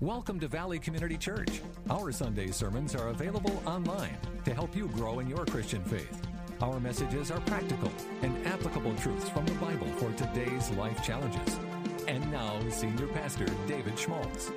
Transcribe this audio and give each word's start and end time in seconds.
Welcome 0.00 0.38
to 0.38 0.46
Valley 0.46 0.78
Community 0.78 1.18
Church. 1.18 1.60
Our 1.90 2.12
Sunday 2.12 2.52
sermons 2.52 2.94
are 2.94 3.08
available 3.08 3.60
online 3.66 4.16
to 4.44 4.54
help 4.54 4.76
you 4.76 4.86
grow 4.86 5.18
in 5.18 5.26
your 5.26 5.44
Christian 5.44 5.82
faith. 5.82 6.22
Our 6.60 6.78
messages 6.78 7.32
are 7.32 7.40
practical 7.40 7.90
and 8.22 8.46
applicable 8.46 8.94
truths 8.94 9.28
from 9.28 9.44
the 9.44 9.54
Bible 9.54 9.88
for 9.96 10.12
today's 10.12 10.70
life 10.70 11.04
challenges. 11.04 11.58
And 12.06 12.30
now, 12.30 12.60
Senior 12.68 13.08
Pastor 13.08 13.46
David 13.66 13.98
Schmaltz. 13.98 14.52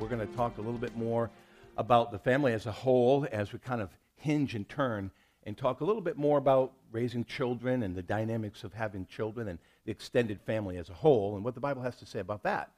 We're 0.00 0.08
going 0.08 0.26
to 0.26 0.34
talk 0.34 0.58
a 0.58 0.60
little 0.60 0.80
bit 0.80 0.96
more 0.96 1.30
about 1.76 2.10
the 2.10 2.18
family 2.18 2.54
as 2.54 2.66
a 2.66 2.72
whole 2.72 3.24
as 3.30 3.52
we 3.52 3.60
kind 3.60 3.80
of 3.80 3.90
hinge 4.16 4.56
and 4.56 4.68
turn 4.68 5.12
and 5.44 5.56
talk 5.56 5.80
a 5.80 5.84
little 5.84 6.02
bit 6.02 6.16
more 6.16 6.38
about 6.38 6.72
raising 6.90 7.24
children 7.24 7.84
and 7.84 7.94
the 7.94 8.02
dynamics 8.02 8.64
of 8.64 8.74
having 8.74 9.06
children 9.06 9.46
and 9.46 9.60
the 9.84 9.92
extended 9.92 10.40
family 10.40 10.76
as 10.76 10.90
a 10.90 10.94
whole 10.94 11.36
and 11.36 11.44
what 11.44 11.54
the 11.54 11.60
Bible 11.60 11.82
has 11.82 11.94
to 11.98 12.04
say 12.04 12.18
about 12.18 12.42
that. 12.42 12.72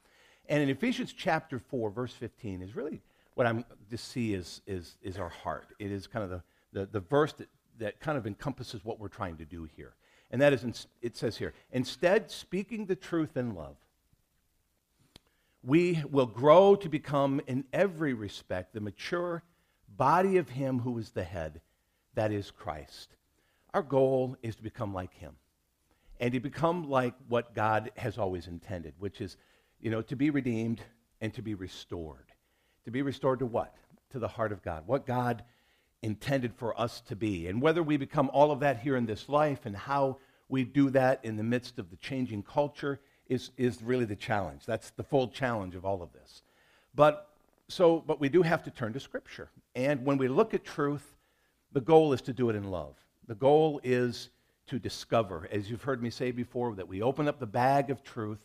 And 0.51 0.61
in 0.61 0.69
Ephesians 0.69 1.13
chapter 1.13 1.59
4, 1.59 1.91
verse 1.91 2.13
15, 2.13 2.61
is 2.61 2.75
really 2.75 3.01
what 3.35 3.47
I'm 3.47 3.63
to 3.89 3.97
see 3.97 4.33
is, 4.33 4.61
is, 4.67 4.97
is 5.01 5.17
our 5.17 5.29
heart. 5.29 5.69
It 5.79 5.93
is 5.93 6.07
kind 6.07 6.25
of 6.25 6.29
the, 6.29 6.43
the, 6.73 6.85
the 6.87 6.99
verse 6.99 7.31
that, 7.33 7.47
that 7.79 8.01
kind 8.01 8.17
of 8.17 8.27
encompasses 8.27 8.83
what 8.83 8.99
we're 8.99 9.07
trying 9.07 9.37
to 9.37 9.45
do 9.45 9.69
here. 9.77 9.93
And 10.29 10.41
that 10.41 10.51
is, 10.51 10.65
in, 10.65 10.73
it 11.01 11.15
says 11.15 11.37
here, 11.37 11.53
instead, 11.71 12.29
speaking 12.29 12.85
the 12.85 12.97
truth 12.97 13.37
in 13.37 13.55
love, 13.55 13.77
we 15.63 16.03
will 16.11 16.25
grow 16.25 16.75
to 16.75 16.89
become, 16.89 17.39
in 17.47 17.63
every 17.71 18.13
respect, 18.13 18.73
the 18.73 18.81
mature 18.81 19.43
body 19.87 20.35
of 20.35 20.49
Him 20.49 20.79
who 20.79 20.97
is 20.97 21.11
the 21.11 21.23
head, 21.23 21.61
that 22.15 22.33
is 22.33 22.51
Christ. 22.51 23.15
Our 23.73 23.83
goal 23.83 24.35
is 24.43 24.57
to 24.57 24.63
become 24.63 24.93
like 24.93 25.13
Him 25.13 25.37
and 26.19 26.33
to 26.33 26.41
become 26.41 26.89
like 26.89 27.13
what 27.29 27.55
God 27.55 27.91
has 27.95 28.17
always 28.17 28.47
intended, 28.47 28.93
which 28.99 29.21
is, 29.21 29.37
you 29.81 29.89
know, 29.89 30.01
to 30.03 30.15
be 30.15 30.29
redeemed 30.29 30.81
and 31.19 31.33
to 31.33 31.41
be 31.41 31.53
restored. 31.53 32.31
To 32.85 32.91
be 32.91 33.01
restored 33.01 33.39
to 33.39 33.45
what? 33.45 33.75
To 34.11 34.19
the 34.19 34.27
heart 34.27 34.51
of 34.51 34.63
God. 34.63 34.83
What 34.85 35.05
God 35.05 35.43
intended 36.01 36.53
for 36.55 36.79
us 36.79 37.01
to 37.01 37.15
be. 37.15 37.47
And 37.47 37.61
whether 37.61 37.83
we 37.83 37.97
become 37.97 38.29
all 38.33 38.51
of 38.51 38.59
that 38.61 38.79
here 38.79 38.95
in 38.95 39.05
this 39.05 39.29
life 39.29 39.65
and 39.65 39.75
how 39.75 40.17
we 40.49 40.63
do 40.63 40.89
that 40.91 41.23
in 41.23 41.37
the 41.37 41.43
midst 41.43 41.79
of 41.79 41.89
the 41.89 41.95
changing 41.97 42.43
culture 42.43 42.99
is, 43.27 43.51
is 43.57 43.81
really 43.81 44.05
the 44.05 44.15
challenge. 44.15 44.65
That's 44.65 44.91
the 44.91 45.03
full 45.03 45.27
challenge 45.29 45.75
of 45.75 45.85
all 45.85 46.01
of 46.01 46.11
this. 46.11 46.43
But 46.93 47.29
so, 47.69 48.03
but 48.05 48.19
we 48.19 48.27
do 48.27 48.41
have 48.41 48.63
to 48.63 48.71
turn 48.71 48.93
to 48.93 48.99
Scripture. 48.99 49.49
And 49.75 50.05
when 50.05 50.17
we 50.17 50.27
look 50.27 50.53
at 50.53 50.65
truth, 50.65 51.15
the 51.71 51.79
goal 51.79 52.11
is 52.11 52.21
to 52.23 52.33
do 52.33 52.49
it 52.49 52.55
in 52.55 52.69
love. 52.69 52.95
The 53.27 53.35
goal 53.35 53.79
is 53.83 54.29
to 54.67 54.77
discover, 54.77 55.47
as 55.51 55.69
you've 55.69 55.83
heard 55.83 56.03
me 56.03 56.09
say 56.09 56.31
before, 56.31 56.75
that 56.75 56.87
we 56.87 57.01
open 57.01 57.29
up 57.29 57.39
the 57.39 57.45
bag 57.45 57.89
of 57.89 58.03
truth 58.03 58.39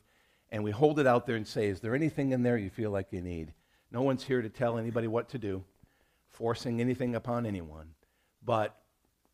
and 0.51 0.63
we 0.63 0.71
hold 0.71 0.99
it 0.99 1.07
out 1.07 1.27
there 1.27 1.37
and 1.37 1.47
say, 1.47 1.67
Is 1.67 1.81
there 1.81 1.95
anything 1.95 2.33
in 2.33 2.43
there 2.43 2.57
you 2.57 2.71
feel 2.71 2.91
like 2.91 3.13
you 3.13 3.21
need? 3.21 3.53
No 3.91 4.03
one's 4.03 4.25
here 4.25 4.43
to 4.43 4.49
tell 4.49 4.79
anybody 4.79 5.07
what 5.07 5.29
to 5.31 5.39
do, 5.39 5.65
forcing 6.29 6.81
anything 6.81 7.15
upon 7.15 7.47
anyone. 7.47 7.91
But 8.45 8.77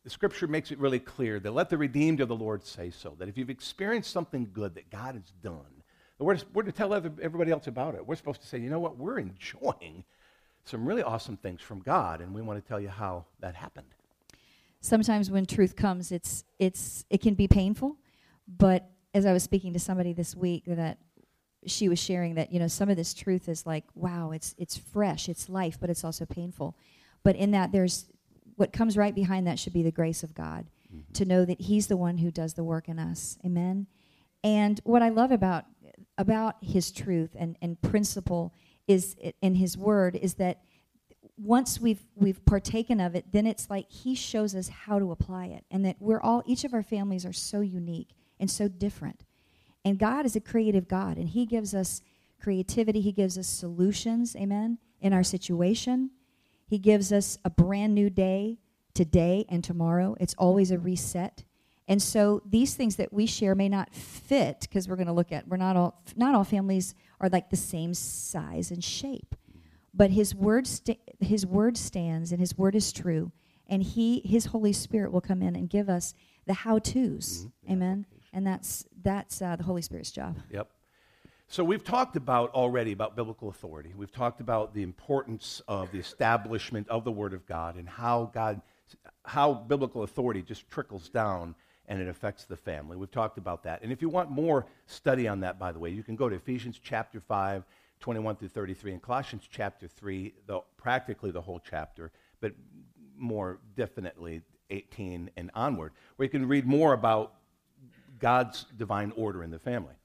the 0.03 0.09
scripture 0.09 0.47
makes 0.47 0.71
it 0.71 0.79
really 0.79 0.99
clear 0.99 1.39
that 1.39 1.51
let 1.51 1.69
the 1.69 1.77
redeemed 1.77 2.19
of 2.19 2.27
the 2.27 2.35
Lord 2.35 2.65
say 2.65 2.89
so. 2.89 3.15
That 3.17 3.29
if 3.29 3.37
you've 3.37 3.49
experienced 3.49 4.11
something 4.11 4.49
good 4.53 4.75
that 4.75 4.89
God 4.89 5.15
has 5.15 5.31
done, 5.41 5.83
we're 6.19 6.37
we're 6.53 6.63
to 6.63 6.71
tell 6.71 6.93
everybody 6.93 7.51
else 7.51 7.67
about 7.67 7.95
it. 7.95 8.05
We're 8.05 8.15
supposed 8.15 8.41
to 8.41 8.47
say, 8.47 8.59
you 8.59 8.69
know 8.69 8.79
what, 8.79 8.97
we're 8.97 9.19
enjoying 9.19 10.03
some 10.65 10.85
really 10.85 11.03
awesome 11.03 11.35
things 11.35 11.61
from 11.61 11.81
God, 11.81 12.21
and 12.21 12.33
we 12.33 12.41
want 12.41 12.63
to 12.63 12.67
tell 12.67 12.79
you 12.79 12.87
how 12.87 13.25
that 13.41 13.55
happened 13.55 13.87
sometimes 14.83 15.31
when 15.31 15.45
truth 15.47 15.75
comes, 15.75 16.11
it's 16.11 16.43
it's 16.59 17.05
it 17.09 17.21
can 17.21 17.33
be 17.33 17.47
painful. 17.47 17.97
But 18.47 18.91
as 19.13 19.25
I 19.25 19.33
was 19.33 19.43
speaking 19.43 19.73
to 19.73 19.79
somebody 19.79 20.13
this 20.13 20.35
week, 20.35 20.63
that 20.67 20.97
she 21.65 21.87
was 21.87 21.99
sharing 21.99 22.35
that 22.35 22.51
you 22.51 22.59
know 22.59 22.67
some 22.67 22.89
of 22.89 22.97
this 22.97 23.13
truth 23.13 23.47
is 23.47 23.65
like, 23.65 23.85
wow, 23.95 24.31
it's 24.31 24.55
it's 24.57 24.77
fresh, 24.77 25.29
it's 25.29 25.49
life, 25.49 25.77
but 25.79 25.89
it's 25.89 26.03
also 26.03 26.25
painful. 26.25 26.75
But 27.23 27.35
in 27.35 27.51
that, 27.51 27.71
there's 27.71 28.07
what 28.55 28.73
comes 28.73 28.97
right 28.97 29.15
behind 29.15 29.47
that 29.47 29.59
should 29.59 29.73
be 29.73 29.83
the 29.83 29.91
grace 29.91 30.23
of 30.23 30.35
God 30.35 30.67
mm-hmm. 30.93 31.11
to 31.13 31.25
know 31.25 31.45
that 31.45 31.61
He's 31.61 31.87
the 31.87 31.97
one 31.97 32.17
who 32.17 32.31
does 32.31 32.53
the 32.53 32.63
work 32.63 32.89
in 32.89 32.99
us. 32.99 33.37
Amen. 33.45 33.87
And 34.43 34.79
what 34.83 35.01
I 35.01 35.09
love 35.09 35.31
about 35.31 35.65
about 36.17 36.55
His 36.61 36.91
truth 36.91 37.35
and 37.37 37.57
and 37.61 37.81
principle 37.81 38.53
is 38.87 39.15
in 39.41 39.55
His 39.55 39.77
Word 39.77 40.15
is 40.15 40.35
that 40.35 40.61
once 41.37 41.79
we've 41.79 42.03
we've 42.15 42.43
partaken 42.45 42.99
of 42.99 43.15
it, 43.15 43.25
then 43.31 43.47
it's 43.47 43.69
like 43.69 43.89
he 43.89 44.15
shows 44.15 44.53
us 44.55 44.67
how 44.69 44.99
to 44.99 45.11
apply 45.11 45.47
it, 45.47 45.65
and 45.71 45.85
that 45.85 45.97
we're 45.99 46.21
all 46.21 46.43
each 46.45 46.63
of 46.63 46.73
our 46.73 46.83
families 46.83 47.25
are 47.25 47.33
so 47.33 47.61
unique 47.61 48.09
and 48.43 48.51
so 48.51 48.67
different. 48.67 49.23
And 49.85 49.97
God 49.97 50.25
is 50.25 50.35
a 50.35 50.41
creative 50.41 50.89
God, 50.89 51.15
and 51.15 51.29
He 51.29 51.45
gives 51.45 51.73
us 51.73 52.01
creativity. 52.41 52.99
He 52.99 53.13
gives 53.13 53.37
us 53.37 53.47
solutions, 53.47 54.35
amen, 54.35 54.79
in 54.99 55.13
our 55.13 55.23
situation. 55.23 56.09
He 56.67 56.77
gives 56.77 57.13
us 57.13 57.37
a 57.45 57.49
brand 57.49 57.95
new 57.95 58.09
day 58.09 58.59
today 58.93 59.45
and 59.47 59.63
tomorrow. 59.63 60.17
It's 60.19 60.33
always 60.33 60.71
a 60.71 60.77
reset. 60.77 61.45
And 61.87 62.01
so 62.01 62.41
these 62.45 62.73
things 62.75 62.97
that 62.97 63.13
we 63.13 63.25
share 63.27 63.55
may 63.55 63.69
not 63.69 63.95
fit 63.95 64.59
because 64.59 64.89
we're 64.89 64.97
going 64.97 65.07
to 65.07 65.13
look 65.13 65.31
at 65.31 65.47
we're 65.47 65.55
not 65.55 65.77
all 65.77 66.01
not 66.17 66.35
all 66.35 66.43
families 66.43 66.95
are 67.21 67.29
like 67.29 67.49
the 67.49 67.55
same 67.55 67.93
size 67.93 68.71
and 68.71 68.83
shape 68.83 69.35
but 69.93 70.11
his 70.11 70.33
word 70.33 70.65
sta- 70.65 70.99
his 71.19 71.45
word 71.45 71.77
stands 71.77 72.31
and 72.31 72.39
his 72.39 72.57
word 72.57 72.73
is 72.73 72.93
true 72.93 73.33
and 73.67 73.83
he 73.83 74.21
his 74.23 74.45
holy 74.45 74.71
spirit 74.71 75.11
will 75.11 75.19
come 75.19 75.41
in 75.41 75.57
and 75.57 75.69
give 75.69 75.89
us 75.89 76.13
the 76.45 76.53
how 76.53 76.79
to's 76.79 77.47
mm-hmm. 77.47 77.73
amen 77.73 78.05
and 78.33 78.45
that's 78.45 78.85
that's 79.03 79.41
uh, 79.41 79.55
the 79.55 79.63
holy 79.63 79.81
spirit's 79.81 80.11
job. 80.11 80.37
Yep. 80.51 80.69
So 81.47 81.63
we've 81.63 81.83
talked 81.83 82.15
about 82.15 82.49
already 82.51 82.93
about 82.93 83.15
biblical 83.15 83.49
authority. 83.49 83.93
We've 83.95 84.11
talked 84.11 84.41
about 84.41 84.73
the 84.73 84.81
importance 84.81 85.61
of 85.67 85.91
the 85.91 85.99
establishment 85.99 86.87
of 86.89 87.03
the 87.03 87.11
word 87.11 87.33
of 87.33 87.45
god 87.45 87.75
and 87.75 87.87
how 87.87 88.31
god 88.33 88.61
how 89.25 89.53
biblical 89.53 90.03
authority 90.03 90.41
just 90.41 90.69
trickles 90.69 91.09
down 91.09 91.55
and 91.87 92.01
it 92.01 92.07
affects 92.07 92.45
the 92.45 92.55
family. 92.55 92.95
We've 92.97 93.11
talked 93.11 93.37
about 93.37 93.63
that. 93.63 93.83
And 93.83 93.91
if 93.91 94.01
you 94.01 94.09
want 94.09 94.31
more 94.31 94.65
study 94.87 95.27
on 95.27 95.41
that 95.41 95.59
by 95.59 95.71
the 95.71 95.79
way 95.79 95.89
you 95.91 96.03
can 96.03 96.15
go 96.15 96.29
to 96.29 96.35
ephesians 96.35 96.79
chapter 96.81 97.19
5 97.19 97.63
21 97.99 98.35
through 98.35 98.49
33, 98.49 98.91
and 98.91 99.01
Colossians 99.01 99.47
chapter 99.49 99.87
3, 99.87 100.33
the, 100.45 100.59
practically 100.75 101.31
the 101.31 101.39
whole 101.39 101.61
chapter, 101.63 102.11
but 102.41 102.51
more 103.17 103.59
definitely 103.77 104.41
18 104.71 105.29
and 105.37 105.49
onward, 105.55 105.93
where 106.17 106.25
you 106.25 106.29
can 106.29 106.45
read 106.45 106.65
more 106.65 106.91
about 106.91 107.35
God's 108.23 108.65
divine 108.77 109.11
order 109.17 109.43
in 109.43 109.51
the 109.51 109.59
family. 109.59 109.95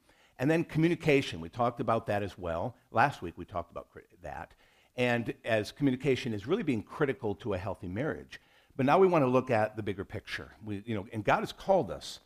And 0.41 0.51
then 0.51 0.65
communication, 0.65 1.41
we 1.41 1.49
talked 1.49 1.79
about 1.79 2.09
that 2.09 2.25
as 2.25 2.37
well. 2.37 2.75
Last 2.91 3.23
week 3.23 3.35
we 3.37 3.45
talked 3.45 3.71
about 3.71 3.87
that. 4.25 4.55
And 4.97 5.33
as 5.45 5.71
communication 5.71 6.35
is 6.35 6.45
really 6.45 6.65
being 6.65 6.83
critical 6.83 7.37
to 7.37 7.55
a 7.55 7.59
healthy 7.59 7.87
marriage. 7.87 8.41
But 8.77 8.87
now 8.87 8.99
we 8.99 9.07
want 9.07 9.23
to 9.23 9.29
look 9.29 9.53
at 9.53 9.77
the 9.77 9.85
bigger 9.85 10.05
picture. 10.05 10.51
We, 10.65 10.83
you 10.85 10.97
know, 10.97 11.07
and 11.13 11.25
God 11.25 11.41
has 11.41 11.53
called 11.53 11.93
us, 11.93 12.19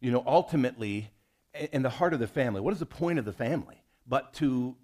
you 0.00 0.12
know, 0.12 0.22
ultimately 0.24 1.10
in 1.72 1.82
the 1.82 1.90
heart 1.90 2.14
of 2.14 2.20
the 2.20 2.28
family. 2.28 2.60
What 2.60 2.72
is 2.72 2.78
the 2.78 2.86
point 2.86 3.18
of 3.18 3.24
the 3.24 3.32
family? 3.32 3.82
But 4.06 4.32
to 4.34 4.76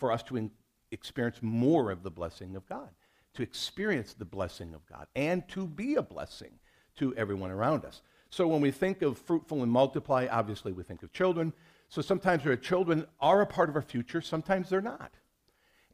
for 0.00 0.10
us 0.10 0.24
to 0.24 0.50
experience 0.90 1.38
more 1.42 1.92
of 1.92 2.02
the 2.02 2.10
blessing 2.10 2.56
of 2.56 2.68
God, 2.68 2.88
to 3.34 3.42
experience 3.44 4.14
the 4.14 4.24
blessing 4.24 4.74
of 4.74 4.84
God, 4.86 5.06
and 5.14 5.46
to 5.50 5.64
be 5.64 5.94
a 5.94 6.02
blessing 6.02 6.58
to 6.96 7.14
everyone 7.14 7.52
around 7.52 7.84
us. 7.84 8.02
So 8.32 8.48
when 8.48 8.62
we 8.62 8.70
think 8.70 9.02
of 9.02 9.18
fruitful 9.18 9.62
and 9.62 9.70
multiply, 9.70 10.26
obviously 10.30 10.72
we 10.72 10.82
think 10.82 11.02
of 11.02 11.12
children. 11.12 11.52
So 11.90 12.00
sometimes 12.00 12.46
our 12.46 12.56
children 12.56 13.06
are 13.20 13.42
a 13.42 13.46
part 13.46 13.68
of 13.68 13.76
our 13.76 13.82
future, 13.82 14.22
sometimes 14.22 14.70
they're 14.70 14.80
not. 14.80 15.12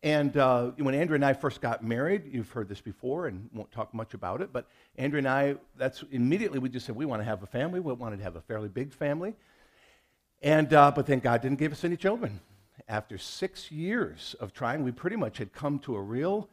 And 0.04 0.37
uh, 0.37 0.71
when 0.77 0.94
Andrea 0.94 1.16
and 1.16 1.25
I 1.25 1.32
first 1.32 1.60
got 1.60 1.82
married, 1.82 2.31
you've 2.31 2.48
heard 2.53 2.69
this 2.69 2.81
before 2.81 3.27
and 3.27 3.50
won't 3.53 3.72
talk 3.72 3.93
much 3.93 4.15
about 4.15 4.41
it, 4.41 4.53
but 4.53 4.69
Andrea 4.97 5.19
and 5.19 5.28
I, 5.28 5.56
that's 5.77 6.04
immediately 6.12 6.60
we 6.60 6.69
just 6.69 6.87
said 6.87 6.94
we 6.94 7.06
want 7.06 7.21
to 7.21 7.25
have 7.25 7.43
a 7.43 7.47
family. 7.47 7.81
We 7.81 7.93
wanted 7.93 8.19
to 8.19 8.22
have 8.22 8.37
a 8.37 8.41
fairly 8.41 8.69
big 8.69 8.93
family. 8.93 9.34
And, 10.41 10.72
uh, 10.72 10.93
but 10.94 11.06
then 11.06 11.19
God 11.19 11.43
didn't 11.43 11.59
give 11.59 11.72
us 11.72 11.82
any 11.82 11.97
children 11.97 12.38
after 12.88 13.19
six 13.19 13.72
years 13.72 14.36
of 14.39 14.53
trying, 14.53 14.84
we 14.84 14.92
pretty 14.92 15.16
much 15.16 15.39
had 15.39 15.53
come 15.53 15.80
to 15.80 15.97
a 15.97 16.01
real, 16.01 16.48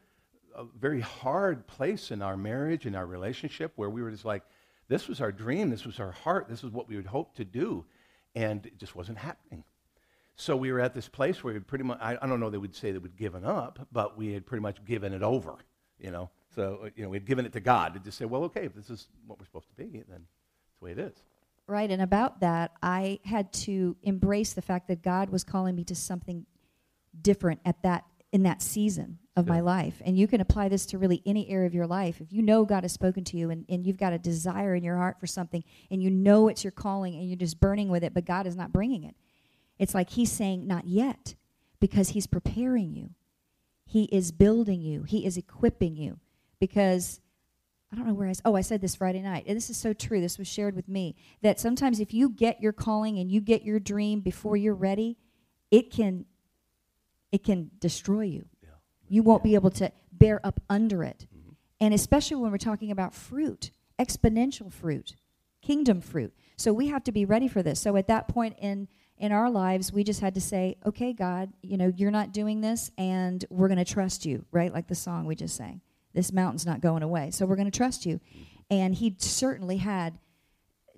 a 0.56 0.64
very 0.80 1.02
hard 1.02 1.68
place 1.68 2.10
in 2.10 2.24
our 2.24 2.36
marriage 2.36 2.88
in 2.88 2.96
our 2.96 3.06
relationship 3.06 3.72
where 3.76 3.92
we 3.92 4.02
were 4.02 4.10
just 4.10 4.26
like, 4.26 4.42
this 4.88 5.08
was 5.08 5.22
our 5.22 5.32
dream, 5.32 5.70
this 5.70 5.86
was 5.86 6.00
our 6.00 6.12
heart, 6.12 6.48
this 6.48 6.64
is 6.64 6.72
what 6.72 6.88
we 6.88 6.96
would 6.96 7.08
hope 7.08 7.36
to 7.36 7.46
do, 7.46 7.86
and 8.36 8.66
it 8.66 8.78
just 8.78 8.96
wasn't 8.96 9.18
happening. 9.18 9.64
So 10.36 10.56
we 10.56 10.72
were 10.72 10.82
at 10.82 10.94
this 10.94 11.08
place 11.08 11.44
where 11.44 11.54
we 11.54 11.60
pretty 11.60 11.86
much, 11.86 11.98
I, 12.02 12.18
I 12.22 12.28
don't 12.28 12.40
know 12.40 12.50
that 12.50 12.60
we'd 12.60 12.76
say 12.76 12.92
that 12.92 13.02
we'd 13.02 13.16
given 13.16 13.46
up, 13.46 13.88
but 13.92 14.18
we 14.18 14.34
had 14.34 14.46
pretty 14.46 14.62
much 14.62 14.84
given 14.84 15.14
it 15.14 15.24
over, 15.24 15.56
you 15.98 16.12
know. 16.12 16.30
So, 16.54 16.90
you 16.96 17.04
know, 17.04 17.10
we'd 17.10 17.26
given 17.26 17.46
it 17.46 17.54
to 17.54 17.60
God 17.60 17.94
to 17.94 18.00
just 18.00 18.18
say, 18.18 18.26
well, 18.26 18.44
okay, 18.46 18.66
if 18.66 18.76
this 18.76 18.90
is 18.90 19.08
what 19.26 19.40
we're 19.40 19.46
supposed 19.46 19.70
to 19.70 19.76
be, 19.76 20.04
then 20.08 20.26
that's 20.26 20.80
the 20.80 20.86
way 20.86 20.92
it 20.92 21.00
is. 21.00 21.14
Right, 21.68 21.90
and 21.90 22.02
about 22.02 22.42
that, 22.42 22.74
I 22.84 23.20
had 23.24 23.52
to 23.54 23.96
embrace 24.04 24.54
the 24.54 24.62
fact 24.62 24.88
that 24.90 25.02
God 25.02 25.30
was 25.30 25.44
calling 25.44 25.76
me 25.76 25.84
to 25.86 25.96
something 25.96 26.46
different 27.20 27.62
at 27.66 27.82
that 27.82 28.04
in 28.32 28.44
that 28.44 28.62
season 28.62 29.20
of 29.36 29.48
yeah. 29.48 29.54
my 29.54 29.60
life. 29.60 30.02
And 30.06 30.18
you 30.18 30.28
can 30.28 30.42
apply 30.42 30.70
this 30.70 30.86
to 30.88 30.98
really 30.98 31.22
any 31.26 31.50
area 31.50 31.68
of 31.68 31.74
your 31.74 31.88
life. 31.88 32.22
If 32.22 32.32
you 32.32 32.42
know 32.42 32.66
God 32.66 32.84
has 32.84 32.94
spoken 32.94 33.24
to 33.26 33.38
you 33.38 33.50
and, 33.50 33.66
and 33.68 33.86
you've 33.86 33.98
got 33.98 34.14
a 34.14 34.18
desire 34.18 34.76
in 34.76 34.84
your 34.84 34.98
heart 34.98 35.20
for 35.20 35.28
something 35.28 35.64
and 35.92 36.02
you 36.02 36.10
know 36.10 36.48
it's 36.48 36.64
your 36.64 36.72
calling 36.72 37.16
and 37.16 37.28
you're 37.28 37.38
just 37.38 37.60
burning 37.60 37.90
with 37.90 38.04
it, 38.04 38.14
but 38.14 38.26
God 38.26 38.48
is 38.48 38.56
not 38.56 38.72
bringing 38.72 39.04
it. 39.04 39.16
It's 39.78 39.94
like 39.94 40.12
He's 40.12 40.32
saying, 40.32 40.66
not 40.66 40.88
yet, 40.88 41.36
because 41.80 42.10
He's 42.10 42.28
preparing 42.28 42.94
you. 42.94 43.12
He 43.86 44.06
is 44.06 44.32
building 44.32 44.82
you. 44.82 45.04
He 45.04 45.26
is 45.26 45.38
equipping 45.38 45.96
you. 45.96 46.20
Because 46.60 47.20
I 47.92 47.96
don't 47.96 48.08
know 48.08 48.14
where 48.14 48.30
I 48.30 48.34
oh 48.46 48.56
I 48.56 48.62
said 48.62 48.82
this 48.82 48.96
Friday 48.96 49.22
night. 49.22 49.46
And 49.48 49.56
this 49.56 49.70
is 49.70 49.78
so 49.78 49.94
true. 49.94 50.22
This 50.22 50.38
was 50.38 50.48
shared 50.48 50.76
with 50.76 50.88
me 50.88 51.16
that 51.42 51.60
sometimes 51.60 52.00
if 52.00 52.14
you 52.14 52.30
get 52.30 52.62
your 52.62 52.74
calling 52.74 53.20
and 53.20 53.32
you 53.32 53.42
get 53.42 53.64
your 53.64 53.80
dream 53.80 54.22
before 54.22 54.58
you're 54.58 54.74
ready, 54.74 55.18
it 55.72 55.92
can 55.92 56.26
it 57.32 57.44
can 57.44 57.72
destroy 57.80 58.22
you. 58.22 58.46
You 59.08 59.24
won't 59.24 59.44
be 59.44 59.56
able 59.56 59.72
to 59.72 59.92
bear 60.12 60.46
up 60.46 60.62
under 60.70 61.04
it. 61.04 61.28
Mm-hmm. 61.34 61.52
And 61.82 61.94
especially 61.94 62.38
when 62.38 62.52
we're 62.52 62.58
talking 62.58 62.92
about 62.92 63.14
fruit, 63.14 63.72
exponential 64.00 64.72
fruit, 64.72 65.16
kingdom 65.62 66.02
fruit. 66.02 66.34
So 66.58 66.74
we 66.74 66.88
have 66.88 67.04
to 67.06 67.12
be 67.12 67.26
ready 67.26 67.48
for 67.48 67.62
this. 67.62 67.80
So 67.80 67.96
at 67.98 68.08
that 68.08 68.28
point 68.28 68.56
in 68.60 68.88
in 69.18 69.32
our 69.32 69.50
lives, 69.50 69.94
we 69.94 70.04
just 70.04 70.20
had 70.20 70.34
to 70.36 70.42
say, 70.42 70.76
"Okay, 70.86 71.14
God, 71.14 71.54
you 71.62 71.78
know, 71.78 71.92
you're 71.96 72.12
not 72.12 72.34
doing 72.34 72.60
this 72.60 72.92
and 72.98 73.46
we're 73.50 73.70
going 73.70 73.78
to 73.78 73.86
trust 73.86 74.26
you," 74.26 74.46
right? 74.52 74.74
Like 74.74 74.88
the 74.88 74.96
song 74.96 75.26
we 75.26 75.36
just 75.36 75.56
sang. 75.56 75.82
This 76.14 76.34
mountain's 76.34 76.66
not 76.66 76.82
going 76.82 77.04
away. 77.04 77.32
So 77.32 77.46
we're 77.46 77.56
going 77.56 77.72
to 77.72 77.78
trust 77.78 78.06
you. 78.06 78.20
And 78.70 78.96
he 78.96 79.16
certainly 79.20 79.78
had 79.78 80.20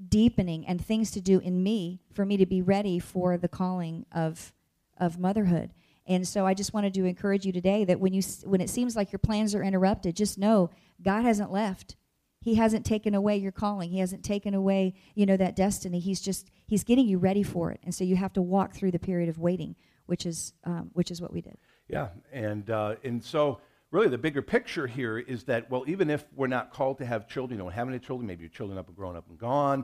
deepening 0.10 0.66
and 0.68 0.84
things 0.84 1.12
to 1.12 1.22
do 1.22 1.40
in 1.40 1.64
me 1.64 2.02
for 2.14 2.26
me 2.26 2.38
to 2.38 2.46
be 2.46 2.62
ready 2.62 3.00
for 3.00 3.38
the 3.38 3.48
calling 3.48 4.06
of 4.12 4.54
of 4.98 5.20
motherhood. 5.20 5.72
And 6.08 6.28
so 6.28 6.46
I 6.46 6.54
just 6.54 6.74
wanted 6.74 6.94
to 6.94 7.06
encourage 7.06 7.46
you 7.46 7.52
today 7.52 7.84
that 7.86 8.00
when 8.00 8.14
you 8.14 8.22
when 8.46 8.62
it 8.62 8.70
seems 8.70 8.96
like 8.96 9.12
your 9.12 9.20
plans 9.20 9.54
are 9.54 9.64
interrupted, 9.64 10.16
just 10.16 10.38
know 10.38 10.70
God 11.02 11.24
hasn't 11.24 11.52
left. 11.52 11.96
He 12.40 12.56
hasn't 12.56 12.86
taken 12.86 13.14
away 13.14 13.38
your 13.38 13.52
calling. 13.52 13.90
He 13.90 14.00
hasn't 14.00 14.24
taken 14.24 14.54
away, 14.54 14.94
you 15.16 15.26
know, 15.26 15.36
that 15.36 15.56
destiny. 15.56 16.00
He's 16.00 16.22
just 16.22 16.50
he's 16.66 16.86
getting 16.86 17.08
you 17.08 17.18
ready 17.18 17.44
for 17.44 17.72
it. 17.72 17.82
And 17.84 17.94
so 17.94 18.06
you 18.06 18.16
have 18.16 18.32
to 18.34 18.42
walk 18.42 18.74
through 18.74 18.92
the 18.92 19.00
period 19.00 19.28
of 19.28 19.38
waiting, 19.38 19.76
which 20.06 20.26
is 20.26 20.54
um, 20.64 20.92
which 20.94 21.12
is 21.12 21.22
what 21.22 21.34
we 21.34 21.42
did. 21.42 21.58
Yeah, 21.90 22.10
and 22.32 22.70
uh, 22.70 22.96
and 23.04 23.22
so 23.22 23.60
really 23.92 24.08
the 24.08 24.18
bigger 24.18 24.42
picture 24.42 24.88
here 24.88 25.18
is 25.18 25.44
that 25.46 25.70
well, 25.70 25.84
even 25.88 26.10
if 26.10 26.26
we're 26.36 26.48
not 26.48 26.72
called 26.72 27.00
to 27.00 27.06
have 27.06 27.28
children, 27.28 27.58
you 27.58 27.64
don't 27.66 27.74
have 27.74 27.90
any 27.90 28.00
children, 28.00 28.26
maybe 28.28 28.44
your 28.44 28.50
children 28.50 28.80
up 28.80 28.88
and 28.88 28.96
grown 28.96 29.18
up 29.18 29.28
and 29.30 29.38
gone, 29.38 29.84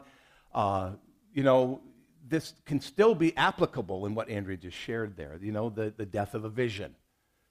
uh, 0.53 0.91
you 1.33 1.43
know, 1.43 1.81
this 2.27 2.53
can 2.65 2.79
still 2.79 3.15
be 3.15 3.35
applicable 3.35 4.05
in 4.05 4.15
what 4.15 4.29
Andrea 4.29 4.57
just 4.57 4.77
shared 4.77 5.17
there. 5.17 5.37
You 5.41 5.51
know, 5.51 5.69
the, 5.69 5.93
the 5.95 6.05
death 6.05 6.33
of 6.33 6.45
a 6.45 6.49
vision, 6.49 6.95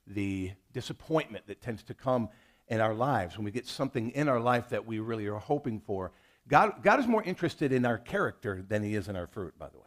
the 0.07 0.53
disappointment 0.73 1.47
that 1.47 1.61
tends 1.61 1.83
to 1.85 1.95
come 1.95 2.29
in 2.69 2.81
our 2.81 2.95
lives 2.95 3.37
when 3.37 3.45
we 3.45 3.51
get 3.51 3.67
something 3.67 4.11
in 4.11 4.29
our 4.29 4.41
life 4.41 4.71
that 4.71 4.87
we 4.87 4.99
really 4.99 5.27
are 5.27 5.39
hoping 5.39 5.81
for. 5.81 6.13
God, 6.49 6.83
God 6.83 7.01
is 7.01 7.07
more 7.07 7.23
interested 7.23 7.73
in 7.73 7.85
our 7.85 7.99
character 7.99 8.65
than 8.67 8.83
he 8.83 8.95
is 8.95 9.09
in 9.09 9.17
our 9.17 9.27
fruit, 9.27 9.59
by 9.59 9.69
the 9.69 9.79
way. 9.79 9.85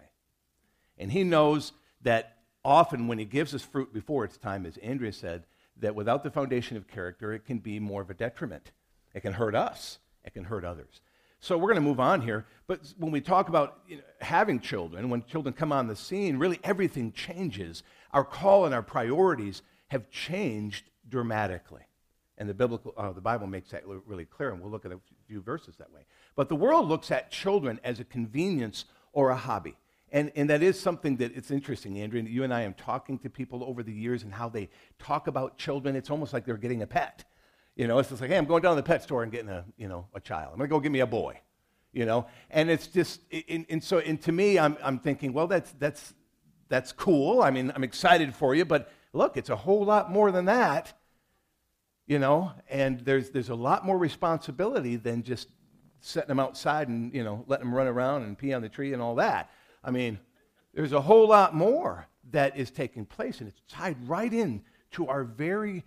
And 0.97 1.11
he 1.11 1.23
knows 1.23 1.73
that 2.01 2.37
often 2.63 3.07
when 3.07 3.17
he 3.17 3.25
gives 3.25 3.53
us 3.53 3.61
fruit 3.61 3.93
before 3.93 4.23
its 4.23 4.37
time, 4.37 4.65
as 4.65 4.77
Andrea 4.77 5.11
said, 5.11 5.45
that 5.77 5.95
without 5.95 6.23
the 6.23 6.31
foundation 6.31 6.77
of 6.77 6.87
character, 6.87 7.33
it 7.33 7.45
can 7.45 7.59
be 7.59 7.79
more 7.79 8.01
of 8.01 8.09
a 8.09 8.13
detriment. 8.13 8.71
It 9.13 9.21
can 9.21 9.33
hurt 9.33 9.55
us, 9.55 9.99
it 10.23 10.33
can 10.33 10.45
hurt 10.45 10.63
others. 10.63 11.01
So 11.45 11.59
we're 11.59 11.67
going 11.67 11.75
to 11.75 11.81
move 11.81 11.99
on 11.99 12.21
here. 12.21 12.47
But 12.65 12.91
when 12.97 13.11
we 13.11 13.21
talk 13.21 13.49
about 13.49 13.77
you 13.87 13.97
know, 13.97 14.03
having 14.19 14.59
children, 14.59 15.11
when 15.11 15.23
children 15.25 15.53
come 15.53 15.71
on 15.71 15.85
the 15.85 15.95
scene, 15.95 16.37
really 16.37 16.59
everything 16.63 17.11
changes. 17.11 17.83
Our 18.13 18.23
call 18.23 18.65
and 18.65 18.73
our 18.73 18.81
priorities 18.81 19.61
have 19.89 20.09
changed 20.09 20.85
dramatically. 21.07 21.83
And 22.39 22.49
the 22.49 22.55
biblical, 22.55 22.95
uh, 22.97 23.11
the 23.11 23.21
Bible 23.21 23.45
makes 23.45 23.69
that 23.69 23.83
really 23.85 24.25
clear, 24.25 24.49
and 24.49 24.59
we'll 24.59 24.71
look 24.71 24.85
at 24.85 24.91
a 24.91 24.99
few 25.27 25.39
verses 25.39 25.75
that 25.77 25.93
way. 25.93 26.01
But 26.35 26.49
the 26.49 26.55
world 26.55 26.87
looks 26.87 27.11
at 27.11 27.29
children 27.29 27.79
as 27.83 27.99
a 27.99 28.03
convenience 28.03 28.85
or 29.13 29.29
a 29.29 29.35
hobby. 29.35 29.75
And, 30.11 30.31
and 30.35 30.49
that 30.49 30.63
is 30.63 30.79
something 30.79 31.17
that 31.17 31.37
it's 31.37 31.51
interesting, 31.51 32.01
Andrea. 32.01 32.23
You 32.23 32.43
and 32.43 32.55
I 32.55 32.61
am 32.61 32.73
talking 32.73 33.19
to 33.19 33.29
people 33.29 33.63
over 33.63 33.83
the 33.83 33.93
years 33.93 34.23
and 34.23 34.33
how 34.33 34.49
they 34.49 34.67
talk 34.97 35.27
about 35.27 35.59
children. 35.59 35.95
It's 35.95 36.09
almost 36.09 36.33
like 36.33 36.43
they're 36.43 36.57
getting 36.57 36.81
a 36.81 36.87
pet. 36.87 37.23
You 37.75 37.87
know, 37.87 37.99
it's 37.99 38.09
just 38.09 38.21
like, 38.21 38.29
hey, 38.29 38.37
I'm 38.37 38.45
going 38.45 38.61
down 38.61 38.75
to 38.75 38.81
the 38.81 38.85
pet 38.87 39.03
store 39.03 39.23
and 39.23 39.31
getting 39.31 39.49
a, 39.49 39.65
you 39.77 39.87
know, 39.87 40.07
a 40.13 40.19
child. 40.19 40.51
I'm 40.51 40.57
going 40.57 40.69
to 40.69 40.73
go 40.75 40.79
get 40.79 40.91
me 40.91 41.01
a 41.01 41.07
boy. 41.07 41.39
You 41.91 42.05
know, 42.05 42.27
and 42.49 42.69
it's 42.69 42.87
just, 42.87 43.21
and, 43.47 43.65
and 43.69 43.81
so, 43.81 43.99
and 43.99 44.21
to 44.23 44.31
me, 44.33 44.59
I'm, 44.59 44.77
I'm 44.83 44.99
thinking, 44.99 45.31
well, 45.31 45.47
that's, 45.47 45.71
that's, 45.79 46.13
that's 46.67 46.91
cool. 46.91 47.41
I 47.41 47.51
mean, 47.51 47.71
I'm 47.73 47.85
excited 47.85 48.35
for 48.35 48.53
you, 48.53 48.65
but 48.65 48.91
look, 49.13 49.37
it's 49.37 49.49
a 49.49 49.55
whole 49.55 49.85
lot 49.85 50.11
more 50.11 50.29
than 50.31 50.45
that. 50.45 50.91
You 52.05 52.19
know, 52.19 52.51
and 52.69 52.99
there's, 52.99 53.29
there's 53.29 53.49
a 53.49 53.55
lot 53.55 53.85
more 53.85 53.97
responsibility 53.97 54.97
than 54.97 55.23
just 55.23 55.47
setting 56.01 56.27
them 56.27 56.39
outside 56.39 56.87
and, 56.87 57.13
you 57.15 57.23
know, 57.23 57.45
letting 57.47 57.65
them 57.65 57.73
run 57.73 57.87
around 57.87 58.23
and 58.23 58.37
pee 58.37 58.53
on 58.53 58.61
the 58.61 58.69
tree 58.69 58.93
and 58.93 59.01
all 59.01 59.15
that. 59.15 59.49
I 59.83 59.89
mean, 59.89 60.19
there's 60.73 60.91
a 60.91 61.01
whole 61.01 61.29
lot 61.29 61.55
more 61.55 62.07
that 62.31 62.57
is 62.57 62.69
taking 62.71 63.05
place, 63.05 63.39
and 63.39 63.47
it's 63.47 63.61
tied 63.67 63.97
right 64.07 64.31
in 64.31 64.63
to 64.91 65.07
our 65.07 65.23
very 65.23 65.85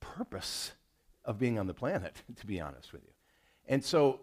purpose 0.00 0.72
of 1.24 1.38
being 1.38 1.58
on 1.58 1.66
the 1.66 1.74
planet, 1.74 2.22
to 2.36 2.46
be 2.46 2.60
honest 2.60 2.92
with 2.92 3.02
you. 3.02 3.12
And 3.68 3.84
so 3.84 4.20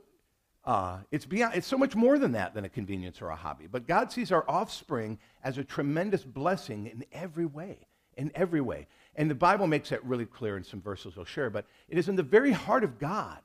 uh, 0.66 0.98
it's, 1.12 1.26
beyond, 1.26 1.56
it's 1.56 1.68
so 1.68 1.78
much 1.78 1.96
more 1.96 2.20
than 2.20 2.34
that 2.34 2.54
than 2.54 2.66
a 2.66 2.70
convenience 2.70 3.22
or 3.22 3.30
a 3.30 3.36
hobby. 3.36 3.68
But 3.68 3.88
God 3.88 4.12
sees 4.12 4.32
our 4.32 4.46
offspring 4.50 5.18
as 5.44 5.58
a 5.58 5.64
tremendous 5.64 6.24
blessing 6.24 6.88
in 6.88 7.06
every 7.12 7.46
way, 7.46 7.88
in 8.18 8.32
every 8.36 8.62
way. 8.62 8.88
And 9.16 9.30
the 9.30 9.36
Bible 9.36 9.68
makes 9.68 9.90
that 9.90 10.04
really 10.06 10.26
clear 10.26 10.58
in 10.58 10.64
some 10.64 10.82
verses 10.82 11.14
I'll 11.18 11.26
share. 11.26 11.50
But 11.50 11.66
it 11.88 11.98
is 11.98 12.10
in 12.10 12.16
the 12.16 12.24
very 12.24 12.52
heart 12.52 12.84
of 12.84 13.00
God 13.00 13.40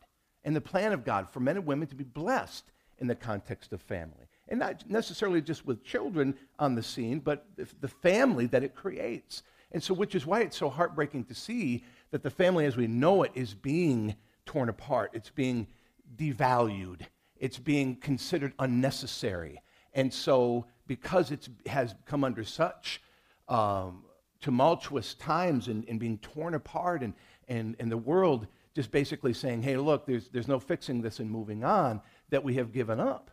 and 0.44 0.54
the 0.54 0.60
plan 0.60 0.92
of 0.92 1.04
God 1.04 1.30
for 1.30 1.40
men 1.40 1.56
and 1.56 1.66
women 1.66 1.88
to 1.88 1.94
be 1.94 2.04
blessed 2.04 2.64
in 2.98 3.06
the 3.06 3.14
context 3.14 3.72
of 3.72 3.80
family. 3.80 4.26
And 4.48 4.60
not 4.60 4.88
necessarily 4.88 5.40
just 5.40 5.64
with 5.64 5.82
children 5.82 6.34
on 6.58 6.74
the 6.74 6.82
scene, 6.82 7.20
but 7.20 7.46
the 7.56 7.88
family 7.88 8.46
that 8.46 8.62
it 8.62 8.74
creates. 8.74 9.42
And 9.72 9.82
so, 9.82 9.94
which 9.94 10.14
is 10.14 10.26
why 10.26 10.42
it's 10.42 10.56
so 10.56 10.68
heartbreaking 10.68 11.24
to 11.24 11.34
see 11.34 11.82
that 12.14 12.22
the 12.22 12.30
family 12.30 12.64
as 12.64 12.76
we 12.76 12.86
know 12.86 13.24
it 13.24 13.32
is 13.34 13.54
being 13.54 14.14
torn 14.46 14.68
apart, 14.68 15.10
it's 15.14 15.30
being 15.30 15.66
devalued, 16.14 17.00
it's 17.34 17.58
being 17.58 17.96
considered 17.96 18.52
unnecessary. 18.60 19.60
And 19.94 20.14
so, 20.14 20.66
because 20.86 21.32
it 21.32 21.48
has 21.66 21.96
come 22.06 22.22
under 22.22 22.44
such 22.44 23.02
um, 23.48 24.04
tumultuous 24.40 25.14
times 25.14 25.66
and, 25.66 25.84
and, 25.88 25.98
being 25.98 26.18
torn 26.18 26.54
apart, 26.54 27.02
and, 27.02 27.14
and, 27.48 27.74
and 27.80 27.90
the 27.90 27.98
world 27.98 28.46
just 28.76 28.92
basically 28.92 29.34
saying, 29.34 29.64
hey, 29.64 29.76
look, 29.76 30.06
there's, 30.06 30.28
there's 30.28 30.46
no 30.46 30.60
fixing 30.60 31.02
this 31.02 31.18
and 31.18 31.28
moving 31.28 31.64
on, 31.64 32.00
that 32.30 32.44
we 32.44 32.54
have 32.54 32.72
given 32.72 33.00
up. 33.00 33.32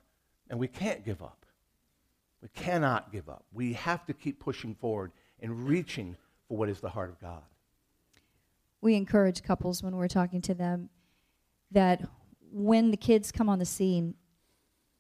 And 0.50 0.58
we 0.58 0.68
can't 0.68 1.06
give 1.06 1.22
up. 1.22 1.46
We 2.42 2.48
cannot 2.56 3.12
give 3.12 3.30
up. 3.30 3.46
We 3.54 3.74
have 3.74 4.08
to 4.08 4.14
keep 4.14 4.40
pushing 4.40 4.74
forward 4.74 5.12
and 5.40 5.68
reaching 5.68 6.18
for 6.48 6.58
what 6.58 6.68
is 6.68 6.80
the 6.80 6.90
heart 6.90 7.12
of 7.12 7.22
God 7.22 7.44
we 8.82 8.96
encourage 8.96 9.44
couples 9.44 9.84
when 9.84 9.96
we're 9.96 10.08
talking 10.08 10.42
to 10.42 10.54
them 10.54 10.90
that 11.72 12.02
when 12.52 12.92
the 12.92 12.98
kids 12.98 13.32
come 13.32 13.48
on 13.48 13.60
the 13.60 13.66
scene, 13.66 14.16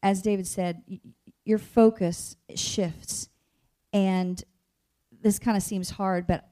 as 0.02 0.22
David 0.22 0.48
said, 0.48 0.84
y- 0.90 1.00
your 1.44 1.58
focus 1.58 2.38
shifts. 2.56 3.30
And 3.92 4.42
this 5.22 5.40
kind 5.40 5.58
of 5.58 5.64
seems 5.64 5.92
hard, 5.92 6.28
but 6.28 6.48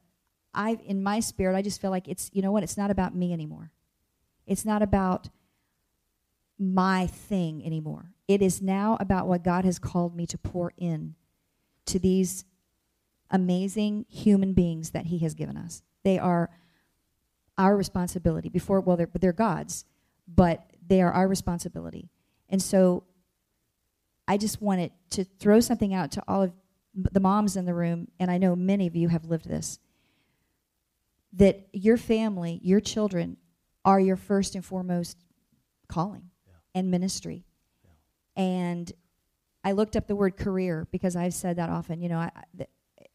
I, 0.53 0.77
in 0.85 1.03
my 1.03 1.19
spirit, 1.19 1.55
I 1.55 1.61
just 1.61 1.79
feel 1.79 1.91
like 1.91 2.07
it's, 2.07 2.29
you 2.33 2.41
know 2.41 2.51
what, 2.51 2.63
it's 2.63 2.77
not 2.77 2.91
about 2.91 3.15
me 3.15 3.31
anymore. 3.31 3.71
It's 4.45 4.65
not 4.65 4.81
about 4.81 5.29
my 6.57 7.07
thing 7.07 7.65
anymore. 7.65 8.11
It 8.27 8.41
is 8.41 8.61
now 8.61 8.97
about 8.99 9.27
what 9.27 9.43
God 9.43 9.63
has 9.63 9.79
called 9.79 10.15
me 10.15 10.25
to 10.27 10.37
pour 10.37 10.73
in 10.77 11.15
to 11.85 11.99
these 11.99 12.45
amazing 13.31 14.05
human 14.09 14.53
beings 14.53 14.89
that 14.91 15.05
He 15.05 15.19
has 15.19 15.33
given 15.33 15.55
us. 15.55 15.83
They 16.03 16.19
are 16.19 16.49
our 17.59 17.77
responsibility. 17.77 18.49
Before 18.49 18.81
well 18.81 18.97
they're, 18.97 19.09
they're 19.19 19.33
god's 19.33 19.85
but 20.27 20.67
they 20.87 21.01
are 21.01 21.11
our 21.11 21.27
responsibility. 21.27 22.09
And 22.49 22.61
so 22.61 23.03
i 24.29 24.37
just 24.37 24.61
wanted 24.61 24.91
to 25.09 25.25
throw 25.25 25.59
something 25.59 25.93
out 25.93 26.11
to 26.11 26.23
all 26.27 26.43
of 26.43 26.53
the 26.93 27.19
moms 27.19 27.57
in 27.57 27.65
the 27.65 27.73
room 27.73 28.07
and 28.19 28.31
i 28.31 28.37
know 28.37 28.55
many 28.55 28.87
of 28.87 28.95
you 28.95 29.09
have 29.09 29.25
lived 29.25 29.49
this 29.49 29.79
that 31.33 31.67
your 31.73 31.97
family 31.97 32.59
your 32.63 32.79
children 32.79 33.35
are 33.83 33.99
your 33.99 34.15
first 34.15 34.55
and 34.55 34.63
foremost 34.63 35.17
calling 35.87 36.29
yeah. 36.45 36.53
and 36.75 36.91
ministry. 36.91 37.43
Yeah. 37.83 38.43
and 38.43 38.93
i 39.63 39.71
looked 39.71 39.95
up 39.95 40.07
the 40.07 40.15
word 40.15 40.37
career 40.37 40.87
because 40.91 41.15
i've 41.15 41.33
said 41.33 41.57
that 41.57 41.69
often. 41.69 41.99
You 42.01 42.09
know 42.09 42.19
i, 42.19 42.31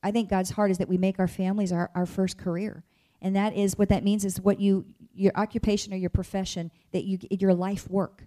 I 0.02 0.10
think 0.10 0.28
god's 0.28 0.50
heart 0.50 0.70
is 0.70 0.78
that 0.78 0.88
we 0.88 0.98
make 0.98 1.18
our 1.18 1.28
families 1.28 1.72
our, 1.72 1.90
our 1.94 2.06
first 2.06 2.38
career 2.38 2.82
and 3.24 3.34
that 3.34 3.56
is 3.56 3.78
what 3.78 3.88
that 3.88 4.04
means 4.04 4.24
is 4.24 4.38
what 4.40 4.60
you 4.60 4.84
your 5.14 5.32
occupation 5.34 5.92
or 5.94 5.96
your 5.96 6.10
profession 6.10 6.70
that 6.92 7.04
you 7.04 7.18
your 7.30 7.54
life 7.54 7.88
work. 7.88 8.26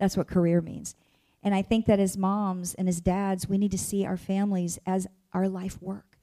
That's 0.00 0.16
what 0.16 0.26
career 0.26 0.60
means. 0.60 0.96
And 1.44 1.54
i 1.54 1.60
think 1.60 1.86
that 1.86 2.00
as 2.00 2.16
moms 2.16 2.74
and 2.74 2.88
as 2.88 3.00
dads 3.00 3.48
we 3.48 3.58
need 3.58 3.70
to 3.72 3.78
see 3.78 4.06
our 4.06 4.16
families 4.16 4.78
as 4.86 5.06
our 5.34 5.48
life 5.48 5.80
work. 5.82 6.16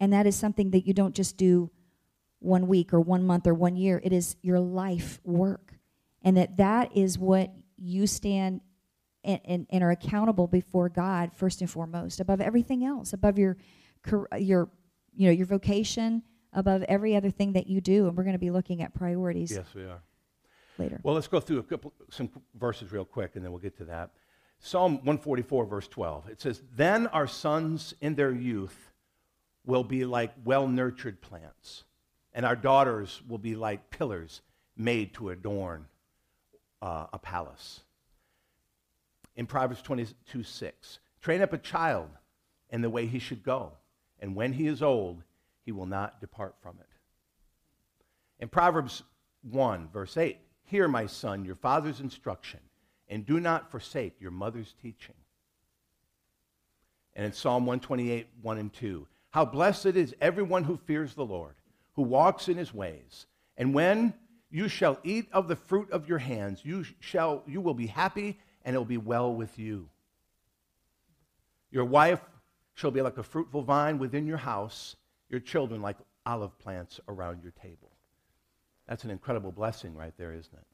And 0.00 0.12
that 0.14 0.26
is 0.26 0.34
something 0.34 0.70
that 0.70 0.86
you 0.86 0.94
don't 0.94 1.14
just 1.14 1.36
do 1.36 1.70
one 2.38 2.66
week 2.66 2.94
or 2.94 3.00
one 3.00 3.24
month 3.26 3.46
or 3.46 3.52
one 3.52 3.76
year. 3.76 4.00
It 4.02 4.14
is 4.14 4.36
your 4.40 4.58
life 4.58 5.20
work. 5.24 5.74
And 6.22 6.38
that 6.38 6.56
that 6.56 6.96
is 6.96 7.18
what 7.18 7.52
you 7.76 8.06
stand 8.06 8.62
and, 9.22 9.40
and, 9.44 9.66
and 9.68 9.84
are 9.84 9.90
accountable 9.90 10.46
before 10.46 10.88
god 10.88 11.30
first 11.34 11.60
and 11.60 11.68
foremost 11.68 12.20
above 12.20 12.40
everything 12.40 12.86
else 12.86 13.12
above 13.12 13.38
your 13.38 13.58
your 14.38 14.70
you 15.14 15.26
know, 15.26 15.32
your 15.32 15.46
vocation 15.46 16.22
above 16.52 16.82
every 16.84 17.14
other 17.16 17.30
thing 17.30 17.52
that 17.52 17.66
you 17.66 17.80
do. 17.80 18.06
And 18.08 18.16
we're 18.16 18.24
going 18.24 18.34
to 18.34 18.38
be 18.38 18.50
looking 18.50 18.82
at 18.82 18.94
priorities 18.94 19.52
Yes, 19.52 19.66
we 19.74 19.82
are. 19.84 20.00
later. 20.78 21.00
Well, 21.02 21.14
let's 21.14 21.28
go 21.28 21.40
through 21.40 21.58
a 21.58 21.62
couple, 21.62 21.92
some 22.10 22.30
verses 22.58 22.92
real 22.92 23.04
quick, 23.04 23.36
and 23.36 23.44
then 23.44 23.52
we'll 23.52 23.60
get 23.60 23.76
to 23.78 23.84
that. 23.84 24.10
Psalm 24.58 24.94
144, 24.96 25.64
verse 25.64 25.88
12. 25.88 26.28
It 26.28 26.40
says, 26.40 26.62
Then 26.76 27.06
our 27.08 27.26
sons 27.26 27.94
in 28.00 28.14
their 28.14 28.32
youth 28.32 28.90
will 29.64 29.84
be 29.84 30.04
like 30.04 30.32
well 30.44 30.68
nurtured 30.68 31.20
plants, 31.22 31.84
and 32.34 32.44
our 32.44 32.56
daughters 32.56 33.22
will 33.28 33.38
be 33.38 33.54
like 33.54 33.90
pillars 33.90 34.42
made 34.76 35.14
to 35.14 35.30
adorn 35.30 35.86
uh, 36.82 37.06
a 37.12 37.18
palace. 37.18 37.80
In 39.36 39.46
Proverbs 39.46 39.80
22, 39.82 40.42
6, 40.42 40.98
train 41.22 41.40
up 41.40 41.52
a 41.52 41.58
child 41.58 42.10
in 42.68 42.82
the 42.82 42.90
way 42.90 43.06
he 43.06 43.18
should 43.18 43.42
go, 43.42 43.72
and 44.18 44.34
when 44.34 44.52
he 44.52 44.66
is 44.66 44.82
old, 44.82 45.22
he 45.64 45.72
will 45.72 45.86
not 45.86 46.20
depart 46.20 46.54
from 46.62 46.76
it. 46.80 46.86
In 48.38 48.48
Proverbs 48.48 49.02
1, 49.42 49.88
verse 49.92 50.16
8, 50.16 50.38
Hear, 50.64 50.88
my 50.88 51.06
son, 51.06 51.44
your 51.44 51.56
father's 51.56 52.00
instruction, 52.00 52.60
and 53.08 53.26
do 53.26 53.40
not 53.40 53.70
forsake 53.70 54.20
your 54.20 54.30
mother's 54.30 54.74
teaching. 54.80 55.14
And 57.14 57.26
in 57.26 57.32
Psalm 57.32 57.66
128, 57.66 58.28
1 58.40 58.58
and 58.58 58.72
2, 58.72 59.06
How 59.30 59.44
blessed 59.44 59.86
is 59.86 60.14
everyone 60.20 60.64
who 60.64 60.76
fears 60.76 61.14
the 61.14 61.24
Lord, 61.24 61.54
who 61.94 62.02
walks 62.02 62.48
in 62.48 62.56
his 62.56 62.72
ways. 62.72 63.26
And 63.56 63.74
when 63.74 64.14
you 64.50 64.68
shall 64.68 64.98
eat 65.04 65.28
of 65.32 65.48
the 65.48 65.56
fruit 65.56 65.90
of 65.90 66.08
your 66.08 66.18
hands, 66.18 66.60
you, 66.64 66.84
shall, 67.00 67.42
you 67.46 67.60
will 67.60 67.74
be 67.74 67.86
happy, 67.86 68.38
and 68.64 68.74
it 68.74 68.78
will 68.78 68.84
be 68.84 68.96
well 68.96 69.34
with 69.34 69.58
you. 69.58 69.88
Your 71.70 71.84
wife 71.84 72.20
shall 72.74 72.90
be 72.90 73.02
like 73.02 73.18
a 73.18 73.22
fruitful 73.22 73.62
vine 73.62 73.98
within 73.98 74.26
your 74.26 74.38
house, 74.38 74.96
your 75.30 75.40
children 75.40 75.80
like 75.80 75.96
olive 76.26 76.58
plants 76.58 77.00
around 77.08 77.42
your 77.42 77.52
table. 77.52 77.90
That's 78.86 79.04
an 79.04 79.10
incredible 79.10 79.52
blessing 79.52 79.94
right 79.94 80.12
there, 80.18 80.32
isn't 80.32 80.52
it? 80.52 80.66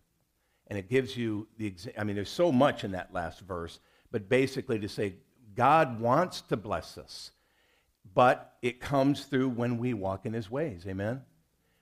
And 0.68 0.78
it 0.78 0.88
gives 0.88 1.16
you 1.16 1.46
the, 1.58 1.70
exa- 1.70 1.92
I 1.96 2.04
mean, 2.04 2.16
there's 2.16 2.30
so 2.30 2.50
much 2.50 2.82
in 2.82 2.92
that 2.92 3.12
last 3.12 3.40
verse, 3.40 3.78
but 4.10 4.28
basically 4.28 4.78
to 4.80 4.88
say 4.88 5.14
God 5.54 6.00
wants 6.00 6.40
to 6.42 6.56
bless 6.56 6.98
us, 6.98 7.30
but 8.14 8.54
it 8.62 8.80
comes 8.80 9.24
through 9.24 9.50
when 9.50 9.78
we 9.78 9.94
walk 9.94 10.26
in 10.26 10.32
his 10.32 10.50
ways. 10.50 10.84
Amen? 10.88 11.22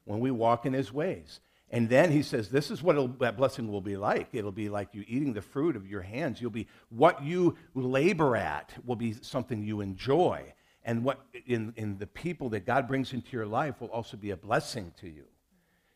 When 0.05 0.21
we 0.21 0.31
walk 0.31 0.67
in 0.67 0.73
his 0.73 0.93
ways. 0.93 1.41
And 1.71 1.89
then 1.89 2.13
he 2.13 2.23
says, 2.23 2.51
This 2.51 2.71
is 2.71 2.83
what 2.83 3.19
that 3.21 3.37
blessing 3.37 3.69
will 3.69 3.81
be 3.81 3.97
like. 3.97 4.29
It'll 4.33 4.53
be 4.53 4.69
like 4.69 4.91
you 4.93 5.05
eating 5.09 5.33
the 5.33 5.43
fruit 5.43 5.77
of 5.77 5.89
your 5.89 6.03
hands. 6.03 6.41
You'll 6.41 6.51
be, 6.51 6.69
what 6.89 7.25
you 7.25 7.57
labor 7.75 8.37
at 8.37 8.75
will 8.85 8.97
be 8.97 9.15
something 9.15 9.63
you 9.63 9.81
enjoy. 9.81 10.53
And 10.85 11.03
what 11.03 11.25
in, 11.47 11.73
in 11.77 11.99
the 11.99 12.07
people 12.07 12.51
that 12.51 12.67
God 12.67 12.87
brings 12.87 13.13
into 13.13 13.31
your 13.33 13.47
life 13.47 13.81
will 13.81 13.89
also 13.89 14.17
be 14.17 14.31
a 14.31 14.37
blessing 14.37 14.93
to 15.01 15.09
you. 15.09 15.25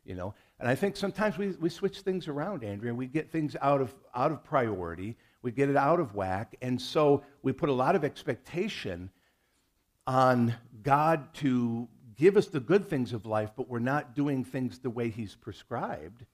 You 0.05 0.15
know? 0.15 0.35
And 0.59 0.69
I 0.69 0.75
think 0.75 0.97
sometimes 0.97 1.37
we, 1.37 1.49
we 1.61 1.69
switch 1.69 2.01
things 2.01 2.29
around, 2.29 2.65
Andrea. 2.65 2.95
We 2.95 3.07
get 3.07 3.31
things 3.31 3.55
out 3.61 3.83
of, 3.83 3.95
out 4.15 4.33
of 4.33 4.43
priority, 4.43 5.17
we 5.43 5.53
get 5.53 5.69
it 5.69 5.77
out 5.77 6.01
of 6.01 6.15
whack. 6.15 6.57
And 6.63 6.81
so 6.81 7.23
we 7.43 7.53
put 7.53 7.69
a 7.69 7.73
lot 7.73 7.95
of 7.95 8.05
expectation 8.05 9.11
on 10.07 10.55
God 10.83 11.33
to 11.35 11.87
give 12.17 12.37
us 12.37 12.47
the 12.47 12.61
good 12.61 12.89
things 12.89 13.13
of 13.13 13.27
life, 13.27 13.51
but 13.57 13.69
we're 13.69 13.79
not 13.79 14.15
doing 14.15 14.43
things 14.43 14.79
the 14.79 14.91
way 14.91 15.11
He's 15.11 15.35
prescribed. 15.35 16.25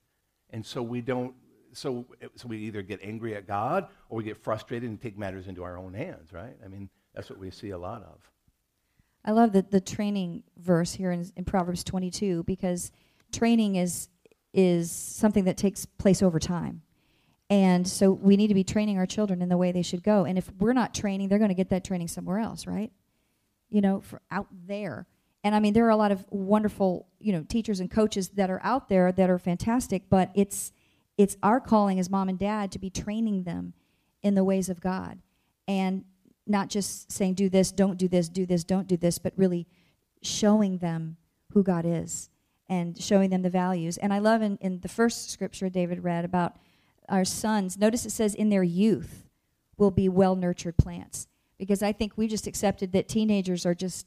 And 0.51 0.65
so 0.65 0.81
we 0.81 1.01
don't, 1.01 1.35
so, 1.73 2.07
so 2.37 2.47
we 2.47 2.59
either 2.59 2.83
get 2.83 3.01
angry 3.03 3.35
at 3.35 3.49
God 3.49 3.89
or 4.09 4.19
we 4.19 4.25
get 4.25 4.37
frustrated 4.37 4.89
and 4.89 5.01
take 5.01 5.19
matters 5.19 5.49
into 5.49 5.65
our 5.65 5.77
own 5.77 5.93
hands, 5.93 6.33
right? 6.33 6.57
I 6.65 6.69
mean, 6.69 6.89
that's 7.15 7.29
what 7.29 7.39
we 7.41 7.51
see 7.51 7.71
a 7.71 7.79
lot 7.79 8.03
of. 8.03 8.31
I 9.25 9.33
love 9.33 9.53
the, 9.53 9.63
the 9.63 9.81
training 9.81 10.43
verse 10.59 10.93
here 10.93 11.11
in, 11.11 11.31
in 11.37 11.45
Proverbs 11.45 11.85
22 11.85 12.45
because 12.45 12.93
training 13.33 13.77
is 13.77 14.09
is 14.53 14.93
something 14.93 15.45
that 15.45 15.57
takes 15.57 15.85
place 15.85 16.23
over 16.23 16.39
time. 16.39 16.83
And 17.51 17.87
so 17.87 18.13
we 18.13 18.37
need 18.37 18.49
to 18.49 18.55
be 18.55 18.63
training 18.63 18.99
our 18.99 19.07
children 19.07 19.43
in 19.43 19.49
the 19.49 19.57
way 19.57 19.73
they 19.73 19.83
should 19.83 20.05
go. 20.05 20.25
And 20.25 20.39
if 20.39 20.51
we're 20.59 20.73
not 20.73 20.95
training, 20.95 21.29
they're 21.29 21.39
going 21.39 21.49
to 21.49 21.57
get 21.57 21.71
that 21.71 21.85
training 21.85 22.07
somewhere 22.09 22.39
else, 22.39 22.67
right? 22.67 22.93
You 23.69 23.81
know, 23.81 24.01
for 24.01 24.23
out 24.31 24.47
there. 24.67 25.07
And 25.43 25.55
I 25.55 25.61
mean, 25.61 25.75
there 25.75 25.85
are 25.87 25.91
a 25.91 25.97
lot 25.97 26.13
of 26.13 26.25
wonderful, 26.31 27.09
you 27.19 27.33
know, 27.33 27.43
teachers 27.43 27.81
and 27.81 27.91
coaches 27.91 28.31
that 28.31 28.49
are 28.49 28.61
out 28.63 28.89
there 28.89 29.11
that 29.11 29.29
are 29.29 29.39
fantastic, 29.39 30.05
but 30.09 30.31
it's 30.35 30.73
it's 31.19 31.37
our 31.43 31.61
calling 31.61 31.99
as 32.01 32.11
mom 32.11 32.29
and 32.29 32.39
dad 32.39 32.73
to 32.73 32.79
be 32.79 32.91
training 32.91 33.45
them 33.45 33.73
in 34.23 34.35
the 34.35 34.43
ways 34.43 34.69
of 34.69 34.81
God. 34.81 35.21
And 35.69 36.05
not 36.47 36.69
just 36.69 37.11
saying 37.11 37.35
do 37.35 37.49
this, 37.49 37.73
don't 37.73 37.97
do 37.97 38.09
this, 38.09 38.29
do 38.29 38.47
this, 38.47 38.65
don't 38.65 38.87
do 38.87 38.97
this, 38.97 39.19
but 39.19 39.33
really 39.37 39.67
showing 40.23 40.79
them 40.79 41.17
who 41.53 41.63
God 41.63 41.85
is 41.87 42.31
and 42.69 43.01
showing 43.01 43.31
them 43.31 43.43
the 43.43 43.51
values. 43.51 43.97
And 43.99 44.13
I 44.13 44.19
love 44.19 44.43
in, 44.43 44.57
in 44.61 44.81
the 44.81 44.89
first 44.89 45.31
scripture 45.31 45.69
David 45.69 46.03
read 46.03 46.25
about 46.25 46.57
our 47.09 47.25
sons, 47.25 47.79
notice 47.79 48.07
it 48.07 48.11
says, 48.11 48.35
in 48.35 48.49
their 48.49 48.63
youth 48.63 49.29
will 49.77 49.91
be 49.91 50.09
well 50.09 50.37
nurtured 50.37 50.77
plants. 50.77 51.27
Because 51.59 51.83
I 51.83 51.93
think 51.93 52.15
we 52.17 52.27
just 52.27 52.47
accepted 52.47 52.93
that 52.93 53.09
teenagers 53.09 53.65
are 53.65 53.75
just, 53.75 54.07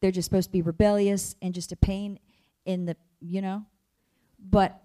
they're 0.00 0.10
just 0.10 0.26
supposed 0.26 0.48
to 0.48 0.52
be 0.52 0.62
rebellious 0.62 1.36
and 1.42 1.54
just 1.54 1.72
a 1.72 1.76
pain 1.76 2.18
in 2.64 2.86
the, 2.86 2.96
you 3.20 3.42
know? 3.42 3.64
But 4.38 4.80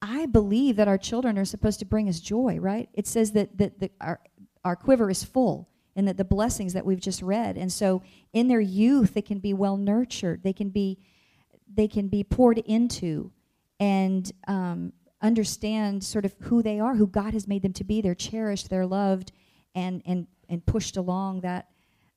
I 0.00 0.26
believe 0.26 0.76
that 0.76 0.88
our 0.88 0.98
children 0.98 1.38
are 1.38 1.44
supposed 1.44 1.80
to 1.80 1.84
bring 1.84 2.08
us 2.08 2.20
joy, 2.20 2.58
right? 2.60 2.88
It 2.94 3.06
says 3.06 3.32
that, 3.32 3.58
that, 3.58 3.80
that 3.80 3.92
our, 4.00 4.20
our 4.64 4.76
quiver 4.76 5.10
is 5.10 5.22
full 5.22 5.68
and 5.94 6.08
that 6.08 6.16
the 6.16 6.24
blessings 6.24 6.72
that 6.72 6.84
we've 6.86 7.00
just 7.00 7.22
read. 7.22 7.56
And 7.56 7.72
so 7.72 8.02
in 8.32 8.48
their 8.48 8.60
youth, 8.60 9.14
they 9.14 9.22
can 9.22 9.38
be 9.38 9.52
well 9.52 9.76
nurtured. 9.76 10.42
They 10.42 10.52
can 10.52 10.70
be 10.70 10.98
they 11.74 11.88
can 11.88 12.08
be 12.08 12.22
poured 12.22 12.58
into 12.58 13.32
and 13.80 14.30
um, 14.46 14.92
understand 15.22 16.04
sort 16.04 16.24
of 16.24 16.34
who 16.40 16.62
they 16.62 16.78
are, 16.78 16.96
who 16.96 17.06
God 17.06 17.32
has 17.32 17.48
made 17.48 17.62
them 17.62 17.72
to 17.74 17.84
be. 17.84 18.00
They're 18.00 18.14
cherished, 18.14 18.68
they're 18.68 18.86
loved, 18.86 19.32
and 19.74 20.02
and 20.04 20.26
and 20.48 20.64
pushed 20.64 20.96
along 20.96 21.40
that 21.40 21.68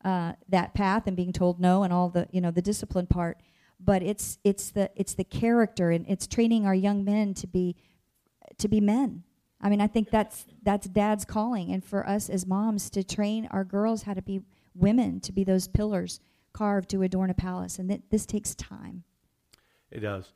uh, 0.03 0.33
that 0.49 0.73
path 0.73 1.07
and 1.07 1.15
being 1.15 1.33
told 1.33 1.59
no 1.59 1.83
and 1.83 1.91
all 1.93 2.09
the 2.09 2.27
you 2.31 2.41
know 2.41 2.51
the 2.51 2.61
discipline 2.61 3.07
part. 3.07 3.39
But 3.79 4.03
it's 4.03 4.37
it's 4.43 4.69
the 4.71 4.89
it's 4.95 5.13
the 5.13 5.23
character 5.23 5.91
and 5.91 6.05
it's 6.07 6.27
training 6.27 6.65
our 6.65 6.75
young 6.75 7.03
men 7.03 7.33
to 7.35 7.47
be 7.47 7.75
to 8.57 8.67
be 8.67 8.79
men. 8.79 9.23
I 9.65 9.69
mean, 9.69 9.81
I 9.81 9.87
think 9.87 10.11
that's 10.11 10.45
that's 10.61 10.85
dad's 10.85 11.25
calling, 11.25 11.71
and 11.71 11.83
for 11.83 12.07
us 12.07 12.29
as 12.29 12.45
moms 12.45 12.87
to 12.91 13.03
train 13.03 13.47
our 13.49 13.63
girls 13.63 14.03
how 14.03 14.13
to 14.13 14.21
be 14.21 14.41
women, 14.75 15.19
to 15.21 15.31
be 15.31 15.43
those 15.43 15.67
pillars 15.67 16.19
carved 16.53 16.87
to 16.91 17.01
adorn 17.01 17.31
a 17.31 17.33
palace, 17.33 17.79
and 17.79 17.89
that 17.89 18.11
this 18.11 18.27
takes 18.27 18.53
time. 18.53 19.05
It 19.89 20.01
does. 20.01 20.33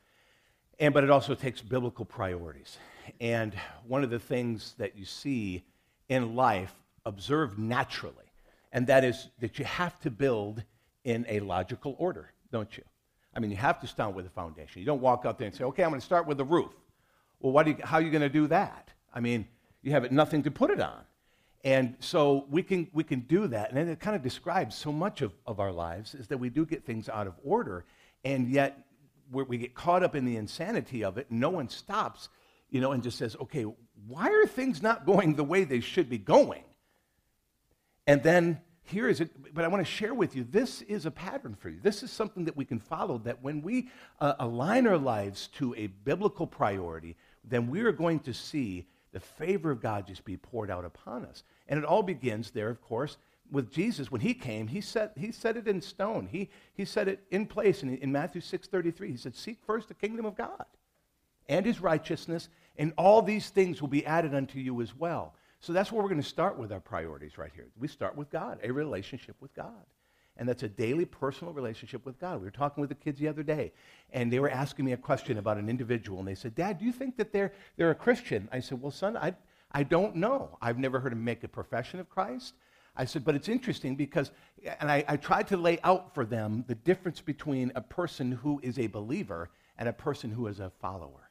And 0.80 0.96
but 0.96 1.04
it 1.04 1.12
also 1.12 1.36
takes 1.36 1.62
biblical 1.62 2.06
priorities. 2.06 2.80
And 3.22 3.54
one 3.88 4.04
of 4.04 4.10
the 4.10 4.18
things 4.18 4.74
that 4.80 4.98
you 4.98 5.06
see 5.06 5.64
in 6.08 6.36
life 6.36 6.74
observed 7.06 7.60
naturally, 7.60 8.34
and 8.72 8.88
that 8.88 9.04
is 9.04 9.30
that 9.42 9.60
you 9.60 9.66
have 9.66 10.00
to 10.00 10.10
build 10.10 10.64
in 11.04 11.24
a 11.30 11.40
logical 11.42 11.96
order, 12.00 12.32
don't 12.52 12.76
you? 12.76 12.84
I 13.36 13.40
mean, 13.40 13.52
you 13.52 13.58
have 13.58 13.80
to 13.82 13.88
start 13.88 14.16
with 14.16 14.26
a 14.26 14.32
foundation. 14.32 14.80
You 14.80 14.88
don't 14.88 15.02
walk 15.02 15.28
out 15.28 15.38
there 15.38 15.46
and 15.46 15.56
say, 15.56 15.66
"Okay, 15.66 15.84
I'm 15.84 15.92
going 15.92 16.02
to 16.02 16.06
start 16.06 16.26
with 16.26 16.40
the 16.40 16.46
roof." 16.46 16.74
Well, 17.40 17.68
you, 17.68 17.78
how 17.84 17.98
are 17.98 18.02
you 18.02 18.10
going 18.10 18.24
to 18.24 18.28
do 18.28 18.48
that? 18.48 18.92
I 19.14 19.20
mean, 19.20 19.48
you 19.82 19.92
have 19.92 20.12
nothing 20.12 20.44
to 20.44 20.52
put 20.52 20.70
it 20.70 20.80
on. 20.80 21.02
And 21.64 21.96
so 22.00 22.46
we 22.50 22.64
can, 22.64 22.88
we 22.94 23.04
can 23.04 23.22
do 23.22 23.48
that. 23.48 23.72
And 23.72 23.90
it 23.90 24.00
kind 24.00 24.16
of 24.16 24.22
describes 24.22 24.76
so 24.76 24.92
much 24.92 25.22
of, 25.22 25.34
of 25.46 25.60
our 25.60 25.72
lives 25.72 26.16
is 26.16 26.28
that 26.28 26.38
we 26.38 26.50
do 26.50 26.66
get 26.66 26.86
things 26.86 27.10
out 27.10 27.28
of 27.28 27.34
order. 27.44 27.86
And 28.24 28.50
yet 28.50 28.86
we 29.32 29.58
get 29.58 29.76
caught 29.76 30.04
up 30.04 30.16
in 30.16 30.26
the 30.26 30.38
insanity 30.38 31.04
of 31.04 31.18
it. 31.18 31.28
No 31.30 31.50
one 31.50 31.70
stops, 31.70 32.30
you 32.70 32.80
know, 32.82 32.94
and 32.94 33.04
just 33.04 33.18
says, 33.18 33.36
okay, 33.42 33.66
why 34.08 34.30
are 34.30 34.46
things 34.46 34.82
not 34.82 35.06
going 35.06 35.36
the 35.36 35.44
way 35.44 35.66
they 35.66 35.82
should 35.82 36.10
be 36.10 36.18
going? 36.18 36.64
And 38.08 38.24
then 38.24 38.62
here 38.84 39.08
is 39.08 39.22
it, 39.22 39.54
but 39.54 39.64
I 39.64 39.68
want 39.68 39.86
to 39.86 39.92
share 39.92 40.14
with 40.14 40.36
you 40.36 40.44
this 40.44 40.82
is 40.84 41.06
a 41.06 41.12
pattern 41.12 41.56
for 41.56 41.70
you. 41.70 41.80
This 41.82 42.02
is 42.02 42.10
something 42.10 42.46
that 42.46 42.58
we 42.58 42.66
can 42.66 42.80
follow 42.80 43.20
that 43.20 43.44
when 43.44 43.62
we 43.62 43.90
uh, 44.20 44.34
align 44.40 44.88
our 44.88 44.98
lives 44.98 45.48
to 45.58 45.76
a 45.76 45.88
biblical 45.88 46.48
priority, 46.48 47.16
then 47.44 47.70
we 47.70 47.82
are 47.82 47.92
going 47.92 48.20
to 48.22 48.34
see 48.34 48.88
the 49.12 49.20
favor 49.20 49.72
of 49.72 49.82
God 49.82 50.08
just 50.08 50.24
be 50.24 50.38
poured 50.38 50.70
out 50.70 50.86
upon 50.86 51.26
us. 51.26 51.44
And 51.68 51.78
it 51.78 51.86
all 51.86 52.04
begins 52.04 52.52
there, 52.52 52.70
of 52.70 52.82
course, 52.82 53.18
with 53.52 53.72
Jesus, 53.72 54.12
when 54.12 54.22
he 54.22 54.34
came, 54.34 54.68
he 54.68 54.82
set, 54.82 55.14
he 55.18 55.32
set 55.32 55.58
it 55.58 55.68
in 55.68 55.82
stone. 55.82 56.28
He, 56.32 56.50
he 56.76 56.86
set 56.86 57.08
it 57.08 57.24
in 57.32 57.48
place. 57.48 57.82
in, 57.84 57.98
in 57.98 58.12
Matthew 58.12 58.42
6.33, 58.42 59.10
he 59.10 59.18
said, 59.18 59.36
seek 59.36 59.60
first 59.66 59.88
the 59.88 59.94
kingdom 59.94 60.26
of 60.26 60.36
God 60.36 60.66
and 61.48 61.66
his 61.66 61.82
righteousness, 61.82 62.48
and 62.78 62.94
all 62.98 63.22
these 63.22 63.50
things 63.50 63.82
will 63.82 63.90
be 63.90 64.06
added 64.06 64.36
unto 64.36 64.60
you 64.60 64.82
as 64.82 64.96
well. 64.96 65.34
So 65.60 65.74
that's 65.74 65.92
where 65.92 66.02
we're 66.02 66.10
going 66.10 66.22
to 66.22 66.28
start 66.28 66.58
with 66.58 66.72
our 66.72 66.80
priorities 66.80 67.38
right 67.38 67.52
here. 67.54 67.68
We 67.78 67.88
start 67.88 68.16
with 68.16 68.30
God, 68.30 68.60
a 68.64 68.72
relationship 68.72 69.36
with 69.42 69.54
God. 69.54 69.86
And 70.40 70.48
that's 70.48 70.64
a 70.64 70.70
daily 70.70 71.06
personal 71.06 71.54
relationship 71.54 72.06
with 72.06 72.18
God. 72.20 72.40
We 72.40 72.46
were 72.46 72.52
talking 72.52 72.80
with 72.82 72.90
the 72.90 72.96
kids 72.96 73.20
the 73.20 73.28
other 73.28 73.44
day, 73.44 73.74
and 74.12 74.32
they 74.32 74.40
were 74.40 74.50
asking 74.50 74.86
me 74.86 74.94
a 74.94 74.98
question 74.98 75.38
about 75.38 75.58
an 75.58 75.70
individual. 75.70 76.18
And 76.20 76.28
they 76.28 76.34
said, 76.34 76.56
Dad, 76.56 76.80
do 76.80 76.86
you 76.86 76.94
think 76.94 77.18
that 77.18 77.34
they're, 77.34 77.52
they're 77.76 77.92
a 77.92 77.96
Christian? 77.96 78.48
I 78.52 78.62
said, 78.62 78.82
Well, 78.82 78.92
son, 78.92 79.18
I, 79.18 79.36
I 79.72 79.84
don't 79.84 80.16
know. 80.16 80.58
I've 80.62 80.80
never 80.80 81.00
heard 81.00 81.12
him 81.12 81.24
make 81.24 81.44
a 81.44 81.48
profession 81.50 82.00
of 82.00 82.10
Christ. 82.10 82.54
I 82.96 83.06
said, 83.06 83.24
but 83.24 83.36
it's 83.36 83.48
interesting 83.48 83.96
because, 83.96 84.32
and 84.80 84.92
I, 84.92 85.06
I 85.08 85.16
tried 85.16 85.48
to 85.50 85.58
lay 85.58 85.80
out 85.84 86.14
for 86.14 86.26
them 86.26 86.66
the 86.68 86.76
difference 86.76 87.22
between 87.22 87.72
a 87.76 87.82
person 87.82 88.32
who 88.32 88.60
is 88.64 88.80
a 88.80 88.88
believer 88.88 89.52
and 89.78 89.88
a 89.88 89.94
person 89.94 90.32
who 90.32 90.48
is 90.48 90.60
a 90.60 90.72
follower. 90.82 91.30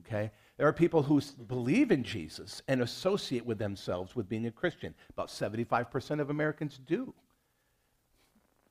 Okay? 0.00 0.30
There 0.56 0.66
are 0.66 0.72
people 0.72 1.02
who 1.02 1.20
believe 1.46 1.92
in 1.92 2.02
Jesus 2.02 2.62
and 2.66 2.82
associate 2.82 3.46
with 3.46 3.58
themselves 3.58 4.16
with 4.16 4.28
being 4.28 4.46
a 4.46 4.50
Christian. 4.50 4.94
About 5.10 5.28
75% 5.28 6.20
of 6.20 6.30
Americans 6.30 6.80
do. 6.86 7.14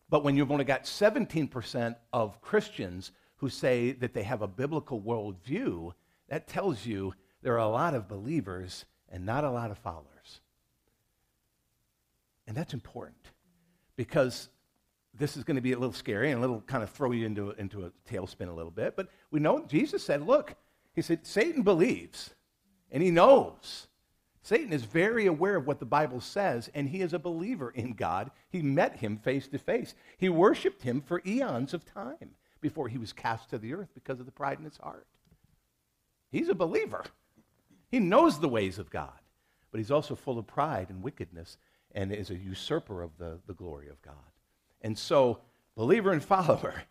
But 0.10 0.24
when 0.24 0.38
you've 0.38 0.52
only 0.52 0.64
got 0.64 0.84
17% 0.84 1.96
of 2.14 2.42
Christians 2.42 3.12
who 3.38 3.50
say 3.50 3.92
that 3.92 4.14
they 4.14 4.24
have 4.24 4.42
a 4.42 4.48
biblical 4.48 5.02
worldview, 5.02 5.94
that 6.30 6.48
tells 6.48 6.86
you 6.86 7.14
there 7.42 7.54
are 7.54 7.58
a 7.58 7.68
lot 7.68 7.94
of 7.94 8.08
believers 8.08 8.86
and 9.10 9.26
not 9.26 9.44
a 9.44 9.52
lot 9.52 9.72
of 9.72 9.78
followers. 9.78 10.42
And 12.48 12.56
that's 12.56 12.74
important 12.74 13.32
because 13.96 14.50
this 15.14 15.36
is 15.36 15.44
going 15.44 15.56
to 15.56 15.62
be 15.62 15.74
a 15.74 15.80
little 15.80 15.94
scary 15.94 16.32
and 16.32 16.38
a 16.38 16.42
little 16.42 16.62
kind 16.62 16.84
of 16.84 16.90
throw 16.90 17.12
you 17.12 17.26
into, 17.26 17.52
into 17.52 17.86
a 17.86 17.92
tailspin 18.10 18.48
a 18.48 18.54
little 18.54 18.72
bit. 18.72 18.96
But 18.96 19.10
we 19.32 19.40
know 19.40 19.66
Jesus 19.68 20.04
said, 20.04 20.26
look, 20.26 20.56
he 20.94 21.02
said, 21.02 21.26
Satan 21.26 21.64
believes 21.64 22.34
and 22.92 23.04
he 23.04 23.12
knows. 23.12 23.88
Satan 24.48 24.72
is 24.72 24.86
very 24.86 25.26
aware 25.26 25.58
of 25.58 25.68
what 25.68 25.82
the 25.82 25.86
Bible 25.86 26.22
says, 26.22 26.72
and 26.74 26.88
he 26.88 27.02
is 27.02 27.12
a 27.12 27.20
believer 27.20 27.70
in 27.72 27.92
God. 27.92 28.32
He 28.50 28.62
met 28.62 28.96
him 28.96 29.18
face 29.18 29.46
to 29.50 29.58
face. 29.58 29.94
He 30.18 30.30
worshiped 30.30 30.84
him 30.84 31.02
for 31.02 31.22
eons 31.26 31.74
of 31.74 31.84
time 31.84 32.30
before 32.62 32.88
he 32.88 32.98
was 32.98 33.12
cast 33.12 33.50
to 33.50 33.58
the 33.58 33.74
earth 33.74 33.90
because 33.94 34.22
of 34.22 34.26
the 34.26 34.32
pride 34.32 34.58
in 34.58 34.64
his 34.64 34.78
heart. 34.78 35.06
He's 36.32 36.48
a 36.48 36.56
believer. 36.56 37.04
He 37.92 38.00
knows 38.00 38.40
the 38.40 38.48
ways 38.48 38.80
of 38.80 38.90
God, 38.90 39.20
but 39.70 39.80
he's 39.80 39.92
also 39.92 40.16
full 40.16 40.40
of 40.40 40.48
pride 40.48 40.88
and 40.90 41.04
wickedness 41.04 41.58
and 41.92 42.14
is 42.14 42.30
a 42.30 42.38
usurper 42.38 43.02
of 43.02 43.18
the, 43.18 43.40
the 43.48 43.54
glory 43.54 43.90
of 43.90 44.02
God. 44.02 44.32
And 44.82 44.98
so, 44.98 45.42
believer 45.76 46.14
and 46.14 46.24
follower, 46.24 46.84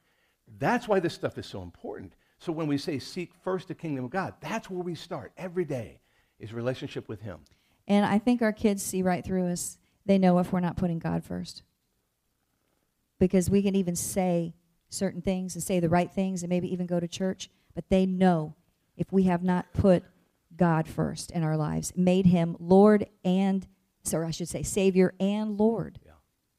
that's 0.59 0.87
why 0.87 1.01
this 1.01 1.15
stuff 1.15 1.39
is 1.39 1.47
so 1.47 1.63
important. 1.63 2.13
So 2.39 2.53
when 2.53 2.67
we 2.67 2.77
say 2.77 2.99
seek 2.99 3.33
first 3.43 3.69
the 3.69 3.75
kingdom 3.75 4.05
of 4.05 4.11
God, 4.11 4.35
that's 4.43 4.69
where 4.69 4.83
we 4.83 4.95
start 4.95 5.33
every 5.39 5.65
day 5.65 6.01
is 6.39 6.53
relationship 6.53 7.09
with 7.09 7.23
him. 7.23 7.41
And 7.89 8.05
I 8.05 8.19
think 8.19 8.43
our 8.43 8.53
kids 8.53 8.83
see 8.83 9.03
right 9.03 9.25
through 9.25 9.49
us. 9.49 9.79
They 10.05 10.19
know 10.19 10.39
if 10.39 10.53
we're 10.53 10.61
not 10.61 10.77
putting 10.77 10.99
God 10.99 11.25
first. 11.25 11.63
Because 13.19 13.49
we 13.49 13.63
can 13.63 13.75
even 13.75 13.97
say 13.97 14.55
certain 14.89 15.23
things 15.23 15.55
and 15.55 15.63
say 15.63 15.81
the 15.81 15.89
right 15.89 16.13
things 16.13 16.43
and 16.43 16.51
maybe 16.51 16.73
even 16.73 16.87
go 16.87 17.01
to 17.01 17.09
church, 17.09 17.51
but 17.75 17.89
they 17.89 18.07
know 18.07 18.55
if 18.97 19.13
we 19.13 19.25
have 19.25 19.43
not 19.43 19.73
put 19.73 20.05
God 20.57 20.89
first 20.89 21.31
in 21.31 21.43
our 21.43 21.57
lives, 21.57 21.93
made 21.97 22.27
him 22.27 22.57
Lord 22.59 23.07
and 23.25 23.67
or 24.13 24.25
I 24.25 24.31
should 24.31 24.49
say 24.49 24.63
Savior 24.63 25.15
and 25.19 25.59
Lord 25.59 25.99
yeah. 26.05 26.13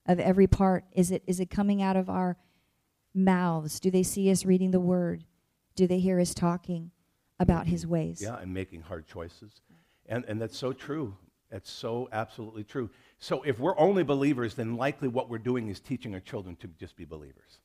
of 0.06 0.20
every 0.20 0.48
part. 0.48 0.84
Is 0.92 1.12
it 1.12 1.24
is 1.28 1.40
it 1.40 1.50
coming 1.50 1.82
out 1.82 1.96
of 1.96 2.10
our 2.10 2.38
mouths? 3.14 3.80
Do 3.80 3.90
they 3.90 4.04
see 4.04 4.30
us 4.30 4.46
reading 4.46 4.72
the 4.72 4.80
word? 4.80 5.24
Do 5.76 5.88
they 5.88 6.00
hear 6.00 6.20
us 6.20 6.34
talking 6.34 6.92
about 7.40 7.68
his 7.68 7.86
ways? 7.86 8.22
Yeah, 8.22 8.38
and 8.40 8.54
making 8.54 8.82
hard 8.82 9.08
choices. 9.08 9.62
And 10.08 10.26
and 10.26 10.42
that's 10.42 10.58
so 10.58 10.74
true. 10.74 11.16
That's 11.50 11.72
so 11.72 12.10
absolutely 12.12 12.64
true. 12.64 12.90
So 13.20 13.42
if 13.44 13.60
we're 13.60 13.78
only 13.80 14.04
believers, 14.04 14.56
then 14.56 14.76
likely 14.76 15.08
what 15.08 15.30
we're 15.30 15.38
doing 15.38 15.70
is 15.70 15.80
teaching 15.80 16.14
our 16.14 16.20
children 16.20 16.58
to 16.58 16.68
just 16.68 16.98
be 16.98 17.06
believers. 17.06 17.60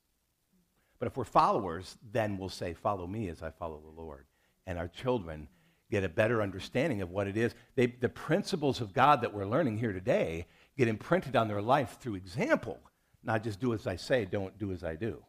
But 0.98 1.08
if 1.08 1.16
we're 1.16 1.24
followers, 1.24 1.98
then 2.12 2.38
we'll 2.38 2.48
say, 2.48 2.74
Follow 2.74 3.06
me 3.06 3.28
as 3.28 3.42
I 3.42 3.50
follow 3.50 3.80
the 3.80 4.00
Lord. 4.00 4.26
And 4.66 4.78
our 4.78 4.86
children 4.86 5.48
get 5.90 6.04
a 6.04 6.08
better 6.08 6.40
understanding 6.40 7.02
of 7.02 7.10
what 7.10 7.26
it 7.26 7.36
is. 7.36 7.54
They, 7.74 7.86
the 7.86 8.08
principles 8.08 8.80
of 8.80 8.94
God 8.94 9.20
that 9.22 9.34
we're 9.34 9.44
learning 9.44 9.78
here 9.78 9.92
today 9.92 10.46
get 10.78 10.88
imprinted 10.88 11.34
on 11.34 11.48
their 11.48 11.60
life 11.60 11.98
through 12.00 12.14
example, 12.14 12.78
not 13.24 13.42
just 13.42 13.60
do 13.60 13.74
as 13.74 13.86
I 13.86 13.96
say, 13.96 14.24
don't 14.24 14.56
do 14.58 14.72
as 14.72 14.84
I 14.84 14.94
do. 14.94 15.22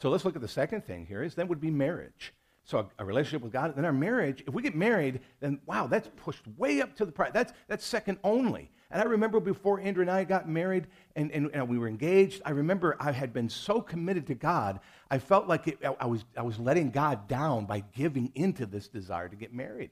So 0.00 0.08
let's 0.08 0.24
look 0.24 0.36
at 0.36 0.40
the 0.40 0.48
second 0.48 0.86
thing 0.86 1.04
here 1.04 1.22
is 1.22 1.34
then 1.34 1.48
would 1.48 1.60
be 1.60 1.70
marriage. 1.70 2.32
So 2.64 2.78
a, 2.78 3.02
a, 3.02 3.04
relationship 3.04 3.42
with 3.42 3.52
God, 3.52 3.74
then 3.74 3.84
our 3.84 3.92
marriage. 3.92 4.44
If 4.46 4.54
we 4.54 4.62
get 4.62 4.76
married, 4.76 5.20
then 5.40 5.60
wow, 5.66 5.86
that's 5.86 6.08
pushed 6.16 6.46
way 6.56 6.80
up 6.80 6.94
to 6.96 7.04
the 7.04 7.12
price. 7.12 7.30
That's 7.32 7.52
that's 7.68 7.84
second 7.84 8.18
only. 8.22 8.70
And 8.90 9.00
I 9.00 9.04
remember 9.04 9.38
before 9.38 9.80
Andrea 9.80 10.02
and 10.02 10.10
I 10.10 10.24
got 10.24 10.48
married 10.48 10.88
and, 11.14 11.30
and, 11.30 11.50
and 11.54 11.68
we 11.68 11.78
were 11.78 11.86
engaged, 11.86 12.42
I 12.44 12.50
remember 12.50 12.96
I 12.98 13.12
had 13.12 13.32
been 13.32 13.48
so 13.48 13.80
committed 13.80 14.26
to 14.26 14.34
God, 14.34 14.80
I 15.10 15.18
felt 15.18 15.46
like 15.46 15.68
it, 15.68 15.78
I, 15.84 15.94
I, 16.00 16.06
was, 16.06 16.24
I 16.36 16.42
was 16.42 16.58
letting 16.58 16.90
God 16.90 17.28
down 17.28 17.66
by 17.66 17.84
giving 17.94 18.32
into 18.34 18.66
this 18.66 18.88
desire 18.88 19.28
to 19.28 19.36
get 19.36 19.54
married. 19.54 19.90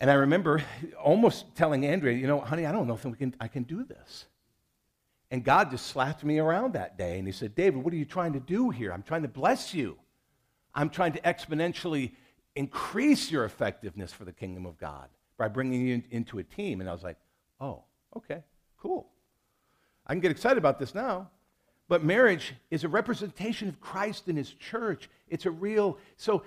And 0.00 0.10
I 0.10 0.14
remember 0.14 0.62
almost 1.02 1.54
telling 1.54 1.86
Andrea, 1.86 2.16
you 2.16 2.26
know, 2.26 2.40
honey, 2.40 2.66
I 2.66 2.72
don't 2.72 2.88
know 2.88 2.94
if 2.94 3.04
we 3.04 3.12
can, 3.12 3.34
I 3.40 3.46
can 3.46 3.62
do 3.62 3.84
this. 3.84 4.26
And 5.30 5.44
God 5.44 5.70
just 5.70 5.86
slapped 5.86 6.24
me 6.24 6.38
around 6.38 6.74
that 6.74 6.98
day 6.98 7.18
and 7.18 7.26
he 7.28 7.32
said, 7.32 7.54
David, 7.54 7.82
what 7.82 7.92
are 7.92 7.96
you 7.96 8.04
trying 8.04 8.32
to 8.32 8.40
do 8.40 8.70
here? 8.70 8.92
I'm 8.92 9.02
trying 9.02 9.22
to 9.22 9.28
bless 9.28 9.72
you. 9.72 9.98
I'm 10.74 10.90
trying 10.90 11.12
to 11.12 11.20
exponentially 11.20 12.12
increase 12.56 13.30
your 13.30 13.44
effectiveness 13.44 14.12
for 14.12 14.24
the 14.24 14.32
kingdom 14.32 14.66
of 14.66 14.78
God 14.78 15.08
by 15.36 15.48
bringing 15.48 15.86
you 15.86 15.94
in, 15.94 16.04
into 16.10 16.38
a 16.38 16.44
team. 16.44 16.80
And 16.80 16.88
I 16.88 16.92
was 16.92 17.02
like, 17.02 17.16
oh, 17.60 17.82
okay, 18.16 18.42
cool. 18.78 19.08
I 20.06 20.12
can 20.12 20.20
get 20.20 20.30
excited 20.30 20.58
about 20.58 20.78
this 20.78 20.94
now. 20.94 21.30
But 21.86 22.02
marriage 22.02 22.54
is 22.70 22.84
a 22.84 22.88
representation 22.88 23.68
of 23.68 23.80
Christ 23.80 24.28
and 24.28 24.38
his 24.38 24.52
church. 24.54 25.10
It's 25.28 25.44
a 25.44 25.50
real, 25.50 25.98
so 26.16 26.42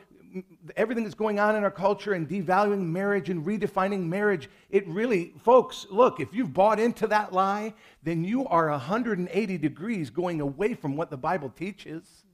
everything 0.76 1.04
that's 1.04 1.16
going 1.16 1.40
on 1.40 1.56
in 1.56 1.64
our 1.64 1.72
culture 1.72 2.14
and 2.14 2.28
devaluing 2.28 2.88
marriage 2.88 3.30
and 3.30 3.46
redefining 3.46 4.06
marriage, 4.06 4.50
it 4.70 4.88
really, 4.88 5.34
folks, 5.44 5.86
look, 5.92 6.20
if 6.20 6.34
you've 6.34 6.54
bought 6.54 6.80
into 6.80 7.08
that 7.08 7.34
lie, 7.34 7.74
then 8.04 8.24
you 8.24 8.48
are 8.48 8.70
180 8.70 9.58
degrees 9.58 10.10
going 10.10 10.42
away 10.42 10.74
from 10.74 10.96
what 10.96 11.12
the 11.12 11.18
Bible 11.18 11.50
teaches. 11.50 12.26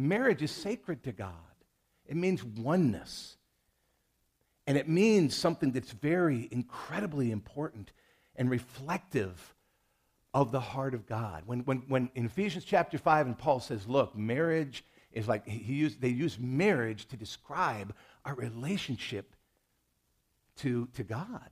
Marriage 0.00 0.42
is 0.42 0.50
sacred 0.50 1.02
to 1.04 1.12
God, 1.12 1.34
it 2.06 2.16
means 2.16 2.42
oneness. 2.42 3.36
And 4.66 4.78
it 4.78 4.88
means 4.88 5.34
something 5.34 5.72
that's 5.72 5.90
very 5.90 6.48
incredibly 6.52 7.32
important 7.32 7.90
and 8.36 8.48
reflective 8.48 9.54
of 10.32 10.52
the 10.52 10.60
heart 10.60 10.94
of 10.94 11.06
God. 11.06 11.42
When, 11.44 11.60
when, 11.60 11.78
when 11.88 12.10
in 12.14 12.26
Ephesians 12.26 12.64
chapter 12.64 12.96
5, 12.96 13.26
and 13.26 13.38
Paul 13.38 13.58
says, 13.58 13.88
look, 13.88 14.16
marriage 14.16 14.84
is 15.12 15.26
like, 15.26 15.44
he 15.46 15.74
used, 15.74 16.00
they 16.00 16.08
use 16.08 16.38
marriage 16.38 17.06
to 17.08 17.16
describe 17.16 17.94
our 18.24 18.34
relationship 18.34 19.34
to, 20.58 20.86
to 20.94 21.02
God. 21.02 21.50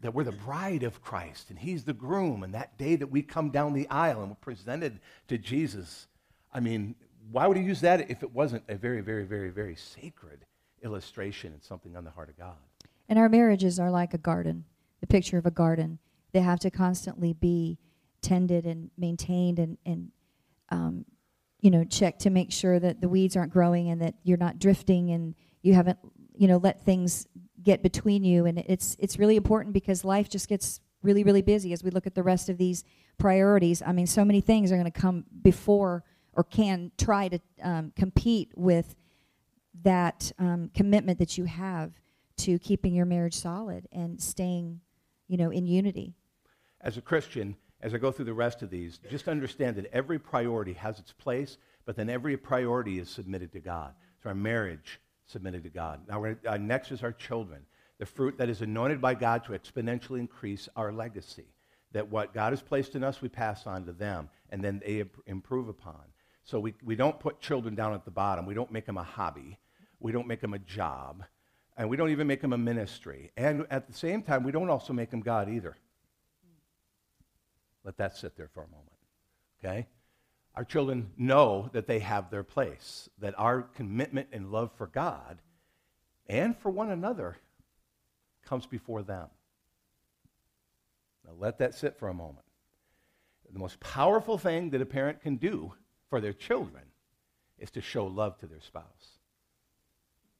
That 0.00 0.12
we're 0.12 0.24
the 0.24 0.32
mm-hmm. 0.32 0.44
bride 0.44 0.82
of 0.82 1.00
Christ 1.00 1.48
and 1.48 1.58
he's 1.58 1.84
the 1.84 1.94
groom. 1.94 2.42
And 2.42 2.52
that 2.52 2.76
day 2.76 2.96
that 2.96 3.10
we 3.10 3.22
come 3.22 3.50
down 3.50 3.72
the 3.72 3.88
aisle 3.88 4.20
and 4.20 4.28
we're 4.28 4.36
presented 4.36 5.00
to 5.28 5.38
Jesus, 5.38 6.08
I 6.52 6.60
mean, 6.60 6.94
why 7.30 7.46
would 7.46 7.56
he 7.56 7.62
use 7.62 7.80
that 7.80 8.10
if 8.10 8.22
it 8.22 8.32
wasn't 8.32 8.62
a 8.68 8.76
very, 8.76 9.00
very, 9.00 9.24
very, 9.24 9.50
very 9.50 9.76
sacred 9.76 10.44
illustration 10.82 11.52
and 11.52 11.62
something 11.62 11.96
on 11.96 12.04
the 12.04 12.10
heart 12.10 12.28
of 12.28 12.38
God. 12.38 12.56
And 13.08 13.18
our 13.18 13.28
marriages 13.28 13.78
are 13.78 13.90
like 13.90 14.14
a 14.14 14.18
garden, 14.18 14.64
the 15.00 15.06
picture 15.06 15.38
of 15.38 15.46
a 15.46 15.50
garden. 15.50 15.98
They 16.32 16.40
have 16.40 16.60
to 16.60 16.70
constantly 16.70 17.32
be 17.32 17.78
tended 18.20 18.66
and 18.66 18.90
maintained 18.98 19.58
and, 19.58 19.78
and 19.86 20.10
um, 20.70 21.04
you 21.60 21.70
know, 21.70 21.84
checked 21.84 22.20
to 22.20 22.30
make 22.30 22.52
sure 22.52 22.78
that 22.78 23.00
the 23.00 23.08
weeds 23.08 23.36
aren't 23.36 23.52
growing 23.52 23.88
and 23.88 24.00
that 24.02 24.14
you're 24.22 24.36
not 24.36 24.58
drifting 24.58 25.10
and 25.10 25.34
you 25.62 25.74
haven't, 25.74 25.98
you 26.36 26.46
know, 26.46 26.58
let 26.58 26.84
things 26.84 27.26
get 27.62 27.82
between 27.82 28.24
you. 28.24 28.46
And 28.46 28.58
it's, 28.58 28.96
it's 28.98 29.18
really 29.18 29.36
important 29.36 29.72
because 29.72 30.04
life 30.04 30.28
just 30.28 30.48
gets 30.48 30.80
really, 31.02 31.24
really 31.24 31.42
busy 31.42 31.72
as 31.72 31.82
we 31.82 31.90
look 31.90 32.06
at 32.06 32.14
the 32.14 32.22
rest 32.22 32.48
of 32.48 32.58
these 32.58 32.84
priorities. 33.18 33.82
I 33.84 33.92
mean, 33.92 34.06
so 34.06 34.24
many 34.24 34.40
things 34.40 34.70
are 34.70 34.76
going 34.76 34.90
to 34.90 35.00
come 35.00 35.24
before 35.42 36.04
or 36.32 36.44
can 36.44 36.92
try 36.98 37.28
to 37.28 37.40
um, 37.62 37.92
compete 37.96 38.50
with– 38.54 38.94
that 39.82 40.32
um, 40.38 40.70
commitment 40.74 41.18
that 41.18 41.38
you 41.38 41.44
have 41.44 41.92
to 42.36 42.58
keeping 42.58 42.94
your 42.94 43.06
marriage 43.06 43.34
solid 43.34 43.86
and 43.92 44.20
staying, 44.20 44.80
you 45.26 45.36
know, 45.36 45.50
in 45.50 45.66
unity. 45.66 46.14
As 46.80 46.96
a 46.96 47.00
Christian, 47.00 47.56
as 47.80 47.94
I 47.94 47.98
go 47.98 48.12
through 48.12 48.26
the 48.26 48.34
rest 48.34 48.62
of 48.62 48.70
these, 48.70 48.98
just 49.10 49.28
understand 49.28 49.76
that 49.76 49.86
every 49.92 50.18
priority 50.18 50.72
has 50.74 50.98
its 50.98 51.12
place, 51.12 51.58
but 51.84 51.96
then 51.96 52.08
every 52.08 52.36
priority 52.36 52.98
is 52.98 53.08
submitted 53.08 53.52
to 53.52 53.60
God. 53.60 53.94
So 54.22 54.28
our 54.28 54.34
marriage 54.34 55.00
submitted 55.26 55.62
to 55.64 55.70
God. 55.70 56.00
Now, 56.08 56.24
uh, 56.46 56.56
next 56.56 56.90
is 56.92 57.02
our 57.02 57.12
children, 57.12 57.62
the 57.98 58.06
fruit 58.06 58.38
that 58.38 58.48
is 58.48 58.62
anointed 58.62 59.00
by 59.00 59.14
God 59.14 59.44
to 59.44 59.52
exponentially 59.52 60.20
increase 60.20 60.68
our 60.76 60.92
legacy. 60.92 61.46
That 61.92 62.08
what 62.08 62.34
God 62.34 62.52
has 62.52 62.62
placed 62.62 62.94
in 62.94 63.02
us, 63.02 63.22
we 63.22 63.28
pass 63.28 63.66
on 63.66 63.86
to 63.86 63.92
them, 63.92 64.28
and 64.50 64.62
then 64.62 64.80
they 64.84 65.04
improve 65.26 65.68
upon. 65.68 66.02
So 66.48 66.58
we, 66.58 66.72
we 66.82 66.96
don't 66.96 67.20
put 67.20 67.40
children 67.40 67.74
down 67.74 67.92
at 67.92 68.06
the 68.06 68.10
bottom. 68.10 68.46
We 68.46 68.54
don't 68.54 68.72
make 68.72 68.86
them 68.86 68.96
a 68.96 69.02
hobby. 69.02 69.58
We 70.00 70.12
don't 70.12 70.26
make 70.26 70.40
them 70.40 70.54
a 70.54 70.58
job. 70.58 71.24
And 71.76 71.90
we 71.90 71.96
don't 71.98 72.08
even 72.08 72.26
make 72.26 72.40
them 72.40 72.54
a 72.54 72.58
ministry. 72.58 73.32
And 73.36 73.66
at 73.70 73.86
the 73.86 73.92
same 73.92 74.22
time, 74.22 74.44
we 74.44 74.50
don't 74.50 74.70
also 74.70 74.94
make 74.94 75.10
them 75.10 75.20
God 75.20 75.50
either. 75.50 75.76
Let 77.84 77.98
that 77.98 78.16
sit 78.16 78.34
there 78.34 78.48
for 78.54 78.62
a 78.62 78.66
moment. 78.68 78.96
Okay? 79.62 79.88
Our 80.54 80.64
children 80.64 81.10
know 81.18 81.68
that 81.74 81.86
they 81.86 81.98
have 81.98 82.30
their 82.30 82.44
place, 82.44 83.10
that 83.18 83.34
our 83.36 83.60
commitment 83.60 84.28
and 84.32 84.50
love 84.50 84.70
for 84.78 84.86
God 84.86 85.42
and 86.30 86.56
for 86.56 86.70
one 86.70 86.90
another 86.90 87.36
comes 88.46 88.64
before 88.64 89.02
them. 89.02 89.28
Now 91.26 91.32
let 91.38 91.58
that 91.58 91.74
sit 91.74 91.98
for 91.98 92.08
a 92.08 92.14
moment. 92.14 92.46
The 93.52 93.58
most 93.58 93.80
powerful 93.80 94.38
thing 94.38 94.70
that 94.70 94.80
a 94.80 94.86
parent 94.86 95.20
can 95.20 95.36
do 95.36 95.74
for 96.08 96.20
their 96.20 96.32
children 96.32 96.84
is 97.58 97.70
to 97.72 97.80
show 97.80 98.06
love 98.06 98.38
to 98.38 98.46
their 98.46 98.60
spouse. 98.60 99.18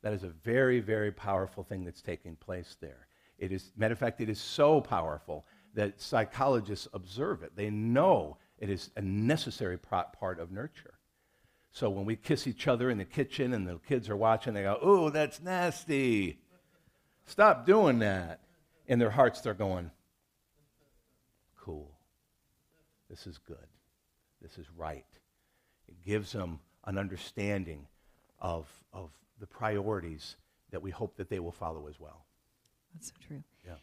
That 0.02 0.12
is 0.12 0.22
a 0.22 0.28
very, 0.28 0.81
very 0.81 1.11
powerful 1.11 1.64
thing 1.64 1.85
that's 1.85 2.02
taking 2.02 2.37
place 2.37 2.76
there. 2.81 3.07
It 3.38 3.52
is, 3.52 3.72
matter 3.76 3.92
of 3.92 3.98
fact, 3.98 4.20
it 4.20 4.28
is 4.28 4.40
so 4.40 4.81
powerful 4.81 5.44
that 5.74 6.00
psychologists 6.00 6.88
observe 6.92 7.42
it. 7.42 7.54
They 7.54 7.70
know 7.70 8.38
it 8.59 8.70
is 8.70 8.90
a 8.96 9.02
necessary 9.02 9.78
part 9.78 10.40
of 10.40 10.50
nurture. 10.50 10.94
So 11.70 11.90
when 11.90 12.04
we 12.04 12.16
kiss 12.16 12.46
each 12.46 12.66
other 12.66 12.90
in 12.90 12.98
the 12.98 13.04
kitchen 13.04 13.52
and 13.52 13.68
the 13.68 13.78
kids 13.87 14.09
are 14.09 14.16
watching, 14.16 14.54
they 14.54 14.62
go, 14.62 14.78
"Oh, 14.81 15.11
that's 15.11 15.40
nasty. 15.40 16.40
Stop 17.26 17.66
doing 17.66 17.98
that." 18.00 18.40
In 18.87 18.98
their 18.98 19.11
hearts, 19.11 19.40
they're 19.40 19.54
going, 19.54 19.90
"Cool. 21.57 21.94
This 23.09 23.26
is 23.26 23.38
good. 23.38 23.68
This 24.40 24.59
is 24.59 24.70
right." 24.70 25.04
It 25.88 26.03
gives 26.05 26.33
them 26.33 26.61
an 26.85 26.98
understanding 26.98 27.87
of, 28.40 28.66
of 28.92 29.11
the 29.40 29.46
priorities 29.46 30.37
that 30.70 30.81
we 30.83 30.90
hope 30.90 31.16
that 31.16 31.29
they 31.29 31.38
will 31.38 31.53
follow 31.53 31.87
as 31.88 31.98
well. 31.98 32.24
That's 32.94 33.09
so 33.09 33.14
true. 33.27 33.42
Yeah. 33.66 33.74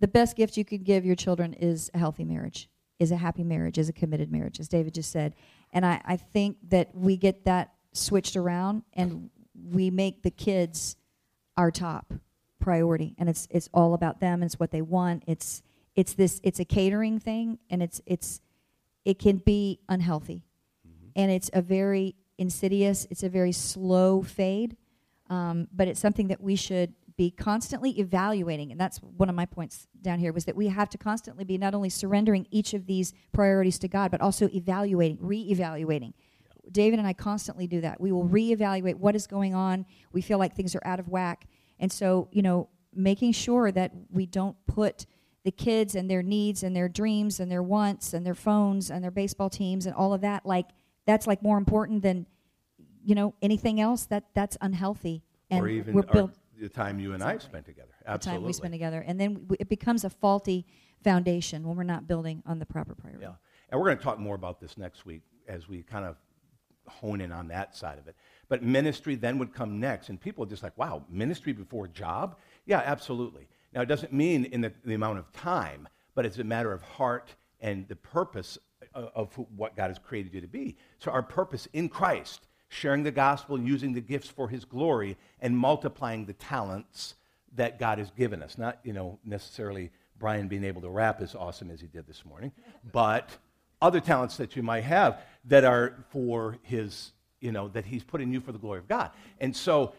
The 0.00 0.08
best 0.08 0.36
gift 0.36 0.56
you 0.56 0.64
could 0.64 0.84
give 0.84 1.04
your 1.04 1.16
children 1.16 1.54
is 1.54 1.90
a 1.94 1.98
healthy 1.98 2.24
marriage, 2.24 2.68
is 2.98 3.10
a 3.10 3.16
happy 3.16 3.44
marriage, 3.44 3.78
is 3.78 3.88
a 3.88 3.92
committed 3.92 4.30
marriage, 4.30 4.60
as 4.60 4.68
David 4.68 4.94
just 4.94 5.10
said. 5.10 5.34
And 5.72 5.84
I, 5.84 6.00
I 6.04 6.16
think 6.16 6.56
that 6.68 6.94
we 6.94 7.16
get 7.16 7.44
that 7.44 7.72
switched 7.92 8.36
around 8.36 8.82
and 8.94 9.30
we 9.54 9.90
make 9.90 10.22
the 10.22 10.30
kids 10.30 10.96
our 11.56 11.70
top 11.70 12.12
priority. 12.60 13.14
And 13.18 13.28
it's 13.28 13.48
it's 13.50 13.68
all 13.74 13.94
about 13.94 14.20
them, 14.20 14.42
it's 14.42 14.58
what 14.60 14.70
they 14.70 14.82
want. 14.82 15.24
It's 15.26 15.62
it's 15.96 16.14
this 16.14 16.40
it's 16.44 16.60
a 16.60 16.64
catering 16.64 17.18
thing 17.18 17.58
and 17.70 17.82
it's 17.82 18.00
it's 18.06 18.40
it 19.04 19.18
can 19.18 19.38
be 19.38 19.80
unhealthy. 19.88 20.44
And 21.18 21.30
it's 21.30 21.50
a 21.52 21.60
very 21.60 22.14
insidious, 22.38 23.06
it's 23.10 23.24
a 23.24 23.28
very 23.28 23.52
slow 23.52 24.22
fade. 24.22 24.76
Um, 25.28 25.68
but 25.72 25.88
it's 25.88 26.00
something 26.00 26.28
that 26.28 26.40
we 26.40 26.56
should 26.56 26.94
be 27.18 27.30
constantly 27.32 27.90
evaluating. 27.98 28.70
And 28.70 28.80
that's 28.80 28.98
one 28.98 29.28
of 29.28 29.34
my 29.34 29.44
points 29.44 29.88
down 30.00 30.20
here 30.20 30.32
was 30.32 30.44
that 30.44 30.54
we 30.56 30.68
have 30.68 30.88
to 30.90 30.96
constantly 30.96 31.44
be 31.44 31.58
not 31.58 31.74
only 31.74 31.90
surrendering 31.90 32.46
each 32.50 32.72
of 32.72 32.86
these 32.86 33.12
priorities 33.32 33.78
to 33.80 33.88
god 33.88 34.12
but 34.12 34.20
also 34.20 34.48
evaluating 34.54 35.18
re-evaluating. 35.20 36.14
David 36.70 36.98
and 37.00 37.08
i 37.08 37.12
constantly 37.12 37.66
do 37.66 37.80
that. 37.80 38.00
We 38.00 38.12
will 38.12 38.24
re-evaluate 38.24 38.98
what 38.98 39.16
is 39.16 39.26
going 39.26 39.54
on. 39.54 39.84
We 40.12 40.22
feel 40.22 40.38
like 40.38 40.54
things 40.54 40.76
are 40.76 40.86
out 40.86 41.00
of 41.00 41.08
whack. 41.08 41.48
And 41.80 41.92
so 41.92 42.28
you 42.30 42.40
know 42.40 42.68
making 42.94 43.32
sure 43.32 43.72
that 43.72 43.92
we 44.10 44.24
don't 44.24 44.56
put 44.66 45.04
the 45.44 45.50
kids 45.50 45.96
and 45.96 46.08
their 46.08 46.22
needs 46.22 46.62
and 46.62 46.76
their 46.76 46.88
dreams 46.88 47.40
and 47.40 47.50
their 47.50 47.62
wants 47.62 48.14
and 48.14 48.24
their 48.24 48.34
phones 48.34 48.90
and 48.90 49.02
their 49.02 49.10
baseball 49.10 49.50
teams 49.50 49.86
and 49.86 49.94
all 49.94 50.14
of 50.14 50.20
that 50.20 50.46
like 50.46 50.68
that's 51.08 51.26
like 51.26 51.42
more 51.42 51.58
important 51.58 52.02
than 52.02 52.26
you 53.02 53.14
know 53.14 53.34
anything 53.42 53.80
else 53.80 54.04
that 54.06 54.24
that's 54.34 54.56
unhealthy 54.60 55.24
and 55.50 55.64
or 55.64 55.68
even 55.68 55.94
we're 55.94 56.02
built 56.02 56.32
the 56.60 56.68
time 56.68 56.98
you 56.98 57.12
and 57.12 57.22
exactly. 57.22 57.46
I 57.46 57.50
spent 57.50 57.66
together. 57.66 57.94
Absolutely. 58.06 58.36
The 58.36 58.40
time 58.40 58.46
we 58.46 58.52
spend 58.52 58.74
together. 58.74 59.04
And 59.06 59.20
then 59.20 59.34
w- 59.34 59.56
it 59.60 59.68
becomes 59.68 60.04
a 60.04 60.10
faulty 60.10 60.66
foundation 61.02 61.66
when 61.66 61.76
we're 61.76 61.84
not 61.84 62.06
building 62.06 62.42
on 62.46 62.58
the 62.58 62.66
proper 62.66 62.94
priority. 62.94 63.24
Yeah. 63.24 63.34
And 63.70 63.80
we're 63.80 63.86
going 63.86 63.98
to 63.98 64.02
talk 64.02 64.18
more 64.18 64.34
about 64.34 64.60
this 64.60 64.76
next 64.76 65.06
week 65.06 65.22
as 65.46 65.68
we 65.68 65.82
kind 65.82 66.04
of 66.04 66.16
hone 66.88 67.20
in 67.20 67.32
on 67.32 67.48
that 67.48 67.76
side 67.76 67.98
of 67.98 68.08
it. 68.08 68.16
But 68.48 68.62
ministry 68.62 69.14
then 69.14 69.38
would 69.38 69.52
come 69.52 69.78
next. 69.78 70.08
And 70.08 70.20
people 70.20 70.44
are 70.44 70.48
just 70.48 70.62
like, 70.62 70.76
wow, 70.76 71.04
ministry 71.08 71.52
before 71.52 71.86
job? 71.86 72.36
Yeah, 72.66 72.82
absolutely. 72.84 73.48
Now, 73.72 73.82
it 73.82 73.86
doesn't 73.86 74.12
mean 74.12 74.46
in 74.46 74.62
the, 74.62 74.72
the 74.84 74.94
amount 74.94 75.18
of 75.18 75.30
time, 75.32 75.86
but 76.14 76.24
it's 76.24 76.38
a 76.38 76.44
matter 76.44 76.72
of 76.72 76.82
heart 76.82 77.34
and 77.60 77.86
the 77.88 77.96
purpose 77.96 78.58
of, 78.98 79.36
of 79.38 79.46
what 79.56 79.76
God 79.76 79.88
has 79.88 79.98
created 79.98 80.34
you 80.34 80.40
to 80.40 80.48
be. 80.48 80.76
So, 80.98 81.10
our 81.10 81.22
purpose 81.22 81.68
in 81.72 81.88
Christ 81.88 82.46
sharing 82.68 83.02
the 83.02 83.10
gospel, 83.10 83.58
using 83.58 83.92
the 83.94 84.00
gifts 84.00 84.28
for 84.28 84.48
his 84.48 84.64
glory, 84.64 85.16
and 85.40 85.56
multiplying 85.56 86.26
the 86.26 86.34
talents 86.34 87.14
that 87.54 87.78
God 87.78 87.98
has 87.98 88.10
given 88.10 88.42
us. 88.42 88.58
Not, 88.58 88.78
you 88.82 88.92
know, 88.92 89.18
necessarily 89.24 89.90
Brian 90.18 90.48
being 90.48 90.64
able 90.64 90.82
to 90.82 90.90
rap 90.90 91.22
as 91.22 91.34
awesome 91.34 91.70
as 91.70 91.80
he 91.80 91.86
did 91.86 92.06
this 92.06 92.24
morning, 92.24 92.52
but 92.92 93.36
other 93.80 94.00
talents 94.00 94.36
that 94.36 94.56
you 94.56 94.62
might 94.62 94.84
have 94.84 95.20
that 95.44 95.64
are 95.64 96.04
for 96.10 96.58
his, 96.62 97.12
you 97.40 97.52
know, 97.52 97.68
that 97.68 97.86
he's 97.86 98.04
put 98.04 98.20
in 98.20 98.32
you 98.32 98.40
for 98.40 98.52
the 98.52 98.58
glory 98.58 98.80
of 98.80 98.88
God. 98.88 99.10
And 99.40 99.56
so, 99.56 99.92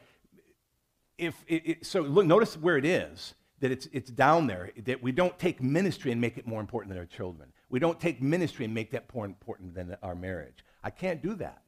if 1.17 1.43
it, 1.47 1.63
it, 1.65 1.85
so, 1.85 2.01
look, 2.01 2.25
notice 2.25 2.55
where 2.55 2.77
it 2.77 2.85
is 2.85 3.33
that 3.59 3.71
it's, 3.71 3.89
it's 3.91 4.09
down 4.09 4.47
there, 4.47 4.71
that 4.85 5.03
we 5.03 5.11
don't 5.11 5.37
take 5.37 5.61
ministry 5.61 6.11
and 6.11 6.21
make 6.21 6.37
it 6.37 6.47
more 6.47 6.61
important 6.61 6.89
than 6.89 6.97
our 6.97 7.05
children. 7.05 7.51
We 7.69 7.79
don't 7.79 7.99
take 7.99 8.21
ministry 8.21 8.65
and 8.65 8.73
make 8.73 8.91
that 8.91 9.13
more 9.13 9.25
important 9.25 9.75
than 9.75 9.95
our 10.01 10.15
marriage. 10.15 10.65
I 10.83 10.89
can't 10.89 11.21
do 11.21 11.35
that. 11.35 11.61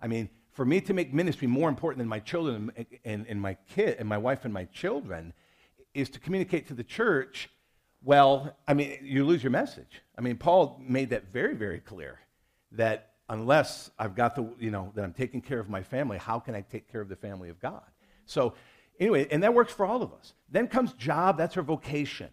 I 0.00 0.08
mean, 0.08 0.28
for 0.52 0.64
me 0.64 0.80
to 0.82 0.92
make 0.92 1.12
ministry 1.12 1.48
more 1.48 1.68
important 1.68 1.98
than 1.98 2.08
my 2.08 2.20
children 2.20 2.70
and, 2.76 2.86
and, 3.04 3.26
and 3.28 3.40
my 3.40 3.56
kid 3.74 3.96
and 3.98 4.08
my 4.08 4.18
wife 4.18 4.44
and 4.44 4.52
my 4.52 4.64
children 4.66 5.32
is 5.94 6.08
to 6.10 6.20
communicate 6.20 6.68
to 6.68 6.74
the 6.74 6.84
church 6.84 7.50
well 8.02 8.56
i 8.66 8.74
mean 8.74 8.98
you 9.02 9.24
lose 9.24 9.42
your 9.42 9.50
message 9.50 10.02
i 10.18 10.20
mean 10.20 10.36
paul 10.36 10.80
made 10.86 11.10
that 11.10 11.32
very 11.32 11.54
very 11.54 11.78
clear 11.78 12.18
that 12.70 13.12
unless 13.28 13.90
i've 13.98 14.14
got 14.14 14.34
the 14.34 14.46
you 14.58 14.70
know 14.70 14.90
that 14.94 15.04
i'm 15.04 15.12
taking 15.12 15.40
care 15.40 15.60
of 15.60 15.68
my 15.68 15.82
family 15.82 16.18
how 16.18 16.38
can 16.38 16.54
i 16.54 16.60
take 16.60 16.90
care 16.90 17.00
of 17.00 17.08
the 17.08 17.16
family 17.16 17.48
of 17.48 17.60
god 17.60 17.84
so 18.26 18.54
anyway 18.98 19.26
and 19.30 19.42
that 19.42 19.54
works 19.54 19.72
for 19.72 19.86
all 19.86 20.02
of 20.02 20.12
us 20.12 20.32
then 20.50 20.66
comes 20.66 20.92
job 20.94 21.36
that's 21.36 21.56
our 21.56 21.62
vocation 21.62 22.28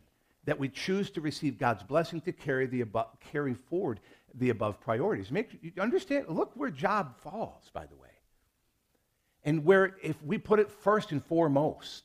that 0.49 0.59
we 0.59 0.67
choose 0.67 1.09
to 1.11 1.21
receive 1.21 1.57
god's 1.57 1.83
blessing 1.83 2.19
to 2.21 2.31
carry 2.31 2.65
the 2.65 2.83
carry 3.31 3.53
forward 3.53 3.99
the 4.33 4.49
above 4.49 4.79
priorities. 4.79 5.31
Make 5.31 5.49
you 5.61 5.71
understand, 5.79 6.25
look 6.29 6.51
where 6.55 6.69
job 6.69 7.17
falls, 7.21 7.69
by 7.73 7.85
the 7.85 7.95
way. 7.95 8.09
And 9.43 9.63
where 9.65 9.95
if 10.01 10.21
we 10.23 10.37
put 10.37 10.59
it 10.59 10.69
first 10.69 11.11
and 11.11 11.23
foremost, 11.23 12.03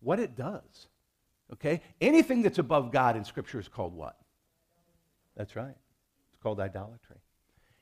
what 0.00 0.18
it 0.18 0.36
does. 0.36 0.88
Okay? 1.52 1.80
Anything 2.00 2.42
that's 2.42 2.58
above 2.58 2.90
God 2.90 3.16
in 3.16 3.24
Scripture 3.24 3.60
is 3.60 3.68
called 3.68 3.94
what? 3.94 4.16
That's 5.36 5.54
right. 5.54 5.76
It's 6.32 6.42
called 6.42 6.60
idolatry. 6.60 7.20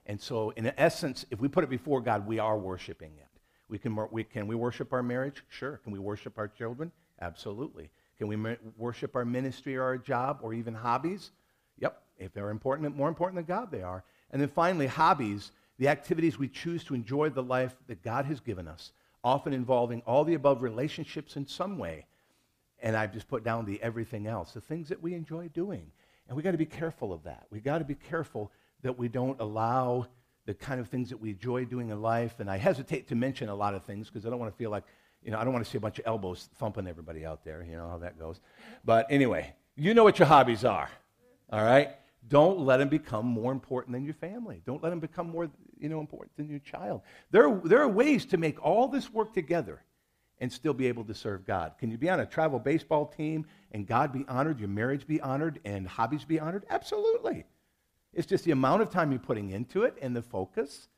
And 0.07 0.21
so, 0.21 0.51
in 0.51 0.71
essence, 0.77 1.25
if 1.31 1.41
we 1.41 1.49
put 1.49 1.65
it 1.65 1.71
before 1.71 2.03
God, 2.03 2.27
we 2.27 2.39
are 2.39 2.59
worshiping 2.59 3.13
it. 3.17 3.29
We 3.69 3.79
can, 3.79 3.97
we, 4.11 4.25
can 4.25 4.47
we 4.47 4.55
worship 4.55 4.93
our 4.93 5.03
marriage? 5.03 5.43
Sure. 5.49 5.79
Can 5.79 5.93
we 5.93 5.99
worship 5.99 6.37
our 6.37 6.49
children? 6.49 6.93
Absolutely. 7.21 7.91
Can 8.19 8.29
we 8.29 8.57
worship 8.77 9.17
our 9.17 9.25
ministry 9.25 9.77
or 9.77 9.83
our 9.83 9.99
job 9.99 10.41
or 10.43 10.55
even 10.55 10.75
hobbies? 10.75 11.33
Yep, 11.79 12.01
if 12.19 12.33
they're 12.33 12.51
important, 12.51 12.97
more 12.97 13.09
important 13.09 13.37
than 13.37 13.57
God, 13.57 13.71
they 13.71 13.83
are. 13.83 14.05
And 14.31 14.41
then 14.41 14.49
finally, 14.49 14.87
hobbies, 14.87 15.51
the 15.79 15.89
activities 15.89 16.39
we 16.39 16.49
choose 16.49 16.85
to 16.85 16.95
enjoy 16.95 17.31
the 17.31 17.43
life 17.43 17.75
that 17.89 18.03
God 18.03 18.27
has 18.27 18.41
given 18.41 18.69
us, 18.69 18.93
often 19.23 19.53
involving 19.53 20.03
all 20.07 20.25
the 20.25 20.35
above 20.35 20.63
relationships 20.63 21.37
in 21.37 21.47
some 21.47 21.79
way. 21.79 22.07
And 22.81 22.97
I've 22.97 23.13
just 23.13 23.29
put 23.29 23.45
down 23.45 23.65
the 23.65 23.83
everything 23.83 24.27
else, 24.27 24.53
the 24.53 24.61
things 24.61 24.89
that 24.89 25.03
we 25.03 25.15
enjoy 25.15 25.49
doing. 25.49 25.91
And 26.29 26.37
we've 26.37 26.45
got 26.45 26.53
to 26.53 26.59
be 26.59 26.67
careful 26.67 27.13
of 27.13 27.25
that. 27.25 27.47
We've 27.51 27.65
got 27.65 27.79
to 27.79 27.85
be 27.85 27.95
careful 27.95 28.53
that 28.83 28.99
we 28.99 29.09
don't 29.09 29.41
allow 29.41 30.07
the 30.47 30.55
kind 30.55 30.81
of 30.81 30.89
things 30.89 31.09
that 31.09 31.21
we 31.21 31.31
enjoy 31.31 31.65
doing 31.65 31.91
in 31.91 32.03
life. 32.03 32.39
And 32.39 32.51
I 32.51 32.59
hesitate 32.59 33.09
to 33.09 33.15
mention 33.15 33.49
a 33.49 33.55
lot 33.55 33.75
of 33.75 33.85
things 33.85 34.09
because 34.09 34.27
I 34.27 34.31
don't 34.31 34.39
want 34.39 34.53
to 34.53 34.57
feel 34.57 34.71
like, 34.71 34.85
you 35.25 35.31
know, 35.31 35.39
I 35.39 35.45
don't 35.45 35.53
want 35.53 35.65
to 35.65 35.71
see 35.71 35.79
a 35.79 35.81
bunch 35.81 35.99
of 35.99 36.07
elbows 36.07 36.51
thumping 36.57 36.87
everybody 36.87 37.25
out 37.25 37.45
there. 37.45 37.65
You 37.69 37.77
know 37.77 37.89
how 37.89 37.99
that 37.99 38.19
goes. 38.19 38.41
But 38.85 39.07
anyway, 39.11 39.55
you 39.75 39.95
know 39.95 40.05
what 40.05 40.19
your 40.19 40.29
hobbies 40.29 40.65
are. 40.65 40.91
All 41.51 41.65
right? 41.65 41.91
Don't 42.29 42.61
let 42.61 42.79
them 42.79 42.89
become 42.89 43.27
more 43.27 43.53
important 43.53 43.95
than 43.95 44.05
your 44.05 44.15
family. 44.15 44.63
Don't 44.67 44.83
let 44.83 44.91
them 44.91 45.01
become 45.01 45.31
more 45.31 45.51
you 45.79 45.89
know, 45.89 46.01
important 46.01 46.37
than 46.37 46.49
your 46.49 46.61
child. 46.61 47.03
There, 47.31 47.61
there 47.65 47.81
are 47.81 47.89
ways 47.89 48.25
to 48.27 48.37
make 48.37 48.63
all 48.65 48.89
this 48.89 49.13
work 49.13 49.35
together 49.35 49.83
and 50.39 50.53
still 50.53 50.75
be 50.75 50.87
able 50.87 51.05
to 51.05 51.15
serve 51.15 51.47
God. 51.47 51.73
Can 51.79 51.91
you 51.91 51.99
be 51.99 52.11
on 52.11 52.21
a 52.21 52.27
travel 52.27 52.59
baseball 52.59 53.07
team 53.07 53.47
and 53.73 53.87
God 53.87 54.13
be 54.13 54.25
honored, 54.29 54.59
your 54.59 54.69
marriage 54.69 55.07
be 55.07 55.21
honored, 55.21 55.61
and 55.65 55.87
hobbies 55.87 56.25
be 56.25 56.41
honored? 56.41 56.65
Absolutely. 56.71 57.45
It's 58.13 58.27
just 58.27 58.45
the 58.45 58.51
amount 58.53 58.83
of 58.83 58.91
time 58.91 59.11
you're 59.11 59.21
putting 59.21 59.51
into 59.51 59.83
it 59.83 59.97
and 60.01 60.15
the 60.15 60.23
focus. 60.23 60.89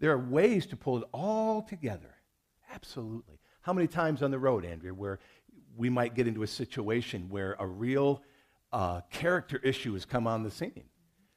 There 0.00 0.10
are 0.10 0.18
ways 0.18 0.66
to 0.66 0.76
pull 0.76 0.98
it 0.98 1.04
all 1.12 1.62
together. 1.62 2.14
Absolutely. 2.72 3.38
How 3.60 3.72
many 3.72 3.86
times 3.86 4.22
on 4.22 4.30
the 4.30 4.38
road, 4.38 4.64
Andrea, 4.64 4.94
where 4.94 5.20
we 5.76 5.88
might 5.88 6.14
get 6.14 6.26
into 6.26 6.42
a 6.42 6.46
situation 6.46 7.28
where 7.28 7.56
a 7.58 7.66
real 7.66 8.22
uh, 8.72 9.02
character 9.10 9.60
issue 9.62 9.92
has 9.94 10.04
come 10.04 10.26
on 10.26 10.42
the 10.42 10.50
scene. 10.50 10.84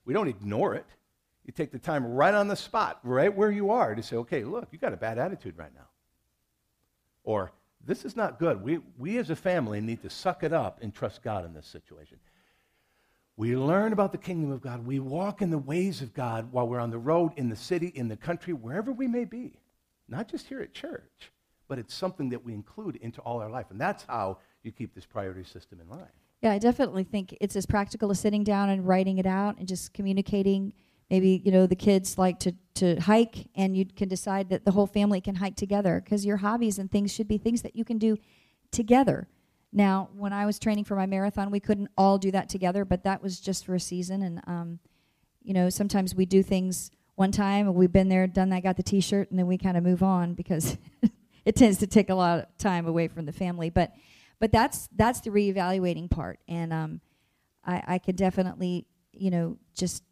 We 0.05 0.13
don't 0.13 0.27
ignore 0.27 0.75
it. 0.75 0.85
You 1.45 1.53
take 1.53 1.71
the 1.71 1.79
time 1.79 2.05
right 2.05 2.33
on 2.33 2.47
the 2.47 2.55
spot, 2.55 2.99
right 3.03 3.35
where 3.35 3.51
you 3.51 3.69
are, 3.71 3.93
to 3.93 4.01
say, 4.01 4.15
okay, 4.17 4.43
look, 4.43 4.69
you 4.71 4.79
got 4.79 4.93
a 4.93 4.97
bad 4.97 5.17
attitude 5.17 5.57
right 5.57 5.73
now. 5.73 5.87
Or, 7.23 7.51
this 7.85 8.03
is 8.03 8.15
not 8.15 8.39
good. 8.39 8.63
We, 8.63 8.79
we 8.97 9.17
as 9.19 9.29
a 9.29 9.35
family 9.35 9.79
need 9.79 10.01
to 10.01 10.09
suck 10.09 10.43
it 10.43 10.53
up 10.53 10.79
and 10.81 10.93
trust 10.93 11.21
God 11.21 11.45
in 11.45 11.53
this 11.53 11.67
situation. 11.67 12.17
We 13.37 13.55
learn 13.55 13.93
about 13.93 14.11
the 14.11 14.17
kingdom 14.17 14.51
of 14.51 14.61
God. 14.61 14.87
We 14.87 14.99
walk 14.99 15.41
in 15.41 15.51
the 15.51 15.57
ways 15.57 16.01
of 16.01 16.13
God 16.13 16.51
while 16.51 16.67
we're 16.67 16.79
on 16.79 16.89
the 16.89 16.97
road, 16.97 17.33
in 17.35 17.49
the 17.49 17.55
city, 17.55 17.87
in 17.87 18.07
the 18.07 18.17
country, 18.17 18.53
wherever 18.53 18.91
we 18.91 19.07
may 19.07 19.25
be. 19.25 19.59
Not 20.07 20.29
just 20.29 20.47
here 20.47 20.61
at 20.61 20.73
church, 20.73 21.31
but 21.67 21.79
it's 21.79 21.93
something 21.93 22.29
that 22.29 22.43
we 22.43 22.53
include 22.53 22.97
into 22.97 23.21
all 23.21 23.41
our 23.41 23.49
life. 23.49 23.67
And 23.69 23.79
that's 23.79 24.03
how 24.03 24.37
you 24.63 24.71
keep 24.71 24.93
this 24.93 25.05
priority 25.05 25.43
system 25.43 25.79
in 25.79 25.89
line. 25.89 26.09
Yeah, 26.41 26.51
I 26.51 26.59
definitely 26.59 27.03
think 27.03 27.35
it's 27.41 27.55
as 27.55 27.65
practical 27.65 28.11
as 28.11 28.19
sitting 28.19 28.43
down 28.43 28.69
and 28.69 28.87
writing 28.87 29.17
it 29.17 29.25
out 29.25 29.57
and 29.57 29.67
just 29.67 29.93
communicating. 29.93 30.73
Maybe 31.09 31.41
you 31.43 31.51
know 31.51 31.65
the 31.65 31.75
kids 31.75 32.17
like 32.17 32.39
to 32.39 32.53
to 32.75 32.99
hike, 32.99 33.47
and 33.55 33.75
you 33.75 33.85
can 33.85 34.09
decide 34.09 34.49
that 34.49 34.65
the 34.65 34.71
whole 34.71 34.87
family 34.87 35.21
can 35.21 35.35
hike 35.35 35.55
together 35.55 36.01
because 36.03 36.25
your 36.25 36.37
hobbies 36.37 36.77
and 36.77 36.91
things 36.91 37.13
should 37.13 37.27
be 37.27 37.37
things 37.37 37.61
that 37.61 37.75
you 37.75 37.85
can 37.85 37.97
do 37.97 38.17
together. 38.71 39.27
Now, 39.71 40.09
when 40.15 40.33
I 40.33 40.45
was 40.45 40.57
training 40.59 40.85
for 40.85 40.95
my 40.95 41.05
marathon, 41.05 41.51
we 41.51 41.59
couldn't 41.59 41.89
all 41.97 42.17
do 42.17 42.31
that 42.31 42.49
together, 42.49 42.85
but 42.85 43.03
that 43.03 43.21
was 43.21 43.39
just 43.39 43.65
for 43.65 43.75
a 43.75 43.79
season. 43.79 44.21
And 44.21 44.41
um, 44.47 44.79
you 45.43 45.53
know, 45.53 45.69
sometimes 45.69 46.15
we 46.15 46.25
do 46.25 46.41
things 46.43 46.91
one 47.15 47.31
time, 47.31 47.73
we've 47.73 47.91
been 47.91 48.09
there, 48.09 48.27
done 48.27 48.49
that, 48.49 48.63
got 48.63 48.77
the 48.77 48.83
T-shirt, 48.83 49.29
and 49.29 49.39
then 49.39 49.47
we 49.47 49.57
kind 49.57 49.77
of 49.77 49.83
move 49.83 50.03
on 50.03 50.33
because 50.33 50.77
it 51.45 51.55
tends 51.55 51.77
to 51.79 51.87
take 51.87 52.09
a 52.09 52.15
lot 52.15 52.39
of 52.39 52.57
time 52.57 52.85
away 52.85 53.07
from 53.07 53.25
the 53.25 53.31
family. 53.31 53.69
But 53.69 53.93
but 54.39 54.51
that's 54.51 54.89
that's 54.95 55.21
the 55.21 55.29
reevaluating 55.29 56.09
part, 56.09 56.39
and 56.47 56.73
um, 56.73 57.01
I, 57.65 57.83
I 57.87 57.97
could 57.99 58.17
definitely 58.17 58.85
you 59.13 59.31
know 59.31 59.57
just 59.73 60.03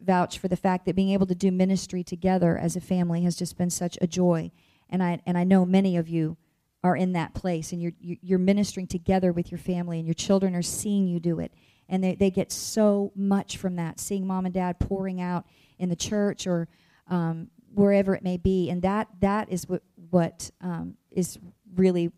vouch 0.00 0.38
for 0.38 0.48
the 0.48 0.56
fact 0.56 0.86
that 0.86 0.94
being 0.94 1.10
able 1.10 1.26
to 1.26 1.34
do 1.34 1.50
ministry 1.50 2.04
together 2.04 2.56
as 2.56 2.76
a 2.76 2.80
family 2.80 3.22
has 3.22 3.36
just 3.36 3.58
been 3.58 3.70
such 3.70 3.98
a 4.00 4.06
joy, 4.06 4.52
and 4.88 5.02
I 5.02 5.20
and 5.26 5.36
I 5.36 5.42
know 5.42 5.64
many 5.64 5.96
of 5.96 6.08
you 6.08 6.36
are 6.84 6.96
in 6.96 7.14
that 7.14 7.34
place, 7.34 7.72
and 7.72 7.82
you're 7.82 7.94
you're 8.00 8.38
ministering 8.38 8.86
together 8.86 9.32
with 9.32 9.50
your 9.50 9.58
family, 9.58 9.98
and 9.98 10.06
your 10.06 10.14
children 10.14 10.54
are 10.54 10.62
seeing 10.62 11.08
you 11.08 11.18
do 11.18 11.40
it, 11.40 11.52
and 11.88 12.04
they 12.04 12.14
they 12.14 12.30
get 12.30 12.52
so 12.52 13.10
much 13.16 13.56
from 13.56 13.74
that, 13.74 13.98
seeing 13.98 14.24
mom 14.24 14.44
and 14.44 14.54
dad 14.54 14.78
pouring 14.78 15.20
out 15.20 15.46
in 15.78 15.88
the 15.88 15.96
church 15.96 16.46
or 16.46 16.68
um, 17.08 17.48
wherever 17.74 18.14
it 18.14 18.22
may 18.22 18.36
be, 18.36 18.70
and 18.70 18.82
that 18.82 19.08
that 19.20 19.50
is 19.50 19.68
what 19.68 19.82
what 20.10 20.50
um, 20.60 20.96
is 21.10 21.38
really 21.74 22.10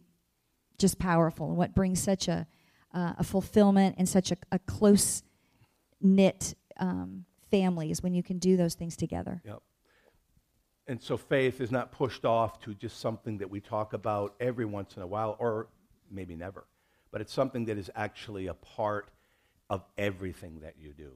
just 0.79 0.99
powerful 0.99 1.49
and 1.49 1.57
what 1.57 1.75
brings 1.75 2.03
such 2.03 2.29
a, 2.29 2.47
uh, 2.93 3.15
a 3.19 3.25
fulfillment 3.25 3.97
and 3.99 4.09
such 4.09 4.31
a, 4.31 4.37
a 4.53 4.59
close 4.59 5.23
knit 6.01 6.55
um, 6.79 7.25
families 7.51 8.03
when 8.03 8.15
you 8.15 8.23
can 8.23 8.39
do 8.39 8.57
those 8.57 8.75
things 8.75 8.97
together. 8.97 9.41
Yep. 9.45 9.63
And 10.89 11.03
so 11.03 11.17
faith 11.17 11.61
is 11.61 11.73
not 11.73 11.91
pushed 11.91 12.25
off 12.25 12.61
to 12.61 12.75
just 12.75 13.01
something 13.01 13.39
that 13.39 13.51
we 13.51 13.61
talk 13.61 13.93
about 13.93 14.35
every 14.39 14.65
once 14.65 14.97
in 14.97 15.03
a 15.03 15.07
while 15.07 15.37
or 15.41 15.69
maybe 16.11 16.37
never, 16.37 16.67
but 17.11 17.21
it's 17.21 17.33
something 17.33 17.65
that 17.65 17.77
is 17.77 17.91
actually 17.97 18.47
a 18.47 18.55
part 18.55 19.11
of 19.69 19.85
everything 19.99 20.61
that 20.61 20.75
you 20.79 20.93
do. 20.93 21.13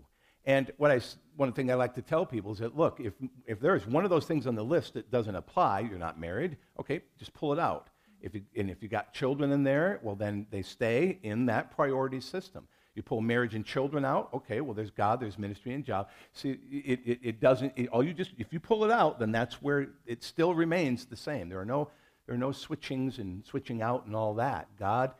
And 0.46 0.70
what 0.78 0.90
I, 0.90 1.00
one 1.36 1.52
thing 1.52 1.70
I 1.70 1.74
like 1.74 1.94
to 1.94 2.02
tell 2.02 2.24
people 2.24 2.52
is 2.52 2.58
that, 2.58 2.76
look, 2.76 2.98
if, 3.00 3.12
if 3.46 3.60
there 3.60 3.76
is 3.76 3.86
one 3.86 4.04
of 4.04 4.10
those 4.10 4.26
things 4.26 4.46
on 4.46 4.54
the 4.54 4.64
list 4.64 4.94
that 4.94 5.10
doesn't 5.10 5.34
apply, 5.34 5.80
you're 5.80 5.98
not 5.98 6.18
married, 6.18 6.56
okay, 6.78 7.02
just 7.18 7.34
pull 7.34 7.52
it 7.52 7.58
out. 7.58 7.88
If 8.22 8.34
you, 8.34 8.42
and 8.56 8.70
if 8.70 8.82
you 8.82 8.88
got 8.88 9.14
children 9.14 9.52
in 9.52 9.64
there, 9.64 10.00
well, 10.02 10.14
then 10.14 10.46
they 10.50 10.62
stay 10.62 11.18
in 11.22 11.46
that 11.46 11.74
priority 11.74 12.20
system. 12.20 12.68
You 12.94 13.02
pull 13.02 13.20
marriage 13.20 13.54
and 13.54 13.64
children 13.64 14.04
out, 14.04 14.30
okay, 14.34 14.60
well, 14.60 14.74
there's 14.74 14.90
God, 14.90 15.20
there's 15.20 15.38
ministry 15.38 15.74
and 15.74 15.84
job. 15.84 16.08
See, 16.32 16.58
it, 16.70 17.00
it, 17.04 17.18
it 17.22 17.40
doesn't, 17.40 17.72
it, 17.76 17.88
all 17.88 18.02
you 18.02 18.12
just, 18.12 18.32
if 18.36 18.52
you 18.52 18.60
pull 18.60 18.84
it 18.84 18.90
out, 18.90 19.18
then 19.18 19.30
that's 19.30 19.62
where 19.62 19.88
it 20.06 20.22
still 20.22 20.54
remains 20.54 21.06
the 21.06 21.16
same. 21.16 21.48
There 21.48 21.60
are 21.60 21.64
no, 21.64 21.88
there 22.26 22.34
are 22.34 22.38
no 22.38 22.50
switchings 22.50 23.18
and 23.18 23.44
switching 23.44 23.80
out 23.80 24.06
and 24.06 24.16
all 24.16 24.34
that. 24.34 24.68
God, 24.78 25.12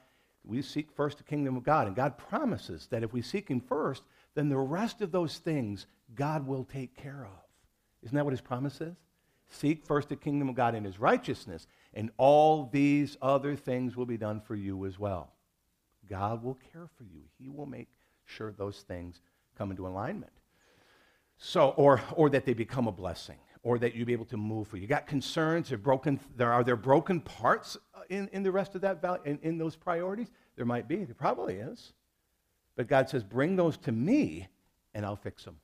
we 0.44 0.62
seek 0.62 0.90
first 0.90 1.18
the 1.18 1.24
kingdom 1.24 1.56
of 1.56 1.62
God, 1.62 1.86
and 1.86 1.94
God 1.94 2.18
promises 2.18 2.88
that 2.90 3.02
if 3.02 3.12
we 3.12 3.22
seek 3.22 3.48
Him 3.48 3.60
first, 3.60 4.02
then 4.34 4.48
the 4.48 4.56
rest 4.56 5.00
of 5.00 5.12
those 5.12 5.38
things 5.38 5.86
God 6.14 6.46
will 6.46 6.64
take 6.64 6.96
care 6.96 7.26
of. 7.26 7.42
Isn't 8.02 8.16
that 8.16 8.24
what 8.24 8.32
His 8.32 8.40
promise 8.40 8.80
is? 8.80 8.96
Seek 9.48 9.84
first 9.84 10.08
the 10.08 10.16
kingdom 10.16 10.48
of 10.48 10.54
God 10.54 10.74
and 10.74 10.86
His 10.86 10.98
righteousness, 10.98 11.66
and 11.92 12.10
all 12.16 12.68
these 12.72 13.16
other 13.20 13.56
things 13.56 13.96
will 13.96 14.06
be 14.06 14.16
done 14.16 14.40
for 14.40 14.54
you 14.54 14.86
as 14.86 14.98
well. 14.98 15.32
God 16.08 16.42
will 16.42 16.58
care 16.72 16.88
for 16.96 17.04
you. 17.04 17.22
He 17.38 17.48
will 17.48 17.66
make 17.66 17.88
sure 18.24 18.52
those 18.52 18.82
things 18.82 19.20
come 19.58 19.70
into 19.70 19.86
alignment. 19.86 20.32
So, 21.36 21.70
or, 21.70 22.00
or 22.14 22.30
that 22.30 22.44
they 22.44 22.54
become 22.54 22.86
a 22.86 22.92
blessing, 22.92 23.38
or 23.62 23.78
that 23.78 23.94
you 23.94 24.04
be 24.04 24.12
able 24.12 24.26
to 24.26 24.36
move 24.36 24.68
for 24.68 24.76
you. 24.76 24.86
got 24.86 25.06
concerns, 25.06 25.68
there, 25.68 25.78
broken, 25.78 26.20
there 26.36 26.52
are 26.52 26.62
there 26.62 26.76
broken 26.76 27.20
parts 27.20 27.76
in, 28.08 28.28
in 28.32 28.42
the 28.42 28.52
rest 28.52 28.74
of 28.74 28.82
that 28.82 29.00
value, 29.00 29.22
in, 29.24 29.38
in 29.42 29.58
those 29.58 29.76
priorities? 29.76 30.30
There 30.56 30.66
might 30.66 30.86
be. 30.86 31.04
There 31.04 31.14
probably 31.14 31.54
is. 31.54 31.92
But 32.76 32.88
God 32.88 33.08
says, 33.08 33.22
bring 33.22 33.56
those 33.56 33.76
to 33.78 33.92
me, 33.92 34.48
and 34.94 35.04
I'll 35.04 35.16
fix 35.16 35.44
them. 35.44 35.56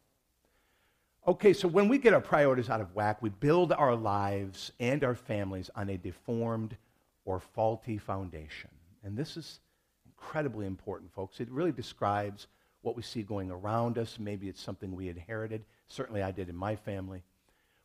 Okay, 1.26 1.52
so 1.52 1.66
when 1.66 1.88
we 1.88 1.98
get 1.98 2.14
our 2.14 2.20
priorities 2.20 2.70
out 2.70 2.80
of 2.80 2.94
whack, 2.94 3.20
we 3.20 3.30
build 3.30 3.72
our 3.72 3.96
lives 3.96 4.70
and 4.78 5.02
our 5.02 5.14
families 5.14 5.70
on 5.74 5.88
a 5.88 5.96
deformed 5.96 6.76
or 7.24 7.40
faulty 7.40 7.98
foundation. 7.98 8.70
And 9.02 9.16
this 9.16 9.36
is 9.36 9.60
incredibly 10.06 10.66
important, 10.66 11.12
folks. 11.12 11.40
It 11.40 11.50
really 11.50 11.72
describes 11.72 12.46
what 12.82 12.96
we 12.96 13.02
see 13.02 13.22
going 13.22 13.50
around 13.50 13.98
us. 13.98 14.18
Maybe 14.20 14.48
it's 14.48 14.62
something 14.62 14.94
we 14.94 15.08
inherited. 15.08 15.64
Certainly, 15.88 16.22
I 16.22 16.30
did 16.30 16.48
in 16.48 16.56
my 16.56 16.76
family. 16.76 17.24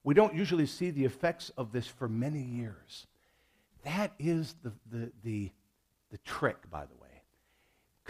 We 0.03 0.13
don't 0.13 0.35
usually 0.35 0.67
see 0.67 0.91
the 0.91 1.05
effects 1.05 1.51
of 1.57 1.71
this 1.71 1.87
for 1.87 2.07
many 2.07 2.41
years. 2.41 3.07
That 3.83 4.13
is 4.19 4.55
the, 4.63 4.71
the, 4.91 5.11
the, 5.23 5.51
the 6.11 6.17
trick, 6.19 6.69
by 6.69 6.85
the 6.85 6.93
way. 7.00 7.00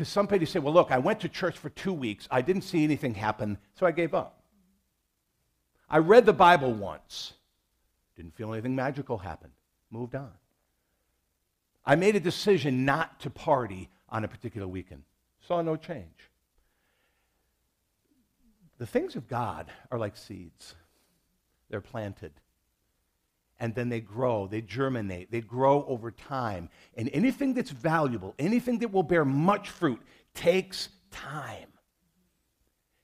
Because 0.02 0.12
some 0.12 0.26
people 0.26 0.48
say, 0.48 0.58
well, 0.58 0.74
look, 0.74 0.90
I 0.90 0.98
went 0.98 1.20
to 1.20 1.30
church 1.30 1.60
for 1.60 1.70
two 1.70 1.94
weeks. 1.94 2.28
I 2.32 2.42
didn't 2.42 2.64
see 2.64 2.84
anything 2.84 3.14
happen, 3.14 3.60
so 3.76 3.86
I 3.86 3.92
gave 3.92 4.16
up. 4.16 4.42
I 5.88 6.00
read 6.00 6.26
the 6.26 6.34
Bible 6.34 6.74
once. 6.74 7.34
Didn't 8.16 8.34
feel 8.34 8.52
anything 8.52 8.76
magical 8.76 9.20
happen. 9.20 9.52
Moved 9.92 10.16
on. 10.16 10.32
I 11.86 11.98
made 11.98 12.16
a 12.16 12.20
decision 12.20 12.84
not 12.84 13.20
to 13.20 13.30
party 13.30 13.92
on 14.10 14.24
a 14.24 14.28
particular 14.28 14.68
weekend. 14.68 15.04
Saw 15.48 15.62
no 15.62 15.76
change. 15.76 16.32
The 18.80 18.88
things 18.88 19.16
of 19.16 19.28
God 19.28 19.70
are 19.92 20.00
like 20.00 20.18
seeds. 20.18 20.74
They're 21.70 21.80
planted. 21.80 22.32
And 23.62 23.76
then 23.76 23.90
they 23.90 24.02
grow, 24.02 24.48
they 24.48 24.62
germinate, 24.62 25.32
they 25.32 25.40
grow 25.40 25.86
over 25.88 26.10
time. 26.10 26.68
And 26.98 27.12
anything 27.14 27.54
that's 27.54 27.70
valuable, 27.70 28.34
anything 28.40 28.80
that 28.80 28.92
will 28.92 29.04
bear 29.04 29.24
much 29.24 29.70
fruit, 29.70 30.02
takes 30.34 30.90
time. 31.12 31.68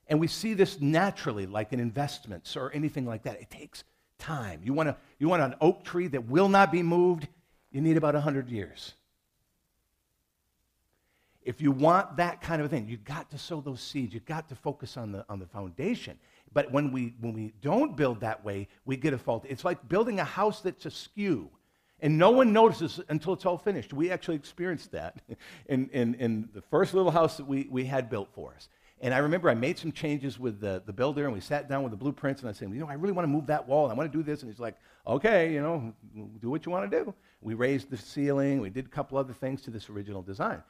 And 0.08 0.18
we 0.18 0.26
see 0.26 0.54
this 0.54 0.80
naturally, 0.80 1.46
like 1.46 1.72
in 1.72 1.78
investments 1.78 2.56
or 2.56 2.72
anything 2.74 3.06
like 3.06 3.22
that. 3.22 3.40
It 3.40 3.50
takes 3.50 3.84
time. 4.18 4.60
You 4.64 4.74
want, 4.74 4.88
a, 4.88 4.96
you 5.20 5.28
want 5.28 5.42
an 5.42 5.54
oak 5.60 5.84
tree 5.84 6.08
that 6.08 6.26
will 6.26 6.48
not 6.48 6.72
be 6.72 6.82
moved, 6.82 7.28
you 7.70 7.80
need 7.80 7.96
about 7.96 8.14
100 8.14 8.50
years. 8.50 8.94
If 11.42 11.60
you 11.60 11.70
want 11.70 12.16
that 12.16 12.40
kind 12.40 12.60
of 12.60 12.66
a 12.66 12.68
thing, 12.68 12.88
you've 12.88 13.04
got 13.04 13.30
to 13.30 13.38
sow 13.38 13.60
those 13.60 13.80
seeds. 13.80 14.12
You've 14.12 14.26
got 14.26 14.48
to 14.48 14.56
focus 14.56 14.96
on 14.96 15.12
the, 15.12 15.24
on 15.28 15.38
the 15.38 15.46
foundation. 15.46 16.18
But 16.52 16.72
when 16.72 16.92
we, 16.92 17.14
when 17.20 17.32
we 17.32 17.52
don't 17.60 17.96
build 17.96 18.20
that 18.20 18.44
way, 18.44 18.68
we 18.84 18.96
get 18.96 19.12
a 19.12 19.18
fault. 19.18 19.44
It's 19.48 19.64
like 19.64 19.88
building 19.88 20.20
a 20.20 20.24
house 20.24 20.60
that's 20.60 20.86
askew. 20.86 21.50
And 22.00 22.16
no 22.16 22.30
one 22.30 22.52
notices 22.52 23.00
until 23.08 23.32
it's 23.32 23.44
all 23.44 23.58
finished. 23.58 23.92
We 23.92 24.10
actually 24.10 24.36
experienced 24.36 24.92
that 24.92 25.20
in, 25.66 25.88
in, 25.92 26.14
in 26.14 26.48
the 26.54 26.62
first 26.62 26.94
little 26.94 27.10
house 27.10 27.36
that 27.36 27.46
we, 27.46 27.66
we 27.70 27.84
had 27.84 28.08
built 28.08 28.28
for 28.32 28.54
us. 28.54 28.68
And 29.00 29.14
I 29.14 29.18
remember 29.18 29.48
I 29.48 29.54
made 29.54 29.78
some 29.78 29.92
changes 29.92 30.40
with 30.40 30.60
the, 30.60 30.82
the 30.84 30.92
builder, 30.92 31.24
and 31.24 31.32
we 31.32 31.40
sat 31.40 31.68
down 31.68 31.84
with 31.84 31.92
the 31.92 31.96
blueprints, 31.96 32.40
and 32.40 32.50
I 32.50 32.52
said, 32.52 32.70
you 32.70 32.80
know, 32.80 32.88
I 32.88 32.94
really 32.94 33.12
want 33.12 33.24
to 33.24 33.30
move 33.30 33.46
that 33.46 33.68
wall, 33.68 33.84
and 33.84 33.92
I 33.92 33.96
want 33.96 34.10
to 34.10 34.18
do 34.18 34.24
this. 34.24 34.42
And 34.42 34.50
he's 34.50 34.58
like, 34.58 34.74
okay, 35.06 35.52
you 35.52 35.60
know, 35.60 35.94
do 36.40 36.50
what 36.50 36.66
you 36.66 36.72
want 36.72 36.90
to 36.90 37.04
do. 37.04 37.14
We 37.40 37.54
raised 37.54 37.90
the 37.90 37.96
ceiling, 37.96 38.60
we 38.60 38.70
did 38.70 38.86
a 38.86 38.88
couple 38.88 39.16
other 39.16 39.32
things 39.32 39.62
to 39.62 39.70
this 39.70 39.88
original 39.88 40.22
design. 40.22 40.62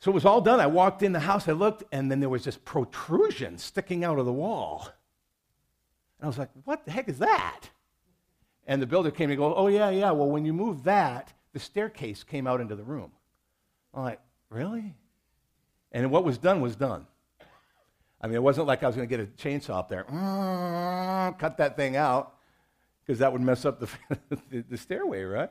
So 0.00 0.10
it 0.10 0.14
was 0.14 0.24
all 0.24 0.40
done. 0.40 0.60
I 0.60 0.66
walked 0.66 1.02
in 1.02 1.12
the 1.12 1.20
house, 1.20 1.48
I 1.48 1.52
looked, 1.52 1.82
and 1.90 2.10
then 2.10 2.20
there 2.20 2.28
was 2.28 2.44
this 2.44 2.56
protrusion 2.56 3.58
sticking 3.58 4.04
out 4.04 4.18
of 4.18 4.26
the 4.26 4.32
wall. 4.32 4.88
And 6.18 6.24
I 6.24 6.28
was 6.28 6.38
like, 6.38 6.50
what 6.64 6.84
the 6.84 6.92
heck 6.92 7.08
is 7.08 7.18
that? 7.18 7.70
And 8.66 8.80
the 8.80 8.86
builder 8.86 9.10
came 9.10 9.30
and 9.30 9.38
go, 9.38 9.54
oh, 9.54 9.66
yeah, 9.66 9.90
yeah, 9.90 10.10
well, 10.12 10.28
when 10.28 10.44
you 10.44 10.52
move 10.52 10.84
that, 10.84 11.32
the 11.52 11.58
staircase 11.58 12.22
came 12.22 12.46
out 12.46 12.60
into 12.60 12.76
the 12.76 12.84
room. 12.84 13.10
I'm 13.94 14.04
like, 14.04 14.20
really? 14.50 14.94
And 15.90 16.10
what 16.10 16.24
was 16.24 16.38
done 16.38 16.60
was 16.60 16.76
done. 16.76 17.06
I 18.20 18.26
mean, 18.26 18.36
it 18.36 18.42
wasn't 18.42 18.66
like 18.66 18.82
I 18.82 18.86
was 18.86 18.96
going 18.96 19.08
to 19.08 19.16
get 19.16 19.24
a 19.24 19.30
chainsaw 19.30 19.78
up 19.78 19.88
there, 19.88 20.04
mm, 20.04 21.38
cut 21.38 21.56
that 21.58 21.76
thing 21.76 21.96
out, 21.96 22.34
because 23.04 23.20
that 23.20 23.32
would 23.32 23.40
mess 23.40 23.64
up 23.64 23.80
the, 24.28 24.64
the 24.68 24.76
stairway, 24.76 25.22
right? 25.22 25.50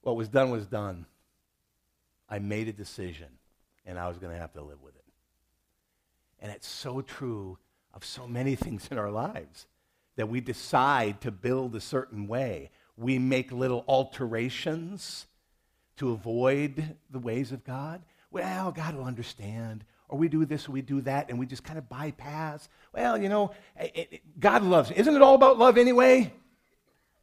What 0.00 0.16
was 0.16 0.28
done 0.28 0.50
was 0.50 0.66
done. 0.66 1.06
I 2.28 2.38
made 2.38 2.68
a 2.68 2.72
decision, 2.72 3.28
and 3.84 3.98
I 3.98 4.08
was 4.08 4.18
going 4.18 4.32
to 4.32 4.40
have 4.40 4.52
to 4.54 4.62
live 4.62 4.82
with 4.82 4.96
it. 4.96 5.04
And 6.40 6.52
it's 6.52 6.68
so 6.68 7.00
true 7.00 7.58
of 7.94 8.04
so 8.04 8.26
many 8.26 8.54
things 8.56 8.88
in 8.90 8.98
our 8.98 9.10
lives 9.10 9.66
that 10.16 10.28
we 10.28 10.40
decide 10.40 11.20
to 11.20 11.30
build 11.30 11.74
a 11.74 11.80
certain 11.80 12.26
way. 12.26 12.70
We 12.96 13.18
make 13.18 13.52
little 13.52 13.84
alterations 13.86 15.26
to 15.96 16.10
avoid 16.10 16.96
the 17.10 17.18
ways 17.18 17.52
of 17.52 17.64
God. 17.64 18.02
Well, 18.30 18.72
God 18.72 18.94
will 18.94 19.04
understand. 19.04 19.84
Or 20.08 20.18
we 20.18 20.28
do 20.28 20.44
this 20.44 20.68
or 20.68 20.72
we 20.72 20.82
do 20.82 21.00
that, 21.02 21.30
and 21.30 21.38
we 21.38 21.46
just 21.46 21.64
kind 21.64 21.78
of 21.78 21.88
bypass. 21.88 22.68
Well, 22.92 23.20
you 23.20 23.28
know, 23.28 23.52
it, 23.78 24.08
it, 24.12 24.40
God 24.40 24.62
loves. 24.62 24.90
Isn't 24.90 25.14
it 25.14 25.22
all 25.22 25.34
about 25.34 25.58
love 25.58 25.76
anyway? 25.76 26.32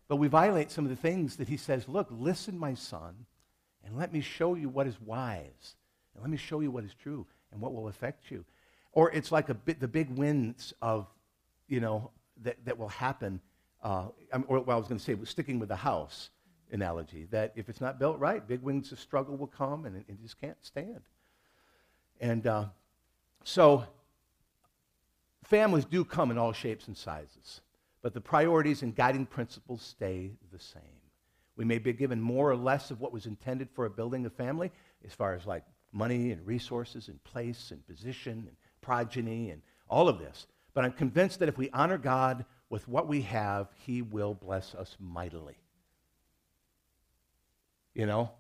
But 0.08 0.18
we 0.18 0.28
violate 0.28 0.70
some 0.70 0.84
of 0.84 0.90
the 0.90 0.98
things 0.98 1.38
that 1.38 1.48
He 1.48 1.58
says, 1.58 1.88
look, 1.88 2.08
listen, 2.12 2.58
my 2.58 2.74
son, 2.74 3.26
and 3.86 3.98
let 3.98 4.14
me 4.14 4.22
show 4.22 4.56
you 4.56 4.70
what 4.70 4.88
is 4.88 5.00
wise. 5.02 5.76
And 6.14 6.22
let 6.22 6.30
me 6.30 6.38
show 6.38 6.60
you 6.60 6.72
what 6.72 6.84
is 6.84 6.94
true 6.94 7.26
and 7.52 7.60
what 7.62 7.74
will 7.74 7.88
affect 7.88 8.32
you. 8.32 8.46
Or 8.92 9.12
it's 9.12 9.32
like 9.32 9.50
a 9.50 9.54
bit, 9.54 9.80
the 9.80 9.88
big 9.88 10.10
winds 10.10 10.74
of, 10.82 11.08
you 11.68 11.80
know, 11.80 12.12
that, 12.44 12.64
that 12.66 12.78
will 12.78 12.90
happen. 12.90 13.42
Uh, 13.82 14.08
or 14.48 14.62
well, 14.62 14.78
I 14.78 14.80
was 14.80 14.88
going 14.88 15.00
to 15.00 15.04
say, 15.04 15.16
sticking 15.26 15.60
with 15.60 15.70
the 15.70 15.76
house 15.76 16.30
analogy, 16.72 17.28
that 17.32 17.52
if 17.56 17.70
it's 17.70 17.82
not 17.82 18.00
built 18.00 18.20
right, 18.20 18.48
big 18.48 18.62
winds 18.62 18.92
of 18.92 19.00
struggle 19.00 19.36
will 19.36 19.48
come 19.48 19.86
and 19.86 19.98
it, 19.98 20.06
it 20.08 20.22
just 20.22 20.40
can't 20.40 20.64
stand. 20.64 21.02
And 22.22 22.48
uh, 22.48 22.66
so 23.44 23.86
families 25.44 25.86
do 25.86 26.06
come 26.06 26.32
in 26.32 26.38
all 26.38 26.54
shapes 26.54 26.88
and 26.88 26.96
sizes, 26.96 27.62
but 28.02 28.14
the 28.14 28.22
priorities 28.22 28.82
and 28.82 28.96
guiding 28.96 29.26
principles 29.26 29.82
stay 29.82 30.32
the 30.52 30.60
same. 30.60 31.03
We 31.56 31.66
may 31.66 31.78
be 31.78 31.94
given 31.94 32.20
more 32.20 32.50
or 32.50 32.56
less 32.56 32.92
of 32.92 33.00
what 33.00 33.14
was 33.14 33.26
intended 33.26 33.70
for 33.70 33.86
a 33.86 33.90
building 33.90 34.26
a 34.26 34.30
family, 34.30 34.72
as 35.06 35.14
far 35.14 35.34
as 35.34 35.46
like 35.46 35.64
money 35.92 36.32
and 36.32 36.46
resources 36.46 37.08
and 37.08 37.24
place 37.24 37.72
and 37.72 37.86
position 37.86 38.46
and 38.48 38.56
progeny 38.82 39.52
and 39.52 39.62
all 39.88 40.10
of 40.10 40.20
this. 40.20 40.48
But 40.74 40.86
I'm 40.86 40.94
convinced 40.94 41.40
that 41.40 41.50
if 41.50 41.58
we 41.58 41.70
honor 41.70 41.98
God 41.98 42.46
with 42.70 42.88
what 42.88 43.08
we 43.08 43.22
have, 43.22 43.68
He 43.86 44.02
will 44.02 44.34
bless 44.34 44.74
us 44.74 44.98
mightily. 45.00 45.58
You 47.94 48.08
know, 48.08 48.32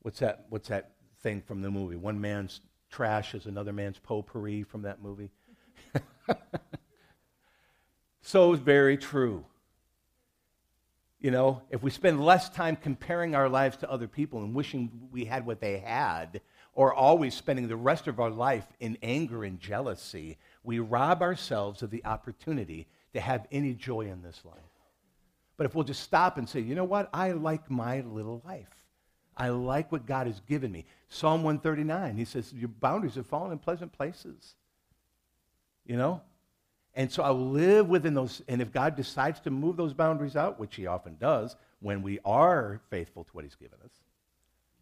what's 0.00 0.20
that? 0.20 0.46
What's 0.48 0.68
that 0.68 0.92
thing 1.20 1.42
from 1.42 1.60
the 1.60 1.70
movie? 1.70 1.96
One 1.96 2.20
man's 2.20 2.62
trash 2.90 3.34
is 3.34 3.46
another 3.46 3.72
man's 3.72 3.98
potpourri 3.98 4.62
from 4.62 4.82
that 4.82 5.02
movie. 5.02 5.30
so 8.22 8.54
very 8.54 8.96
true. 8.96 9.44
You 11.22 11.30
know, 11.30 11.62
if 11.70 11.84
we 11.84 11.90
spend 11.92 12.24
less 12.24 12.50
time 12.50 12.74
comparing 12.74 13.36
our 13.36 13.48
lives 13.48 13.76
to 13.78 13.90
other 13.90 14.08
people 14.08 14.42
and 14.42 14.52
wishing 14.52 14.90
we 15.12 15.24
had 15.24 15.46
what 15.46 15.60
they 15.60 15.78
had, 15.78 16.40
or 16.74 16.92
always 16.92 17.32
spending 17.32 17.68
the 17.68 17.76
rest 17.76 18.08
of 18.08 18.18
our 18.18 18.30
life 18.30 18.66
in 18.80 18.98
anger 19.02 19.44
and 19.44 19.60
jealousy, 19.60 20.36
we 20.64 20.80
rob 20.80 21.22
ourselves 21.22 21.80
of 21.80 21.90
the 21.90 22.04
opportunity 22.04 22.88
to 23.14 23.20
have 23.20 23.46
any 23.52 23.72
joy 23.72 24.00
in 24.00 24.20
this 24.22 24.42
life. 24.44 24.56
But 25.56 25.66
if 25.66 25.76
we'll 25.76 25.84
just 25.84 26.02
stop 26.02 26.38
and 26.38 26.48
say, 26.48 26.58
you 26.58 26.74
know 26.74 26.82
what? 26.82 27.08
I 27.14 27.30
like 27.32 27.70
my 27.70 28.00
little 28.00 28.42
life. 28.44 28.82
I 29.36 29.50
like 29.50 29.92
what 29.92 30.06
God 30.06 30.26
has 30.26 30.40
given 30.40 30.72
me. 30.72 30.86
Psalm 31.08 31.44
139, 31.44 32.16
he 32.16 32.24
says, 32.24 32.52
Your 32.52 32.68
boundaries 32.68 33.14
have 33.14 33.26
fallen 33.26 33.52
in 33.52 33.58
pleasant 33.58 33.92
places. 33.92 34.56
You 35.86 35.96
know? 35.96 36.20
And 36.94 37.10
so 37.10 37.22
I'll 37.22 37.48
live 37.50 37.88
within 37.88 38.14
those. 38.14 38.42
And 38.48 38.60
if 38.60 38.72
God 38.72 38.96
decides 38.96 39.40
to 39.40 39.50
move 39.50 39.76
those 39.76 39.94
boundaries 39.94 40.36
out, 40.36 40.58
which 40.60 40.76
He 40.76 40.86
often 40.86 41.16
does 41.18 41.56
when 41.80 42.02
we 42.02 42.18
are 42.24 42.80
faithful 42.90 43.24
to 43.24 43.30
what 43.32 43.44
He's 43.44 43.54
given 43.54 43.78
us, 43.84 43.92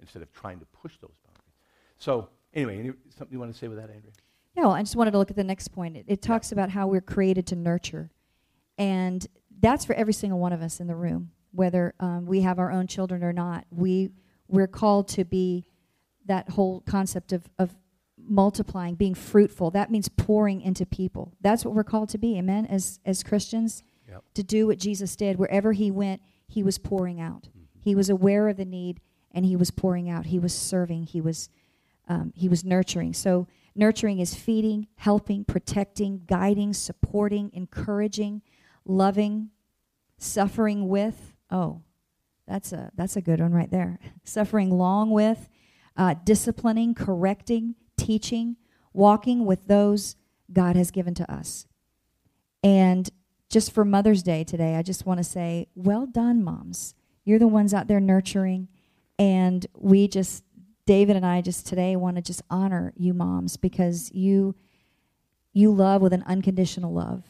instead 0.00 0.22
of 0.22 0.32
trying 0.32 0.58
to 0.58 0.66
push 0.66 0.96
those 1.00 1.16
boundaries. 1.24 1.54
So, 1.98 2.28
anyway, 2.54 2.78
any, 2.78 2.92
something 3.10 3.32
you 3.32 3.38
want 3.38 3.52
to 3.52 3.58
say 3.58 3.68
with 3.68 3.78
that, 3.78 3.90
Andrea? 3.90 4.12
Yeah, 4.56 4.62
well, 4.62 4.72
I 4.72 4.82
just 4.82 4.96
wanted 4.96 5.12
to 5.12 5.18
look 5.18 5.30
at 5.30 5.36
the 5.36 5.44
next 5.44 5.68
point. 5.68 5.96
It, 5.96 6.04
it 6.08 6.22
talks 6.22 6.50
yeah. 6.50 6.56
about 6.56 6.70
how 6.70 6.86
we're 6.88 7.00
created 7.00 7.46
to 7.48 7.56
nurture. 7.56 8.10
And 8.78 9.24
that's 9.60 9.84
for 9.84 9.94
every 9.94 10.14
single 10.14 10.38
one 10.38 10.52
of 10.52 10.62
us 10.62 10.80
in 10.80 10.86
the 10.86 10.96
room, 10.96 11.30
whether 11.52 11.94
um, 12.00 12.26
we 12.26 12.40
have 12.40 12.58
our 12.58 12.72
own 12.72 12.86
children 12.86 13.22
or 13.22 13.32
not. 13.32 13.66
We, 13.70 14.10
we're 14.48 14.66
called 14.66 15.08
to 15.08 15.24
be 15.24 15.64
that 16.26 16.48
whole 16.48 16.80
concept 16.80 17.32
of, 17.32 17.44
of 17.58 17.74
multiplying, 18.30 18.94
being 18.94 19.14
fruitful. 19.14 19.72
That 19.72 19.90
means 19.90 20.08
pouring 20.08 20.60
into 20.62 20.86
people. 20.86 21.34
That's 21.40 21.64
what 21.64 21.74
we're 21.74 21.84
called 21.84 22.08
to 22.10 22.18
be, 22.18 22.38
amen, 22.38 22.66
as, 22.66 23.00
as 23.04 23.22
Christians, 23.24 23.82
yep. 24.08 24.22
to 24.34 24.42
do 24.42 24.68
what 24.68 24.78
Jesus 24.78 25.16
did. 25.16 25.36
Wherever 25.36 25.72
he 25.72 25.90
went, 25.90 26.22
he 26.46 26.62
was 26.62 26.78
pouring 26.78 27.20
out. 27.20 27.48
Mm-hmm. 27.48 27.64
He 27.80 27.94
was 27.94 28.08
aware 28.08 28.48
of 28.48 28.56
the 28.56 28.64
need, 28.64 29.00
and 29.32 29.44
he 29.44 29.56
was 29.56 29.72
pouring 29.72 30.08
out. 30.08 30.26
He 30.26 30.38
was 30.38 30.54
serving. 30.54 31.04
He 31.04 31.20
was, 31.20 31.48
um, 32.08 32.32
he 32.36 32.48
was 32.48 32.64
nurturing. 32.64 33.12
So 33.14 33.48
nurturing 33.74 34.20
is 34.20 34.34
feeding, 34.34 34.86
helping, 34.94 35.44
protecting, 35.44 36.22
guiding, 36.26 36.72
supporting, 36.72 37.50
encouraging, 37.52 38.42
loving, 38.84 39.50
suffering 40.18 40.88
with. 40.88 41.34
Oh, 41.50 41.82
that's 42.46 42.72
a, 42.72 42.92
that's 42.94 43.16
a 43.16 43.20
good 43.20 43.40
one 43.40 43.52
right 43.52 43.70
there. 43.70 43.98
suffering 44.24 44.70
long 44.70 45.10
with, 45.10 45.48
uh, 45.96 46.14
disciplining, 46.24 46.94
correcting, 46.94 47.74
teaching, 48.00 48.56
walking 48.92 49.44
with 49.44 49.66
those 49.66 50.16
God 50.52 50.76
has 50.76 50.90
given 50.90 51.14
to 51.14 51.32
us. 51.32 51.66
And 52.62 53.08
just 53.48 53.72
for 53.72 53.84
Mother's 53.84 54.22
Day 54.22 54.44
today, 54.44 54.76
I 54.76 54.82
just 54.82 55.06
want 55.06 55.18
to 55.18 55.24
say, 55.24 55.68
well 55.74 56.06
done, 56.06 56.42
moms. 56.42 56.94
You're 57.24 57.38
the 57.38 57.48
ones 57.48 57.74
out 57.74 57.88
there 57.88 58.00
nurturing. 58.00 58.68
And 59.18 59.66
we 59.76 60.08
just, 60.08 60.44
David 60.86 61.16
and 61.16 61.26
I 61.26 61.40
just 61.40 61.66
today 61.66 61.96
want 61.96 62.16
to 62.16 62.22
just 62.22 62.42
honor 62.50 62.92
you, 62.96 63.12
moms, 63.12 63.56
because 63.56 64.10
you 64.12 64.54
you 65.52 65.72
love 65.72 66.00
with 66.00 66.12
an 66.12 66.22
unconditional 66.26 66.92
love. 66.92 67.24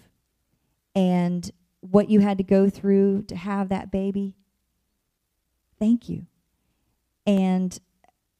And 0.94 1.50
what 1.80 2.11
you 2.11 2.20
had 2.20 2.37
to 2.38 2.44
go 2.44 2.68
through 2.68 3.22
to 3.28 3.37
have 3.37 3.70
that 3.70 3.90
baby, 3.90 4.35
thank 5.78 6.09
you. 6.09 6.26
And 7.26 7.78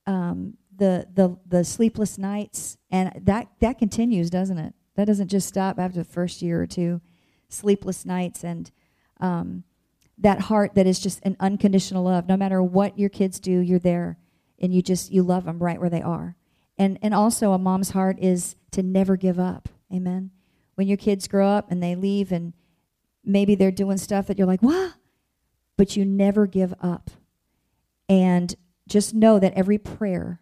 um, 0.07 0.59
the 0.81 1.07
the 1.15 1.37
the 1.47 1.63
sleepless 1.63 2.17
nights, 2.19 2.79
and 2.91 3.13
that 3.25 3.49
that 3.61 3.79
continues, 3.79 4.31
doesn't 4.31 4.59
it? 4.59 4.75
That 4.97 5.05
doesn't 5.05 5.29
just 5.29 5.47
stop 5.47 5.79
after 5.79 5.99
the 5.99 6.05
first 6.05 6.43
year 6.43 6.61
or 6.61 6.67
two. 6.67 7.03
Sleepless 7.49 8.07
nights 8.07 8.43
and 8.43 8.71
um, 9.21 9.65
that 10.19 10.41
heart 10.41 10.75
that 10.75 10.87
is 10.87 10.99
just 10.99 11.21
an 11.23 11.37
unconditional 11.39 12.05
love. 12.05 12.27
No 12.27 12.37
matter 12.37 12.63
what 12.63 12.99
your 12.99 13.11
kids 13.11 13.39
do, 13.39 13.53
you're 13.61 13.79
there, 13.79 14.17
and 14.59 14.75
you 14.75 14.81
just 14.81 15.13
you 15.13 15.23
love 15.23 15.45
them 15.45 15.59
right 15.59 15.79
where 15.79 15.91
they 15.91 16.03
are. 16.03 16.35
And 16.79 16.99
and 17.03 17.13
also 17.13 17.53
a 17.53 17.59
mom's 17.59 17.91
heart 17.91 18.19
is 18.19 18.57
to 18.71 18.83
never 18.83 19.17
give 19.17 19.39
up. 19.39 19.69
Amen. 19.93 20.31
When 20.77 20.89
your 20.89 20.97
kids 20.97 21.29
grow 21.29 21.47
up 21.47 21.71
and 21.71 21.83
they 21.83 21.95
leave, 21.95 22.33
and 22.33 22.55
maybe 23.23 23.55
they're 23.55 23.71
doing 23.71 23.99
stuff 23.99 24.27
that 24.29 24.39
you're 24.39 24.47
like, 24.47 24.63
what? 24.63 24.95
But 25.77 25.95
you 25.95 26.07
never 26.07 26.47
give 26.47 26.73
up. 26.81 27.11
And 28.09 28.55
just 28.89 29.15
know 29.15 29.39
that 29.39 29.53
every 29.55 29.77
prayer 29.77 30.41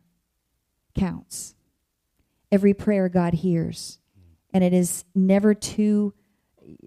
counts. 0.99 1.55
Every 2.51 2.75
prayer 2.75 3.09
God 3.09 3.35
hears. 3.35 3.99
And 4.53 4.65
it 4.65 4.73
is 4.73 5.05
never 5.15 5.55
too, 5.55 6.15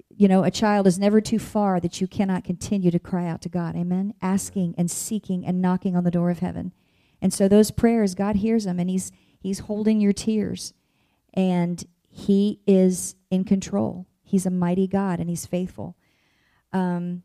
you 0.10 0.28
know, 0.28 0.44
a 0.44 0.52
child 0.52 0.88
is 0.88 0.98
never 0.98 1.22
too 1.22 1.40
far 1.40 1.80
that 1.80 2.02
you 2.02 2.08
cannot 2.08 2.44
continue 2.44 2.92
to 2.92 3.00
cry 3.00 3.28
out 3.28 3.42
to 3.44 3.50
God. 3.50 3.76
Amen? 3.76 4.14
Asking 4.22 4.74
and 4.78 4.90
seeking 4.90 5.46
and 5.46 5.62
knocking 5.62 5.96
on 5.96 6.04
the 6.04 6.12
door 6.12 6.30
of 6.32 6.40
heaven. 6.40 6.74
And 7.22 7.34
so 7.34 7.48
those 7.48 7.70
prayers, 7.72 8.16
God 8.16 8.38
hears 8.38 8.66
them 8.66 8.80
and 8.80 8.90
He's 8.90 9.12
He's 9.40 9.60
holding 9.60 10.00
your 10.00 10.14
tears. 10.14 10.74
And 11.34 11.84
He 12.10 12.60
is 12.68 13.16
in 13.30 13.44
control. 13.44 14.08
He's 14.24 14.46
a 14.46 14.52
mighty 14.52 14.88
God 14.88 15.20
and 15.20 15.30
He's 15.30 15.46
faithful. 15.46 15.96
Um, 16.74 17.24